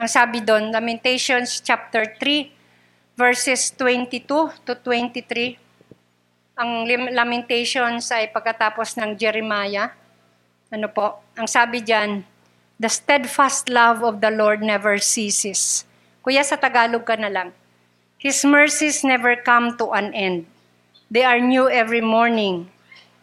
Ang 0.00 0.08
sabi 0.08 0.40
doon, 0.40 0.72
Lamentations 0.72 1.60
chapter 1.60 2.16
3, 2.16 2.48
verses 3.20 3.68
22 3.76 4.24
to 4.64 4.72
23. 4.72 5.60
Ang 6.56 6.88
Lamentations 7.12 8.08
ay 8.08 8.32
pagkatapos 8.32 8.96
ng 8.96 9.16
Jeremiah. 9.20 9.92
Ano 10.72 10.88
po? 10.88 11.20
Ang 11.36 11.44
sabi 11.44 11.84
diyan, 11.84 12.24
The 12.80 12.88
steadfast 12.88 13.68
love 13.68 14.00
of 14.00 14.24
the 14.24 14.32
Lord 14.32 14.64
never 14.64 14.96
ceases. 14.96 15.84
Kuya, 16.24 16.40
sa 16.40 16.56
Tagalog 16.56 17.04
ka 17.04 17.20
na 17.20 17.28
lang. 17.28 17.52
His 18.16 18.40
mercies 18.44 19.04
never 19.04 19.36
come 19.36 19.76
to 19.76 19.92
an 19.92 20.16
end. 20.16 20.48
They 21.12 21.24
are 21.24 21.40
new 21.40 21.68
every 21.68 22.00
morning. 22.00 22.72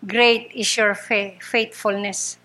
Great 0.06 0.54
is 0.54 0.70
your 0.78 0.94
fa- 0.94 1.42
faithfulness. 1.42 2.38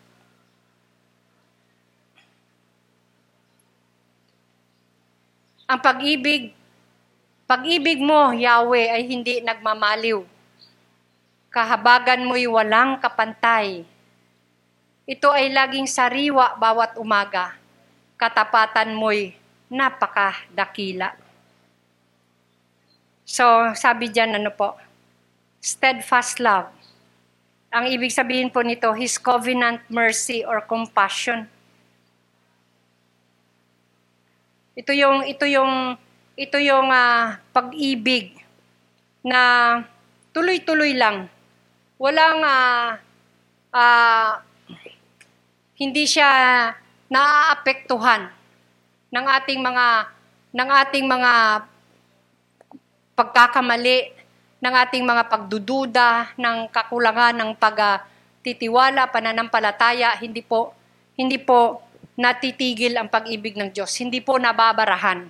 Ang 5.69 5.81
pag-ibig, 5.81 6.57
pag-ibig 7.45 8.01
mo, 8.01 8.33
Yahweh, 8.33 8.93
ay 8.93 9.05
hindi 9.05 9.45
nagmamaliw. 9.45 10.25
Kahabagan 11.53 12.25
mo'y 12.25 12.49
walang 12.49 12.97
kapantay. 12.97 13.85
Ito 15.05 15.29
ay 15.33 15.53
laging 15.53 15.85
sariwa 15.85 16.57
bawat 16.57 16.97
umaga. 16.97 17.53
Katapatan 18.17 18.97
mo'y 18.97 19.37
napakadakila. 19.69 21.13
So, 23.29 23.73
sabi 23.77 24.09
diyan 24.09 24.41
ano 24.41 24.53
po, 24.53 24.77
steadfast 25.61 26.41
love. 26.41 26.82
Ang 27.73 27.89
ibig 27.89 28.13
sabihin 28.13 28.53
po 28.53 28.61
nito, 28.61 28.93
His 28.93 29.17
covenant 29.17 29.81
mercy 29.89 30.45
or 30.45 30.61
compassion. 30.61 31.49
Ito 34.77 34.93
yung 34.93 35.25
ito 35.25 35.49
yung 35.49 35.97
ito 36.37 36.57
yung 36.61 36.93
uh, 36.93 37.41
pag-ibig 37.53 38.37
na 39.25 39.41
tuloy-tuloy 40.37 40.93
lang. 40.97 41.33
Walang 41.97 42.41
uh, 42.45 43.01
uh, 43.73 44.33
hindi 45.81 46.05
siya 46.05 46.29
naaapektuhan 47.09 48.33
ng 49.13 49.27
ating 49.41 49.61
mga 49.61 49.87
ng 50.53 50.69
ating 50.69 51.05
mga 51.09 51.33
pagkakamali 53.17 54.22
ng 54.63 54.75
ating 54.79 55.03
mga 55.03 55.27
pagdududa, 55.27 56.39
ng 56.39 56.71
kakulangan 56.71 57.35
ng 57.35 57.51
pagtitiwala, 57.59 59.11
pananampalataya, 59.11 60.15
hindi 60.23 60.39
po 60.39 60.71
hindi 61.19 61.37
po 61.37 61.83
natitigil 62.17 62.97
ang 62.97 63.11
pag-ibig 63.11 63.59
ng 63.59 63.75
Diyos. 63.75 63.93
Hindi 64.01 64.23
po 64.23 64.39
nababarahan. 64.41 65.29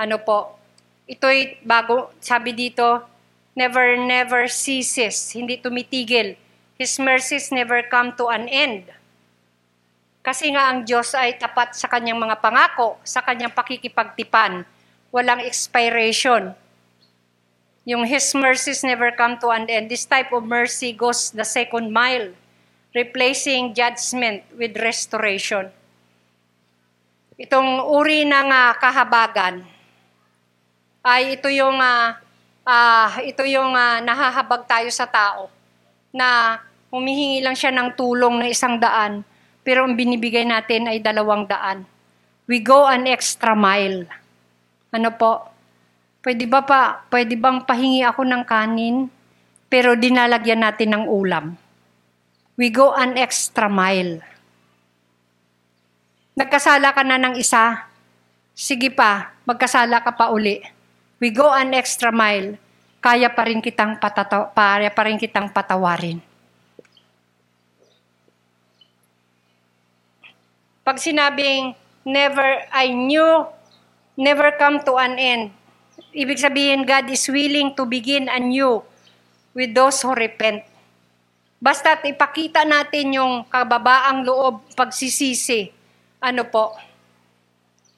Ano 0.00 0.16
po? 0.24 0.58
Ito'y 1.06 1.62
bago, 1.62 2.10
sabi 2.18 2.56
dito, 2.56 3.04
never, 3.54 4.00
never 4.00 4.48
ceases. 4.50 5.30
Hindi 5.36 5.60
tumitigil. 5.60 6.34
His 6.80 6.98
mercies 6.98 7.54
never 7.54 7.86
come 7.86 8.16
to 8.18 8.26
an 8.32 8.50
end. 8.50 8.88
Kasi 10.22 10.54
nga 10.54 10.70
ang 10.70 10.86
Diyos 10.86 11.14
ay 11.18 11.38
tapat 11.38 11.74
sa 11.74 11.90
kanyang 11.90 12.18
mga 12.18 12.38
pangako, 12.38 12.98
sa 13.02 13.22
kanyang 13.22 13.54
pakikipagtipan. 13.54 14.62
Walang 15.10 15.42
expiration. 15.42 16.54
Yung 17.82 18.06
His 18.06 18.30
mercies 18.34 18.86
never 18.86 19.10
come 19.10 19.38
to 19.42 19.50
an 19.50 19.66
end. 19.66 19.90
This 19.90 20.06
type 20.06 20.30
of 20.30 20.46
mercy 20.46 20.94
goes 20.94 21.34
the 21.34 21.42
second 21.42 21.90
mile, 21.90 22.30
replacing 22.94 23.74
judgment 23.74 24.46
with 24.54 24.78
restoration. 24.78 25.66
Itong 27.34 27.82
uri 27.82 28.22
ng 28.22 28.48
uh, 28.54 28.78
kahabagan 28.78 29.66
ay 31.02 31.34
ito 31.34 31.50
yung 31.50 31.82
uh, 31.82 32.14
uh, 32.62 33.10
ito 33.18 33.42
yung 33.42 33.74
uh, 33.74 33.98
nahahabag 33.98 34.62
tayo 34.70 34.86
sa 34.94 35.10
tao 35.10 35.50
na 36.14 36.62
humihingi 36.94 37.42
lang 37.42 37.58
siya 37.58 37.74
ng 37.74 37.98
tulong 37.98 38.38
ng 38.38 38.48
isang 38.52 38.78
daan 38.78 39.26
pero 39.66 39.82
ang 39.82 39.98
binibigay 39.98 40.46
natin 40.46 40.90
ay 40.90 40.98
dalawang 41.02 41.46
daan. 41.46 41.86
We 42.50 42.58
go 42.58 42.86
an 42.86 43.06
extra 43.06 43.54
mile. 43.54 44.06
Ano 44.90 45.10
po? 45.14 45.51
Pwede 46.22 46.46
ba 46.46 46.62
pa, 46.62 47.02
pwede 47.10 47.34
bang 47.34 47.66
pahingi 47.66 48.06
ako 48.06 48.22
ng 48.22 48.46
kanin, 48.46 49.10
pero 49.66 49.98
dinalagyan 49.98 50.62
natin 50.62 50.94
ng 50.94 51.04
ulam? 51.10 51.58
We 52.54 52.70
go 52.70 52.94
an 52.94 53.18
extra 53.18 53.66
mile. 53.66 54.22
Nagkasala 56.38 56.94
ka 56.94 57.02
na 57.02 57.18
ng 57.18 57.34
isa, 57.34 57.90
sige 58.54 58.94
pa, 58.94 59.34
magkasala 59.42 59.98
ka 60.06 60.14
pa 60.14 60.30
uli. 60.30 60.62
We 61.18 61.34
go 61.34 61.50
an 61.50 61.74
extra 61.74 62.14
mile, 62.14 62.54
kaya 63.02 63.26
pa 63.26 63.42
rin 63.42 63.58
kitang, 63.58 63.98
patata- 63.98 64.54
kaya 64.54 64.94
pa 64.94 65.02
rin 65.02 65.18
kitang 65.18 65.50
patawarin. 65.50 66.22
Pag 70.86 71.02
sinabing, 71.02 71.74
never, 72.06 72.62
I 72.70 72.94
knew, 72.94 73.42
never 74.14 74.54
come 74.54 74.86
to 74.86 74.94
an 75.02 75.18
end, 75.18 75.50
Ibig 76.12 76.36
sabihin, 76.36 76.84
God 76.84 77.08
is 77.08 77.24
willing 77.32 77.72
to 77.72 77.88
begin 77.88 78.28
anew 78.28 78.84
with 79.56 79.72
those 79.72 79.96
who 80.04 80.12
repent. 80.12 80.60
Basta 81.56 81.96
ipakita 82.04 82.68
natin 82.68 83.16
yung 83.16 83.34
kababaang 83.48 84.20
loob, 84.20 84.60
pagsisisi. 84.76 85.72
Ano 86.20 86.44
po? 86.44 86.76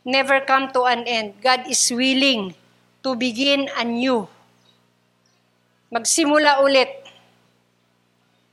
Never 0.06 0.46
come 0.46 0.70
to 0.70 0.86
an 0.86 1.02
end. 1.10 1.34
God 1.42 1.66
is 1.66 1.80
willing 1.90 2.54
to 3.02 3.18
begin 3.18 3.66
anew. 3.74 4.30
Magsimula 5.90 6.62
ulit. 6.62 7.02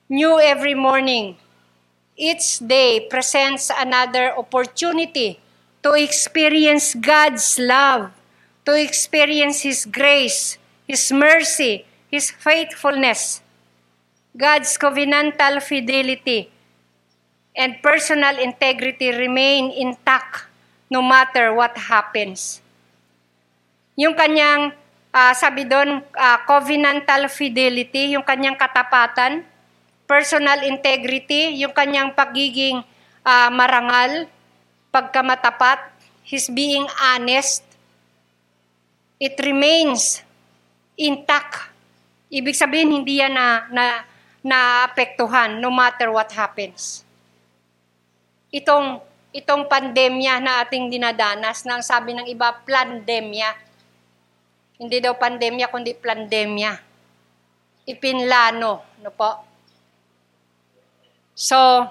New 0.09 0.41
every 0.41 0.73
morning. 0.73 1.37
Each 2.17 2.57
day 2.57 3.05
presents 3.05 3.69
another 3.69 4.33
opportunity 4.33 5.37
to 5.85 5.93
experience 5.93 6.97
God's 6.97 7.61
love 7.61 8.20
to 8.71 8.79
experience 8.79 9.67
His 9.67 9.83
grace, 9.83 10.55
His 10.87 11.11
mercy, 11.11 11.83
His 12.07 12.31
faithfulness, 12.31 13.43
God's 14.31 14.79
covenantal 14.79 15.59
fidelity, 15.59 16.47
and 17.51 17.75
personal 17.83 18.39
integrity 18.39 19.11
remain 19.11 19.75
intact 19.75 20.47
no 20.87 21.03
matter 21.03 21.51
what 21.51 21.75
happens. 21.75 22.63
Yung 23.99 24.15
kanyang, 24.15 24.71
uh, 25.11 25.35
sabi 25.35 25.67
doon, 25.67 25.99
uh, 26.15 26.37
covenantal 26.47 27.27
fidelity, 27.27 28.15
yung 28.15 28.23
kanyang 28.23 28.55
katapatan, 28.55 29.43
personal 30.07 30.63
integrity, 30.63 31.59
yung 31.59 31.75
kanyang 31.75 32.15
pagiging 32.15 32.79
uh, 33.27 33.51
marangal, 33.51 34.31
pagkamatapat, 34.95 35.91
his 36.23 36.47
being 36.47 36.87
honest, 37.03 37.67
it 39.21 39.37
remains 39.37 40.25
intact. 40.97 41.69
Ibig 42.33 42.57
sabihin, 42.57 42.89
hindi 42.89 43.21
yan 43.21 43.37
na, 43.37 43.69
na, 43.69 43.85
naapektuhan 44.41 45.61
no 45.61 45.69
matter 45.69 46.09
what 46.09 46.33
happens. 46.33 47.05
Itong, 48.49 48.97
itong 49.29 49.69
pandemya 49.69 50.41
na 50.41 50.65
ating 50.65 50.89
dinadanas, 50.89 51.61
na 51.69 51.77
ang 51.77 51.85
sabi 51.85 52.17
ng 52.17 52.25
iba, 52.25 52.49
plandemya. 52.65 53.53
Hindi 54.81 54.97
daw 54.97 55.13
pandemya, 55.13 55.69
kundi 55.69 55.93
plandemya. 55.93 56.73
Ipinlano, 57.85 58.81
no 59.05 59.11
po? 59.13 59.45
So, 61.37 61.85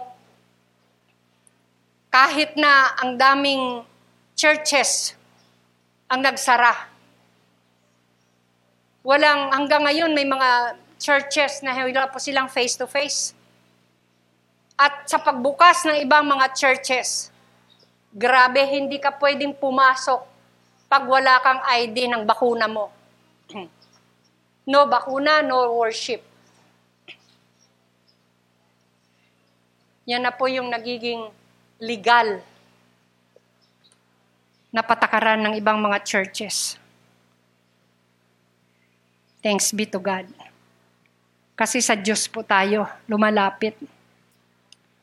kahit 2.11 2.59
na 2.59 2.99
ang 2.99 3.14
daming 3.14 3.87
churches 4.35 5.14
ang 6.11 6.26
nagsara, 6.26 6.89
Walang, 9.01 9.48
hanggang 9.57 9.88
ngayon 9.88 10.12
may 10.12 10.28
mga 10.28 10.76
churches 11.01 11.64
na 11.64 11.72
wala 11.72 12.12
po 12.12 12.20
silang 12.20 12.53
face-to-face. 12.53 13.32
At 14.76 15.09
sa 15.09 15.20
pagbukas 15.20 15.88
ng 15.88 16.05
ibang 16.05 16.24
mga 16.24 16.53
churches, 16.53 17.32
grabe, 18.12 18.61
hindi 18.64 19.01
ka 19.01 19.16
pwedeng 19.16 19.57
pumasok 19.57 20.20
pag 20.88 21.05
wala 21.05 21.36
kang 21.40 21.61
ID 21.64 22.09
ng 22.09 22.22
bakuna 22.24 22.66
mo. 22.68 22.88
no 24.72 24.88
bakuna, 24.88 25.44
no 25.44 25.76
worship. 25.76 26.24
Yan 30.09 30.24
na 30.24 30.32
po 30.34 30.48
yung 30.48 30.72
nagiging 30.72 31.28
legal 31.78 32.42
na 34.74 34.82
patakaran 34.82 35.38
ng 35.44 35.55
ibang 35.61 35.76
mga 35.76 36.03
churches. 36.03 36.80
Thanks 39.41 39.72
be 39.72 39.88
to 39.88 39.97
God. 39.97 40.28
Kasi 41.57 41.80
sa 41.80 41.97
Diyos 41.97 42.28
po 42.28 42.45
tayo 42.45 42.88
lumalapit. 43.09 43.76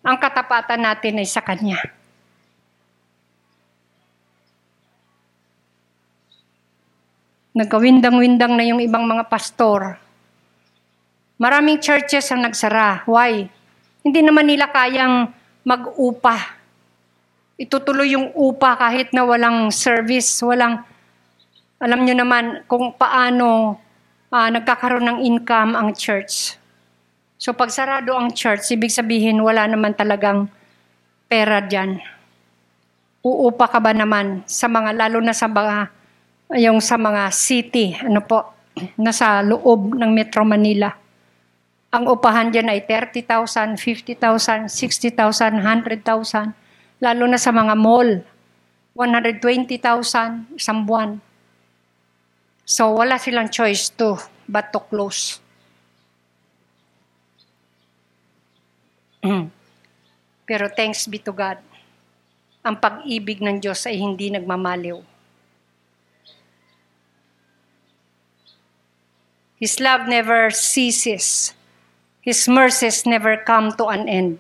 Ang 0.06 0.18
katapatan 0.18 0.82
natin 0.82 1.22
ay 1.22 1.28
sa 1.30 1.42
Kanya. 1.42 1.82
Nagkawindang-windang 7.58 8.54
na 8.54 8.66
yung 8.66 8.78
ibang 8.78 9.10
mga 9.10 9.26
pastor. 9.26 9.98
Maraming 11.42 11.82
churches 11.82 12.30
ang 12.30 12.46
nagsara. 12.46 13.02
Why? 13.10 13.50
Hindi 14.06 14.22
naman 14.22 14.46
nila 14.46 14.70
kayang 14.70 15.34
mag-upa. 15.66 16.58
Itutuloy 17.58 18.14
yung 18.14 18.30
upa 18.38 18.78
kahit 18.78 19.10
na 19.10 19.26
walang 19.26 19.74
service, 19.74 20.30
walang, 20.46 20.86
alam 21.82 22.06
nyo 22.06 22.14
naman 22.14 22.62
kung 22.70 22.94
paano 22.94 23.78
uh, 24.32 24.50
nagkakaroon 24.52 25.06
ng 25.08 25.20
income 25.24 25.76
ang 25.76 25.96
church. 25.96 26.58
So 27.38 27.54
pag 27.54 27.70
sarado 27.70 28.18
ang 28.18 28.34
church, 28.34 28.68
ibig 28.74 28.92
sabihin 28.92 29.40
wala 29.44 29.70
naman 29.70 29.94
talagang 29.94 30.50
pera 31.30 31.62
dyan. 31.62 32.02
Uupa 33.22 33.68
ka 33.68 33.80
ba 33.84 33.92
naman 33.92 34.42
sa 34.48 34.72
mga, 34.72 34.96
lalo 34.96 35.20
na 35.20 35.36
sa 35.36 35.52
mga 35.52 35.92
yung 36.56 36.80
sa 36.80 36.96
mga 36.96 37.28
city, 37.36 37.92
ano 38.00 38.24
po, 38.24 38.56
nasa 38.96 39.44
loob 39.44 40.00
ng 40.00 40.12
Metro 40.16 40.48
Manila. 40.48 40.96
Ang 41.92 42.08
upahan 42.08 42.56
dyan 42.56 42.72
ay 42.72 42.88
30,000, 42.88 43.76
50,000, 43.76 44.72
60,000, 44.72 45.60
100,000. 45.60 47.04
Lalo 47.04 47.24
na 47.28 47.36
sa 47.36 47.52
mga 47.52 47.76
mall, 47.76 48.24
120,000 48.96 50.56
isang 50.56 50.80
buwan. 50.88 51.20
So 52.68 52.92
wala 53.00 53.16
silang 53.16 53.48
choice 53.48 53.88
to 53.96 54.20
but 54.44 54.76
to 54.76 54.84
close. 54.84 55.40
Pero 60.48 60.68
thanks 60.76 61.08
be 61.08 61.24
to 61.24 61.32
God, 61.32 61.64
ang 62.68 62.76
pag-ibig 62.76 63.40
ng 63.40 63.64
Diyos 63.64 63.88
ay 63.88 63.96
hindi 63.96 64.28
nagmamaliw 64.28 65.00
His 69.58 69.80
love 69.80 70.08
never 70.08 70.52
ceases. 70.52 71.54
His 72.22 72.48
mercies 72.48 73.06
never 73.06 73.38
come 73.38 73.74
to 73.74 73.86
an 73.90 74.08
end. 74.08 74.38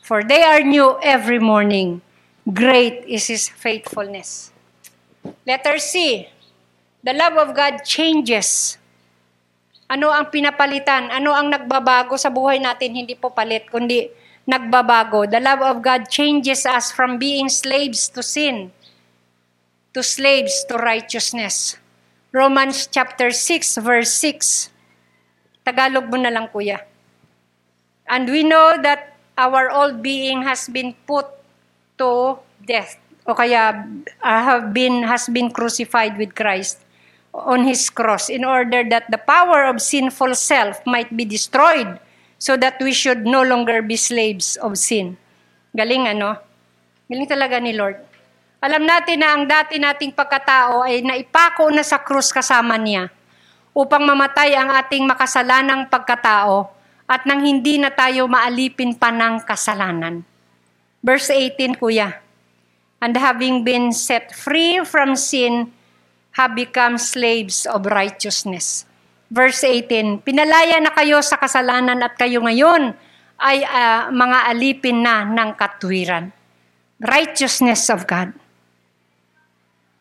For 0.00 0.24
they 0.24 0.42
are 0.42 0.64
new 0.64 0.96
every 1.02 1.38
morning. 1.38 2.00
Great 2.48 3.04
is 3.04 3.28
His 3.28 3.48
faithfulness. 3.48 4.50
Letter 5.46 5.78
C. 5.78 6.28
The 7.02 7.14
love 7.14 7.34
of 7.34 7.50
God 7.50 7.82
changes. 7.82 8.78
Ano 9.90 10.14
ang 10.14 10.30
pinapalitan? 10.30 11.10
Ano 11.10 11.34
ang 11.34 11.50
nagbabago 11.50 12.14
sa 12.14 12.30
buhay 12.30 12.62
natin? 12.62 12.94
Hindi 12.94 13.18
po 13.18 13.34
palit, 13.34 13.66
kundi 13.66 14.06
nagbabago. 14.46 15.26
The 15.26 15.42
love 15.42 15.66
of 15.66 15.76
God 15.82 16.06
changes 16.06 16.62
us 16.62 16.94
from 16.94 17.18
being 17.18 17.50
slaves 17.50 18.06
to 18.14 18.22
sin 18.22 18.70
to 19.92 20.00
slaves 20.00 20.64
to 20.68 20.80
righteousness. 20.80 21.76
Romans 22.32 22.88
chapter 22.88 23.28
6 23.28 23.82
verse 23.84 24.12
6. 24.16 24.72
Tagalog 25.68 26.08
mo 26.08 26.16
na 26.16 26.32
lang 26.32 26.48
kuya. 26.48 26.80
And 28.08 28.24
we 28.28 28.40
know 28.42 28.80
that 28.80 29.12
our 29.36 29.68
old 29.68 30.00
being 30.00 30.42
has 30.48 30.70
been 30.70 30.96
put 31.04 31.28
to 32.00 32.40
death 32.64 32.96
o 33.22 33.36
kaya 33.36 33.86
uh, 34.18 34.42
have 34.42 34.74
been 34.74 35.06
has 35.06 35.30
been 35.30 35.52
crucified 35.52 36.18
with 36.18 36.34
Christ 36.34 36.82
on 37.32 37.64
his 37.64 37.88
cross 37.88 38.28
in 38.28 38.44
order 38.44 38.84
that 38.84 39.08
the 39.08 39.16
power 39.16 39.64
of 39.64 39.80
sinful 39.80 40.36
self 40.36 40.84
might 40.84 41.08
be 41.16 41.24
destroyed 41.24 41.96
so 42.36 42.60
that 42.60 42.76
we 42.78 42.92
should 42.92 43.24
no 43.24 43.40
longer 43.40 43.80
be 43.80 43.96
slaves 43.96 44.60
of 44.60 44.76
sin. 44.76 45.16
Galing 45.72 46.12
ano? 46.12 46.36
Galing 47.08 47.28
talaga 47.28 47.56
ni 47.56 47.72
Lord. 47.72 47.96
Alam 48.62 48.86
natin 48.86 49.18
na 49.18 49.34
ang 49.34 49.48
dati 49.48 49.80
nating 49.80 50.14
pagkatao 50.14 50.86
ay 50.86 51.02
naipako 51.02 51.72
na 51.72 51.82
sa 51.82 51.98
krus 51.98 52.30
kasama 52.30 52.78
niya 52.78 53.10
upang 53.74 54.04
mamatay 54.04 54.54
ang 54.54 54.70
ating 54.70 55.08
makasalanang 55.08 55.88
pagkatao 55.88 56.70
at 57.08 57.26
nang 57.26 57.42
hindi 57.42 57.80
na 57.80 57.90
tayo 57.90 58.28
maalipin 58.30 58.94
pa 58.94 59.10
ng 59.10 59.42
kasalanan. 59.42 60.22
Verse 61.02 61.34
18, 61.34 61.80
Kuya. 61.80 62.22
And 63.02 63.18
having 63.18 63.66
been 63.66 63.90
set 63.90 64.30
free 64.30 64.86
from 64.86 65.18
sin, 65.18 65.74
have 66.36 66.52
become 66.56 66.96
slaves 66.96 67.64
of 67.68 67.84
righteousness. 67.88 68.88
Verse 69.32 69.64
18, 69.64 70.20
Pinalaya 70.24 70.80
na 70.80 70.92
kayo 70.92 71.20
sa 71.24 71.40
kasalanan 71.40 72.00
at 72.04 72.16
kayo 72.16 72.44
ngayon 72.44 72.92
ay 73.40 73.64
uh, 73.64 74.12
mga 74.12 74.38
alipin 74.52 75.00
na 75.00 75.24
ng 75.24 75.56
katwiran. 75.56 76.32
Righteousness 77.00 77.90
of 77.90 78.04
God 78.06 78.36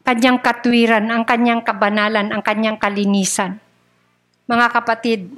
kanyang 0.01 0.41
katwiran, 0.41 1.05
ang 1.07 1.23
kanyang 1.23 1.61
kabanalan, 1.61 2.33
ang 2.33 2.41
kanyang 2.41 2.77
kalinisan. 2.81 3.61
Mga 4.49 4.67
kapatid, 4.73 5.29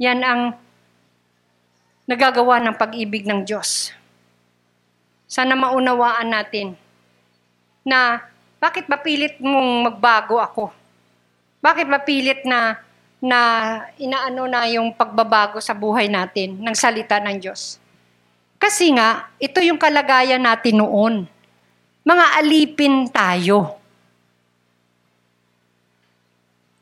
yan 0.00 0.22
ang 0.22 0.56
nagagawa 2.06 2.62
ng 2.62 2.74
pag-ibig 2.78 3.26
ng 3.26 3.44
Diyos. 3.44 3.92
Sana 5.30 5.54
maunawaan 5.54 6.32
natin 6.32 6.74
na 7.86 8.24
bakit 8.60 8.84
mapilit 8.92 9.40
mong 9.40 9.88
magbago 9.88 10.36
ako? 10.36 10.68
Bakit 11.64 11.88
mapilit 11.88 12.44
na 12.44 12.76
na 13.20 13.40
inaano 13.96 14.44
na 14.48 14.68
yung 14.68 14.92
pagbabago 14.92 15.60
sa 15.60 15.72
buhay 15.72 16.12
natin 16.12 16.60
ng 16.60 16.76
salita 16.76 17.16
ng 17.16 17.40
Diyos? 17.40 17.80
Kasi 18.60 18.92
nga, 18.92 19.32
ito 19.40 19.64
yung 19.64 19.80
kalagayan 19.80 20.44
natin 20.44 20.84
noon. 20.84 21.24
Mga 22.04 22.26
alipin 22.36 23.08
tayo. 23.08 23.80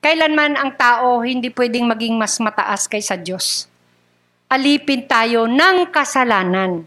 Kailanman 0.02 0.58
ang 0.58 0.74
tao 0.74 1.22
hindi 1.22 1.50
pwedeng 1.54 1.86
maging 1.86 2.18
mas 2.18 2.38
mataas 2.42 2.90
kaysa 2.90 3.14
Diyos. 3.14 3.70
Alipin 4.50 5.06
tayo 5.06 5.46
ng 5.46 5.86
kasalanan. 5.94 6.82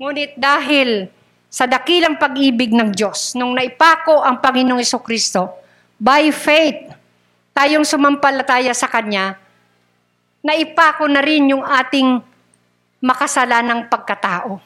Ngunit 0.00 0.36
dahil 0.40 1.12
sa 1.48 1.64
dakilang 1.64 2.20
pag-ibig 2.20 2.76
ng 2.76 2.92
Diyos, 2.92 3.32
nung 3.32 3.56
naipako 3.56 4.20
ang 4.20 4.44
Panginoong 4.44 4.84
Kristo, 5.00 5.56
by 5.96 6.28
faith, 6.28 6.92
tayong 7.56 7.88
sumampalataya 7.88 8.76
sa 8.76 8.86
Kanya, 8.86 9.34
naipako 10.44 11.08
na 11.08 11.24
rin 11.24 11.56
yung 11.56 11.64
ating 11.64 12.20
makasalanang 13.00 13.88
pagkatao 13.88 14.60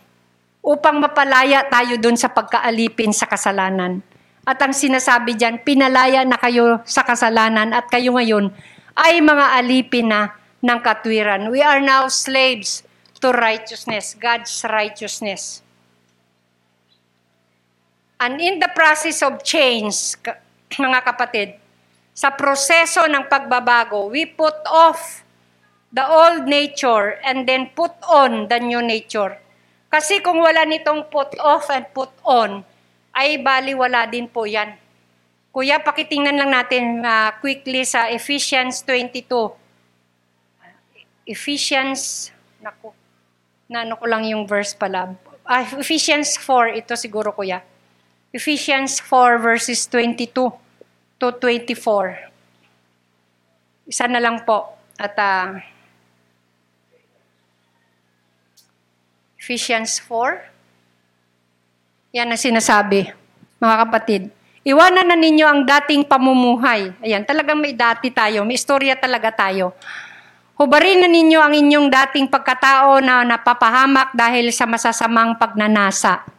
upang 0.63 0.99
mapalaya 0.99 1.67
tayo 1.71 1.99
dun 1.99 2.19
sa 2.19 2.31
pagkaalipin 2.31 3.15
sa 3.15 3.31
kasalanan. 3.31 4.03
At 4.43 4.59
ang 4.59 4.75
sinasabi 4.75 5.39
diyan, 5.39 5.63
pinalaya 5.63 6.27
na 6.27 6.35
kayo 6.35 6.83
sa 6.83 7.07
kasalanan 7.07 7.71
at 7.71 7.87
kayo 7.87 8.19
ngayon 8.19 8.51
ay 8.99 9.23
mga 9.23 9.47
alipin 9.59 10.11
na 10.11 10.35
ng 10.59 10.79
katwiran. 10.83 11.47
We 11.51 11.63
are 11.63 11.79
now 11.79 12.11
slaves 12.11 12.83
to 13.23 13.31
righteousness, 13.31 14.19
God's 14.19 14.51
righteousness. 14.67 15.62
And 18.23 18.39
in 18.39 18.63
the 18.63 18.71
process 18.71 19.19
of 19.27 19.43
change, 19.43 20.15
mga 20.79 21.03
kapatid, 21.03 21.59
sa 22.15 22.31
proseso 22.31 23.03
ng 23.11 23.27
pagbabago, 23.27 24.07
we 24.15 24.31
put 24.31 24.55
off 24.71 25.27
the 25.91 26.07
old 26.07 26.47
nature 26.47 27.19
and 27.27 27.51
then 27.51 27.75
put 27.75 27.91
on 28.07 28.47
the 28.47 28.63
new 28.63 28.79
nature. 28.79 29.43
Kasi 29.91 30.23
kung 30.23 30.39
wala 30.39 30.63
nitong 30.63 31.11
put 31.11 31.35
off 31.43 31.67
and 31.75 31.91
put 31.91 32.15
on, 32.23 32.63
ay 33.11 33.43
baliwala 33.43 34.07
din 34.07 34.31
po 34.31 34.47
yan. 34.47 34.79
Kuya, 35.51 35.83
pakitingnan 35.83 36.39
lang 36.39 36.55
natin 36.55 37.03
uh, 37.03 37.35
quickly 37.43 37.83
sa 37.83 38.07
Ephesians 38.07 38.87
22. 38.87 39.51
Ephesians, 41.27 42.31
naku, 42.63 42.95
nano 43.67 43.99
ko 43.99 44.07
lang 44.07 44.23
yung 44.31 44.47
verse 44.47 44.79
pala. 44.79 45.11
Uh, 45.43 45.67
Ephesians 45.83 46.39
4, 46.39 46.79
ito 46.79 46.95
siguro 46.95 47.35
kuya. 47.35 47.72
Ephesians 48.33 48.97
4 49.05 49.45
verses 49.45 49.85
22 49.93 50.33
to 51.21 51.27
24. 51.37 52.33
Isa 53.85 54.09
na 54.09 54.25
lang 54.25 54.41
po. 54.49 54.73
At 54.97 55.13
uh, 55.21 55.61
Ephesians 59.37 60.01
4. 60.09 60.49
Yan 62.17 62.33
ang 62.33 62.41
sinasabi, 62.41 63.13
mga 63.61 63.77
kapatid. 63.85 64.23
Iwanan 64.65 65.13
na 65.13 65.17
ninyo 65.19 65.45
ang 65.45 65.61
dating 65.69 66.09
pamumuhay. 66.09 66.89
Ayan, 67.05 67.29
talagang 67.29 67.61
may 67.61 67.77
dati 67.77 68.09
tayo, 68.09 68.49
may 68.49 68.57
istorya 68.57 68.97
talaga 68.97 69.29
tayo. 69.29 69.77
Hubarin 70.57 71.05
na 71.05 71.09
ninyo 71.11 71.37
ang 71.37 71.53
inyong 71.53 71.89
dating 71.91 72.33
pagkatao 72.33 73.03
na 73.05 73.29
napapahamak 73.29 74.17
dahil 74.17 74.49
sa 74.55 74.65
masasamang 74.65 75.37
pagnanasa. 75.37 76.32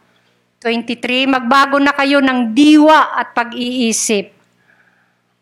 23, 0.64 1.28
magbago 1.28 1.76
na 1.76 1.92
kayo 1.92 2.24
ng 2.24 2.56
diwa 2.56 3.12
at 3.12 3.36
pag-iisip. 3.36 4.32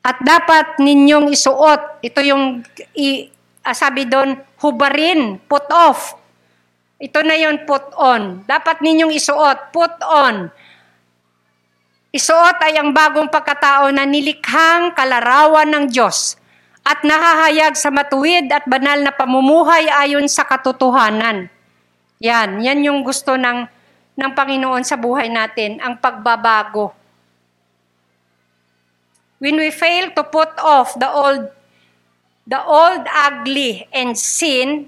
At 0.02 0.18
dapat 0.18 0.82
ninyong 0.82 1.30
isuot, 1.30 2.02
ito 2.02 2.18
yung 2.26 2.66
i, 2.98 3.30
uh, 3.62 3.70
sabi 3.70 4.10
doon, 4.10 4.34
hubarin, 4.58 5.38
put 5.46 5.62
off. 5.70 6.18
Ito 6.98 7.22
na 7.22 7.38
yung 7.38 7.62
put 7.62 7.94
on. 7.94 8.42
Dapat 8.50 8.82
ninyong 8.82 9.14
isuot, 9.14 9.70
put 9.70 9.94
on. 10.02 10.50
Isuot 12.10 12.58
ay 12.58 12.82
ang 12.82 12.90
bagong 12.90 13.30
pagkatao 13.30 13.94
na 13.94 14.02
nilikhang 14.02 14.90
kalarawan 14.92 15.70
ng 15.70 15.84
Diyos 15.86 16.34
at 16.82 17.06
nahahayag 17.06 17.78
sa 17.78 17.94
matuwid 17.94 18.50
at 18.50 18.66
banal 18.66 18.98
na 18.98 19.14
pamumuhay 19.14 19.86
ayon 19.86 20.26
sa 20.26 20.42
katotohanan. 20.42 21.46
Yan, 22.18 22.58
yan 22.58 22.82
yung 22.82 23.00
gusto 23.06 23.38
ng, 23.38 23.64
ng 24.12 24.32
Panginoon 24.36 24.84
sa 24.84 25.00
buhay 25.00 25.32
natin, 25.32 25.80
ang 25.80 25.96
pagbabago. 25.96 26.92
When 29.42 29.58
we 29.58 29.74
fail 29.74 30.14
to 30.14 30.22
put 30.22 30.54
off 30.62 30.94
the 30.94 31.10
old 31.10 31.50
the 32.46 32.60
old 32.62 33.02
ugly 33.10 33.86
and 33.90 34.14
sin, 34.14 34.86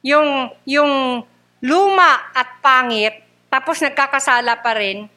yung 0.00 0.52
yung 0.64 1.24
luma 1.60 2.12
at 2.32 2.60
pangit, 2.64 3.24
tapos 3.52 3.80
nagkakasala 3.84 4.60
pa 4.64 4.72
rin, 4.76 5.08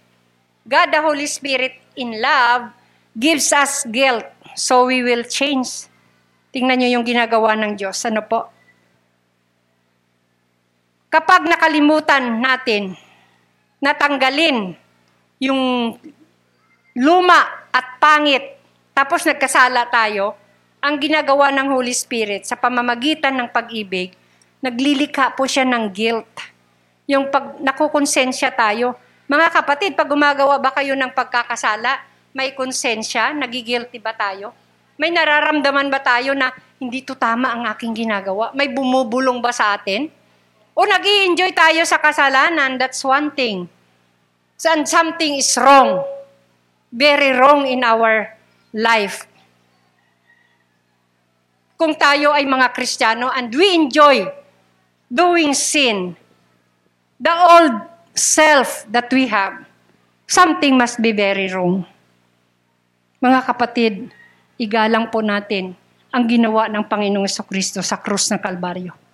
God 0.67 0.91
the 0.91 0.99
Holy 0.99 1.27
Spirit 1.31 1.79
in 1.95 2.19
love 2.19 2.75
gives 3.15 3.55
us 3.55 3.87
guilt 3.87 4.27
so 4.57 4.89
we 4.89 4.99
will 4.99 5.23
change. 5.23 5.87
Tingnan 6.51 6.81
nyo 6.81 6.89
yung 6.99 7.05
ginagawa 7.07 7.55
ng 7.55 7.79
Diyos. 7.79 7.95
Ano 8.03 8.25
po? 8.25 8.51
Kapag 11.07 11.47
nakalimutan 11.47 12.43
natin, 12.43 12.99
natanggalin 13.81 14.73
yung 15.37 15.93
luma 16.97 17.69
at 17.69 18.01
pangit, 18.01 18.57
tapos 18.97 19.21
nagkasala 19.25 19.85
tayo, 19.93 20.33
ang 20.81 20.97
ginagawa 20.97 21.53
ng 21.53 21.69
Holy 21.73 21.93
Spirit 21.93 22.49
sa 22.49 22.57
pamamagitan 22.57 23.37
ng 23.37 23.49
pag-ibig, 23.53 24.13
naglilikha 24.61 25.37
po 25.37 25.45
siya 25.45 25.65
ng 25.65 25.93
guilt. 25.93 26.33
Yung 27.05 27.29
pag 27.29 27.61
nakukonsensya 27.61 28.51
tayo. 28.51 28.97
Mga 29.27 29.47
kapatid, 29.53 29.91
pag 29.93 30.09
gumagawa 30.09 30.57
ba 30.57 30.71
kayo 30.73 30.95
ng 30.95 31.11
pagkakasala, 31.11 32.01
may 32.33 32.55
konsensya, 32.55 33.35
nagigilty 33.35 33.99
ba 33.99 34.15
tayo? 34.15 34.55
May 34.97 35.13
nararamdaman 35.13 35.93
ba 35.93 36.01
tayo 36.01 36.33
na 36.33 36.49
hindi 36.81 37.05
to 37.05 37.13
tama 37.13 37.53
ang 37.53 37.69
aking 37.69 37.93
ginagawa? 37.93 38.49
May 38.57 38.69
bumubulong 38.69 39.41
ba 39.41 39.53
sa 39.53 39.77
atin? 39.77 40.09
O 40.77 40.85
nag 40.85 41.01
enjoy 41.01 41.57
tayo 41.57 41.81
sa 41.89 41.97
kasalanan, 41.97 42.77
that's 42.77 43.01
one 43.01 43.33
thing. 43.33 43.65
And 44.61 44.85
something 44.85 45.41
is 45.41 45.57
wrong. 45.57 46.05
Very 46.93 47.33
wrong 47.33 47.65
in 47.65 47.81
our 47.81 48.37
life. 48.77 49.25
Kung 51.81 51.97
tayo 51.97 52.29
ay 52.29 52.45
mga 52.45 52.77
Kristiyano 52.77 53.33
and 53.33 53.49
we 53.57 53.73
enjoy 53.73 54.29
doing 55.09 55.57
sin, 55.57 56.13
the 57.17 57.33
old 57.33 57.81
self 58.13 58.85
that 58.93 59.09
we 59.09 59.25
have, 59.25 59.65
something 60.29 60.77
must 60.77 61.01
be 61.01 61.09
very 61.09 61.49
wrong. 61.49 61.89
Mga 63.17 63.39
kapatid, 63.49 63.93
igalang 64.61 65.09
po 65.09 65.25
natin 65.25 65.73
ang 66.13 66.29
ginawa 66.29 66.69
ng 66.69 66.85
Panginoong 66.85 67.29
Kristo 67.49 67.81
sa 67.81 67.97
krus 67.97 68.29
ng 68.29 68.41
Kalbaryo. 68.41 69.06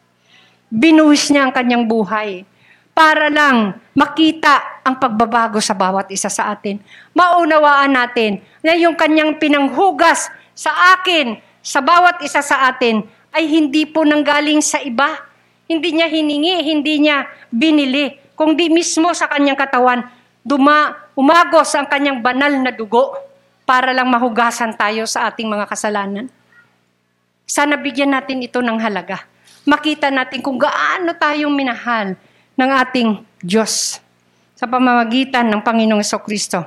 Binuhis 0.73 1.29
niya 1.29 1.45
ang 1.45 1.53
kanyang 1.53 1.85
buhay 1.85 2.49
para 2.97 3.29
lang 3.29 3.77
makita 3.93 4.81
ang 4.81 4.97
pagbabago 4.97 5.61
sa 5.61 5.77
bawat 5.77 6.09
isa 6.09 6.33
sa 6.33 6.49
atin. 6.49 6.81
Maunawaan 7.13 7.93
natin 7.93 8.41
na 8.65 8.73
yung 8.73 8.97
kanyang 8.97 9.37
pinanghugas 9.37 10.33
sa 10.57 10.97
akin, 10.97 11.37
sa 11.61 11.77
bawat 11.77 12.25
isa 12.25 12.41
sa 12.41 12.73
atin, 12.73 13.05
ay 13.33 13.45
hindi 13.45 13.85
po 13.85 14.01
nanggaling 14.01 14.65
sa 14.65 14.81
iba. 14.81 15.21
Hindi 15.69 15.93
niya 15.93 16.09
hiningi, 16.09 16.65
hindi 16.65 17.05
niya 17.05 17.29
binili, 17.53 18.09
kundi 18.33 18.73
mismo 18.73 19.13
sa 19.13 19.29
kanyang 19.29 19.57
katawan, 19.57 20.09
duma, 20.41 20.93
umagos 21.13 21.69
ang 21.77 21.85
kanyang 21.85 22.17
banal 22.21 22.49
na 22.49 22.73
dugo 22.73 23.13
para 23.61 23.93
lang 23.93 24.09
mahugasan 24.09 24.73
tayo 24.73 25.05
sa 25.05 25.29
ating 25.29 25.45
mga 25.45 25.69
kasalanan. 25.69 26.33
Sana 27.45 27.77
bigyan 27.77 28.17
natin 28.17 28.41
ito 28.41 28.57
ng 28.57 28.81
halaga. 28.81 29.32
Makita 29.63 30.11
natin 30.11 30.43
kung 30.43 30.59
gaano 30.59 31.15
tayong 31.15 31.55
minahal 31.55 32.19
ng 32.59 32.69
ating 32.83 33.23
Diyos 33.39 34.03
sa 34.59 34.67
pamamagitan 34.67 35.47
ng 35.47 35.63
Panginoong 35.63 36.03
Kristo. 36.23 36.63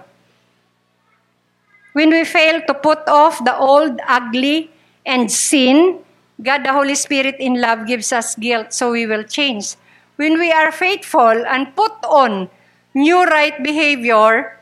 When 1.97 2.13
we 2.13 2.29
fail 2.29 2.61
to 2.69 2.77
put 2.77 3.09
off 3.09 3.41
the 3.41 3.57
old, 3.57 3.97
ugly, 4.05 4.69
and 5.09 5.33
sin, 5.33 6.05
God 6.37 6.65
the 6.65 6.73
Holy 6.73 6.93
Spirit 6.93 7.41
in 7.41 7.57
love 7.57 7.89
gives 7.89 8.13
us 8.13 8.37
guilt 8.37 8.77
so 8.77 8.93
we 8.93 9.09
will 9.09 9.25
change. 9.25 9.81
When 10.21 10.37
we 10.37 10.53
are 10.53 10.69
faithful 10.69 11.45
and 11.49 11.73
put 11.73 11.97
on 12.05 12.53
new 12.93 13.25
right 13.25 13.57
behavior, 13.65 14.61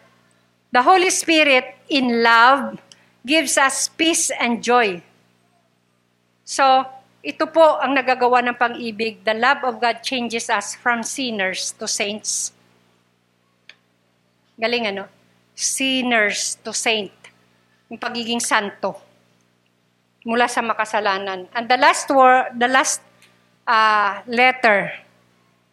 the 0.70 0.82
Holy 0.82 1.10
Spirit 1.10 1.74
in 1.90 2.22
love 2.22 2.78
gives 3.26 3.58
us 3.58 3.88
peace 3.88 4.30
and 4.30 4.62
joy. 4.62 5.02
So, 6.44 6.86
ito 7.24 7.48
po 7.48 7.80
ang 7.80 7.96
nagagawa 7.96 8.44
ng 8.44 8.56
pag-ibig. 8.60 9.24
The 9.24 9.32
love 9.32 9.64
of 9.64 9.80
God 9.80 10.04
changes 10.04 10.52
us 10.52 10.76
from 10.76 11.00
sinners 11.00 11.72
to 11.80 11.88
saints. 11.88 12.52
Galing 14.60 14.92
ano? 14.92 15.08
Sinners 15.56 16.60
to 16.60 16.76
saint. 16.76 17.16
Yung 17.88 17.96
pagiging 17.96 18.44
santo. 18.44 19.00
Mula 20.28 20.52
sa 20.52 20.60
makasalanan. 20.60 21.48
And 21.56 21.64
the 21.64 21.80
last 21.80 22.12
word, 22.12 22.60
the 22.60 22.68
last 22.68 23.00
uh, 23.64 24.20
letter, 24.28 24.92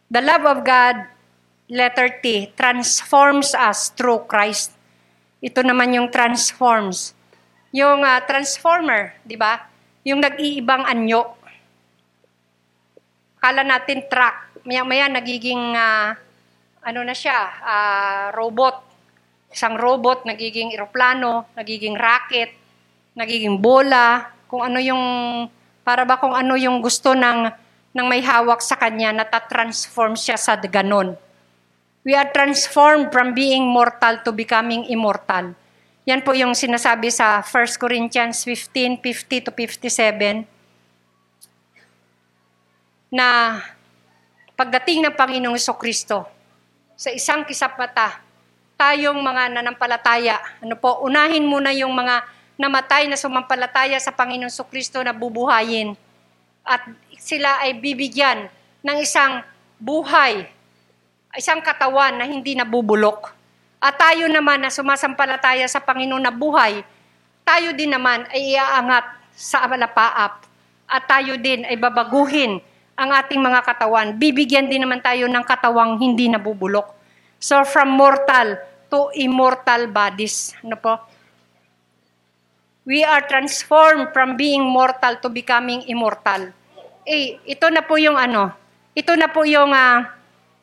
the 0.08 0.24
love 0.24 0.48
of 0.48 0.64
God, 0.64 1.04
letter 1.68 2.08
T, 2.24 2.48
transforms 2.56 3.52
us 3.52 3.92
through 3.92 4.24
Christ. 4.24 4.72
Ito 5.44 5.60
naman 5.60 5.92
yung 5.92 6.08
transforms. 6.08 7.12
Yung 7.76 8.04
uh, 8.04 8.20
transformer, 8.24 9.20
di 9.20 9.36
ba? 9.36 9.68
Yung 10.04 10.24
nag-iibang 10.24 10.88
anyo. 10.88 11.41
Kala 13.42 13.66
natin 13.66 14.06
truck. 14.06 14.62
Maya-maya 14.62 15.10
nagiging, 15.10 15.74
uh, 15.74 16.14
ano 16.86 17.00
na 17.02 17.10
siya, 17.10 17.50
uh, 17.58 18.26
robot. 18.38 18.78
Isang 19.50 19.74
robot, 19.74 20.22
nagiging 20.22 20.70
eroplano, 20.70 21.50
nagiging 21.58 21.98
rocket, 21.98 22.54
nagiging 23.18 23.58
bola. 23.58 24.30
Kung 24.46 24.62
ano 24.62 24.78
yung, 24.78 25.02
para 25.82 26.06
ba 26.06 26.22
kung 26.22 26.38
ano 26.38 26.54
yung 26.54 26.78
gusto 26.78 27.18
ng, 27.18 27.50
ng 27.90 28.06
may 28.06 28.22
hawak 28.22 28.62
sa 28.62 28.78
kanya, 28.78 29.10
natatransform 29.10 30.14
siya 30.14 30.38
sa 30.38 30.54
ganon. 30.62 31.18
We 32.06 32.14
are 32.14 32.30
transformed 32.30 33.10
from 33.10 33.34
being 33.34 33.66
mortal 33.66 34.22
to 34.22 34.30
becoming 34.30 34.86
immortal. 34.86 35.58
Yan 36.06 36.22
po 36.22 36.30
yung 36.30 36.54
sinasabi 36.54 37.10
sa 37.10 37.42
1 37.42 37.74
Corinthians 37.74 38.46
15, 38.46 39.02
50 39.02 39.46
to 39.46 39.50
57 39.50 40.51
na 43.12 43.60
pagdating 44.56 45.04
ng 45.04 45.14
Panginoong 45.14 45.60
Kristo 45.76 46.24
sa 46.96 47.12
isang 47.12 47.44
kisapata, 47.44 48.24
tayong 48.80 49.20
mga 49.20 49.60
nanampalataya, 49.60 50.40
ano 50.64 50.74
po, 50.80 51.04
unahin 51.04 51.44
muna 51.44 51.70
yung 51.76 51.92
mga 51.92 52.24
namatay 52.56 53.06
na 53.06 53.20
sumampalataya 53.20 54.00
sa 54.00 54.16
Panginoong 54.16 54.52
Kristo 54.72 55.04
na 55.04 55.12
bubuhayin 55.12 55.92
at 56.64 56.80
sila 57.20 57.60
ay 57.60 57.76
bibigyan 57.76 58.48
ng 58.80 58.96
isang 58.98 59.44
buhay 59.76 60.48
isang 61.36 61.64
katawan 61.64 62.20
na 62.20 62.28
hindi 62.28 62.52
nabubulok. 62.52 63.32
At 63.82 63.98
tayo 63.98 64.28
naman 64.28 64.62
na 64.62 64.70
sumasampalataya 64.70 65.66
sa 65.66 65.82
Panginoon 65.82 66.22
na 66.22 66.30
buhay, 66.30 66.84
tayo 67.42 67.74
din 67.74 67.90
naman 67.90 68.28
ay 68.30 68.54
iaangat 68.54 69.04
sa 69.34 69.66
alapaap. 69.66 70.46
At 70.86 71.02
tayo 71.08 71.40
din 71.40 71.64
ay 71.66 71.74
babaguhin 71.80 72.60
ang 72.96 73.10
ating 73.12 73.40
mga 73.40 73.60
katawan. 73.64 74.14
Bibigyan 74.16 74.68
din 74.68 74.84
naman 74.84 75.00
tayo 75.00 75.26
ng 75.26 75.44
katawang 75.44 75.96
hindi 75.98 76.28
nabubulok. 76.28 76.92
So 77.42 77.64
from 77.66 77.96
mortal 77.98 78.60
to 78.92 79.08
immortal 79.16 79.88
bodies. 79.88 80.52
Ano 80.60 80.76
po? 80.76 81.00
We 82.84 83.00
are 83.06 83.24
transformed 83.24 84.12
from 84.12 84.36
being 84.36 84.62
mortal 84.66 85.16
to 85.22 85.32
becoming 85.32 85.86
immortal. 85.88 86.52
Eh, 87.08 87.40
ito 87.48 87.66
na 87.72 87.80
po 87.82 87.96
yung 87.96 88.18
ano, 88.18 88.52
ito 88.92 89.16
na 89.16 89.30
po 89.32 89.46
yung, 89.48 89.72
ah, 89.72 90.12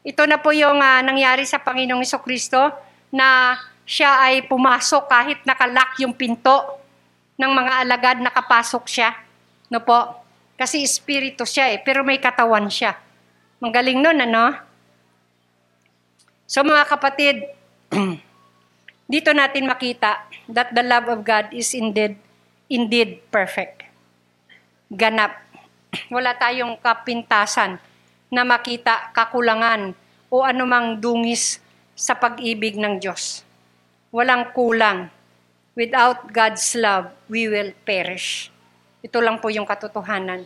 ito 0.06 0.24
na 0.30 0.38
po 0.38 0.54
yung 0.54 0.78
ah, 0.78 1.02
nangyari 1.02 1.48
sa 1.48 1.58
Panginoong 1.58 2.06
Kristo 2.22 2.70
na 3.10 3.58
siya 3.90 4.22
ay 4.30 4.46
pumasok 4.46 5.10
kahit 5.10 5.40
nakalock 5.50 5.98
yung 5.98 6.14
pinto 6.14 6.78
ng 7.40 7.52
mga 7.56 7.74
alagad, 7.82 8.18
nakapasok 8.22 8.86
siya. 8.86 9.16
No 9.74 9.82
po? 9.82 10.29
Kasi 10.60 10.84
espiritu 10.84 11.48
siya 11.48 11.72
eh, 11.72 11.80
pero 11.80 12.04
may 12.04 12.20
katawan 12.20 12.68
siya. 12.68 13.00
Magaling 13.64 14.04
nun, 14.04 14.20
ano? 14.20 14.60
So 16.44 16.68
mga 16.68 16.84
kapatid, 16.84 17.48
dito 19.14 19.32
natin 19.32 19.72
makita 19.72 20.28
that 20.52 20.76
the 20.76 20.84
love 20.84 21.08
of 21.08 21.24
God 21.24 21.56
is 21.56 21.72
indeed, 21.72 22.20
indeed 22.68 23.24
perfect. 23.32 23.88
Ganap. 24.92 25.40
Wala 26.14 26.36
tayong 26.36 26.76
kapintasan 26.84 27.80
na 28.28 28.44
makita 28.44 29.16
kakulangan 29.16 29.96
o 30.28 30.44
anumang 30.44 31.00
dungis 31.00 31.64
sa 31.96 32.20
pag-ibig 32.20 32.76
ng 32.76 33.00
Diyos. 33.00 33.48
Walang 34.12 34.52
kulang. 34.52 35.08
Without 35.80 36.36
God's 36.36 36.76
love, 36.76 37.16
we 37.32 37.48
will 37.48 37.72
perish. 37.88 38.52
Ito 39.00 39.24
lang 39.24 39.40
po 39.40 39.48
yung 39.48 39.64
katotohanan. 39.64 40.44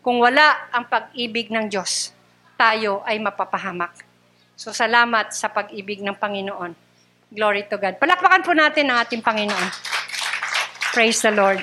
Kung 0.00 0.16
wala 0.24 0.72
ang 0.72 0.88
pag-ibig 0.88 1.52
ng 1.52 1.68
Diyos, 1.68 2.16
tayo 2.56 3.04
ay 3.04 3.20
mapapahamak. 3.20 3.92
So 4.56 4.72
salamat 4.72 5.32
sa 5.36 5.52
pag-ibig 5.52 6.00
ng 6.00 6.16
Panginoon. 6.16 6.72
Glory 7.32 7.68
to 7.68 7.76
God. 7.76 8.00
Palakpakan 8.00 8.44
po 8.44 8.52
natin 8.56 8.88
ang 8.88 9.04
ating 9.04 9.20
Panginoon. 9.20 9.68
Praise 10.92 11.20
the 11.20 11.32
Lord. 11.32 11.60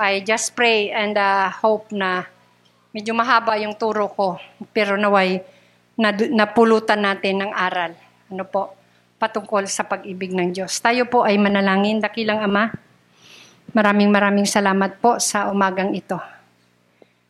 I 0.00 0.24
just 0.24 0.56
pray 0.56 0.88
and 0.88 1.16
uh, 1.20 1.52
hope 1.52 1.92
na 1.92 2.24
medyo 2.90 3.12
mahaba 3.12 3.60
yung 3.60 3.76
turo 3.76 4.08
ko, 4.08 4.40
pero 4.72 4.96
naway 4.96 5.44
napulutan 6.32 7.04
natin 7.04 7.44
ng 7.44 7.52
aral. 7.52 7.92
Ano 8.32 8.48
po? 8.48 8.72
Patungkol 9.20 9.68
sa 9.68 9.84
pag-ibig 9.84 10.32
ng 10.32 10.56
Diyos. 10.56 10.80
Tayo 10.80 11.04
po 11.04 11.20
ay 11.28 11.36
manalangin, 11.36 12.00
dakilang 12.00 12.40
Ama. 12.40 12.72
Maraming 13.70 14.10
maraming 14.10 14.50
salamat 14.50 14.98
po 14.98 15.22
sa 15.22 15.46
umagang 15.46 15.94
ito. 15.94 16.18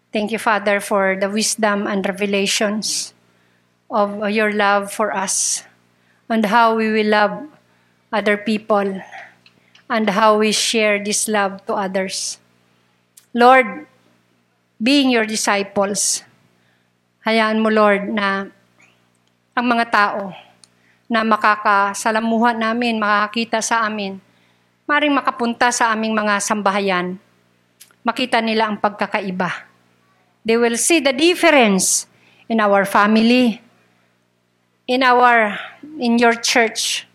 Thank 0.08 0.32
you, 0.32 0.40
Father, 0.40 0.80
for 0.80 1.14
the 1.14 1.28
wisdom 1.28 1.84
and 1.84 2.00
revelations 2.02 3.12
of 3.92 4.24
your 4.32 4.50
love 4.50 4.88
for 4.88 5.12
us 5.12 5.62
and 6.32 6.48
how 6.48 6.74
we 6.74 6.88
will 6.88 7.12
love 7.12 7.34
other 8.08 8.40
people 8.40 9.04
and 9.90 10.06
how 10.10 10.38
we 10.40 10.50
share 10.54 10.96
this 10.96 11.28
love 11.28 11.60
to 11.68 11.76
others. 11.76 12.40
Lord, 13.36 13.84
being 14.80 15.12
your 15.12 15.28
disciples, 15.28 16.24
hayaan 17.28 17.60
mo, 17.60 17.68
Lord, 17.68 18.08
na 18.08 18.48
ang 19.52 19.66
mga 19.68 19.92
tao 19.92 20.32
na 21.10 21.20
makakasalamuhan 21.20 22.56
namin, 22.56 22.96
makakakita 22.96 23.60
sa 23.60 23.84
amin, 23.84 24.22
maring 24.90 25.14
makapunta 25.14 25.70
sa 25.70 25.94
aming 25.94 26.10
mga 26.10 26.42
sambahayan, 26.42 27.14
makita 28.02 28.42
nila 28.42 28.66
ang 28.66 28.82
pagkakaiba. 28.82 29.70
They 30.42 30.58
will 30.58 30.74
see 30.74 30.98
the 30.98 31.14
difference 31.14 32.10
in 32.50 32.58
our 32.58 32.82
family, 32.82 33.62
in 34.90 35.06
our 35.06 35.54
in 35.94 36.18
your 36.18 36.34
church. 36.34 37.06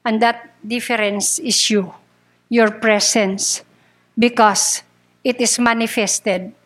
And 0.00 0.24
that 0.24 0.56
difference 0.64 1.36
is 1.36 1.60
you, 1.68 1.92
your 2.48 2.72
presence, 2.72 3.60
because 4.16 4.80
it 5.20 5.40
is 5.44 5.60
manifested 5.60 6.56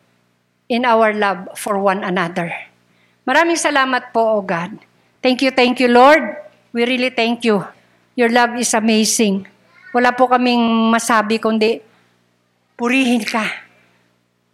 in 0.70 0.86
our 0.86 1.10
love 1.14 1.50
for 1.58 1.82
one 1.82 2.06
another. 2.06 2.54
Maraming 3.26 3.58
salamat 3.58 4.14
po, 4.14 4.38
O 4.38 4.42
God. 4.42 4.74
Thank 5.18 5.42
you, 5.42 5.50
thank 5.50 5.82
you, 5.82 5.90
Lord. 5.90 6.38
We 6.70 6.86
really 6.86 7.10
thank 7.10 7.42
you. 7.42 7.66
Your 8.14 8.30
love 8.30 8.54
is 8.58 8.74
amazing. 8.74 9.57
Wala 9.92 10.12
po 10.12 10.28
kaming 10.28 10.92
masabi 10.92 11.40
kundi 11.40 11.80
purihin 12.76 13.24
ka, 13.24 13.44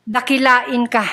dakilain 0.06 0.86
ka 0.86 1.04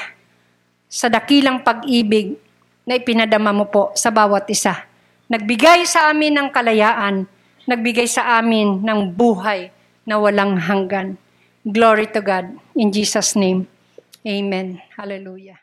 sa 0.91 1.07
dakilang 1.09 1.63
pag-ibig 1.65 2.37
na 2.85 2.99
ipinadama 2.99 3.55
mo 3.55 3.65
po 3.69 3.95
sa 3.97 4.11
bawat 4.11 4.45
isa. 4.51 4.87
Nagbigay 5.31 5.87
sa 5.87 6.11
amin 6.11 6.35
ng 6.37 6.49
kalayaan, 6.51 7.23
nagbigay 7.63 8.05
sa 8.05 8.37
amin 8.37 8.83
ng 8.83 8.99
buhay 9.15 9.71
na 10.03 10.19
walang 10.19 10.59
hanggan. 10.59 11.15
Glory 11.63 12.09
to 12.11 12.19
God. 12.19 12.51
In 12.75 12.91
Jesus' 12.91 13.37
name, 13.37 13.69
Amen. 14.21 14.77
Hallelujah. 14.97 15.61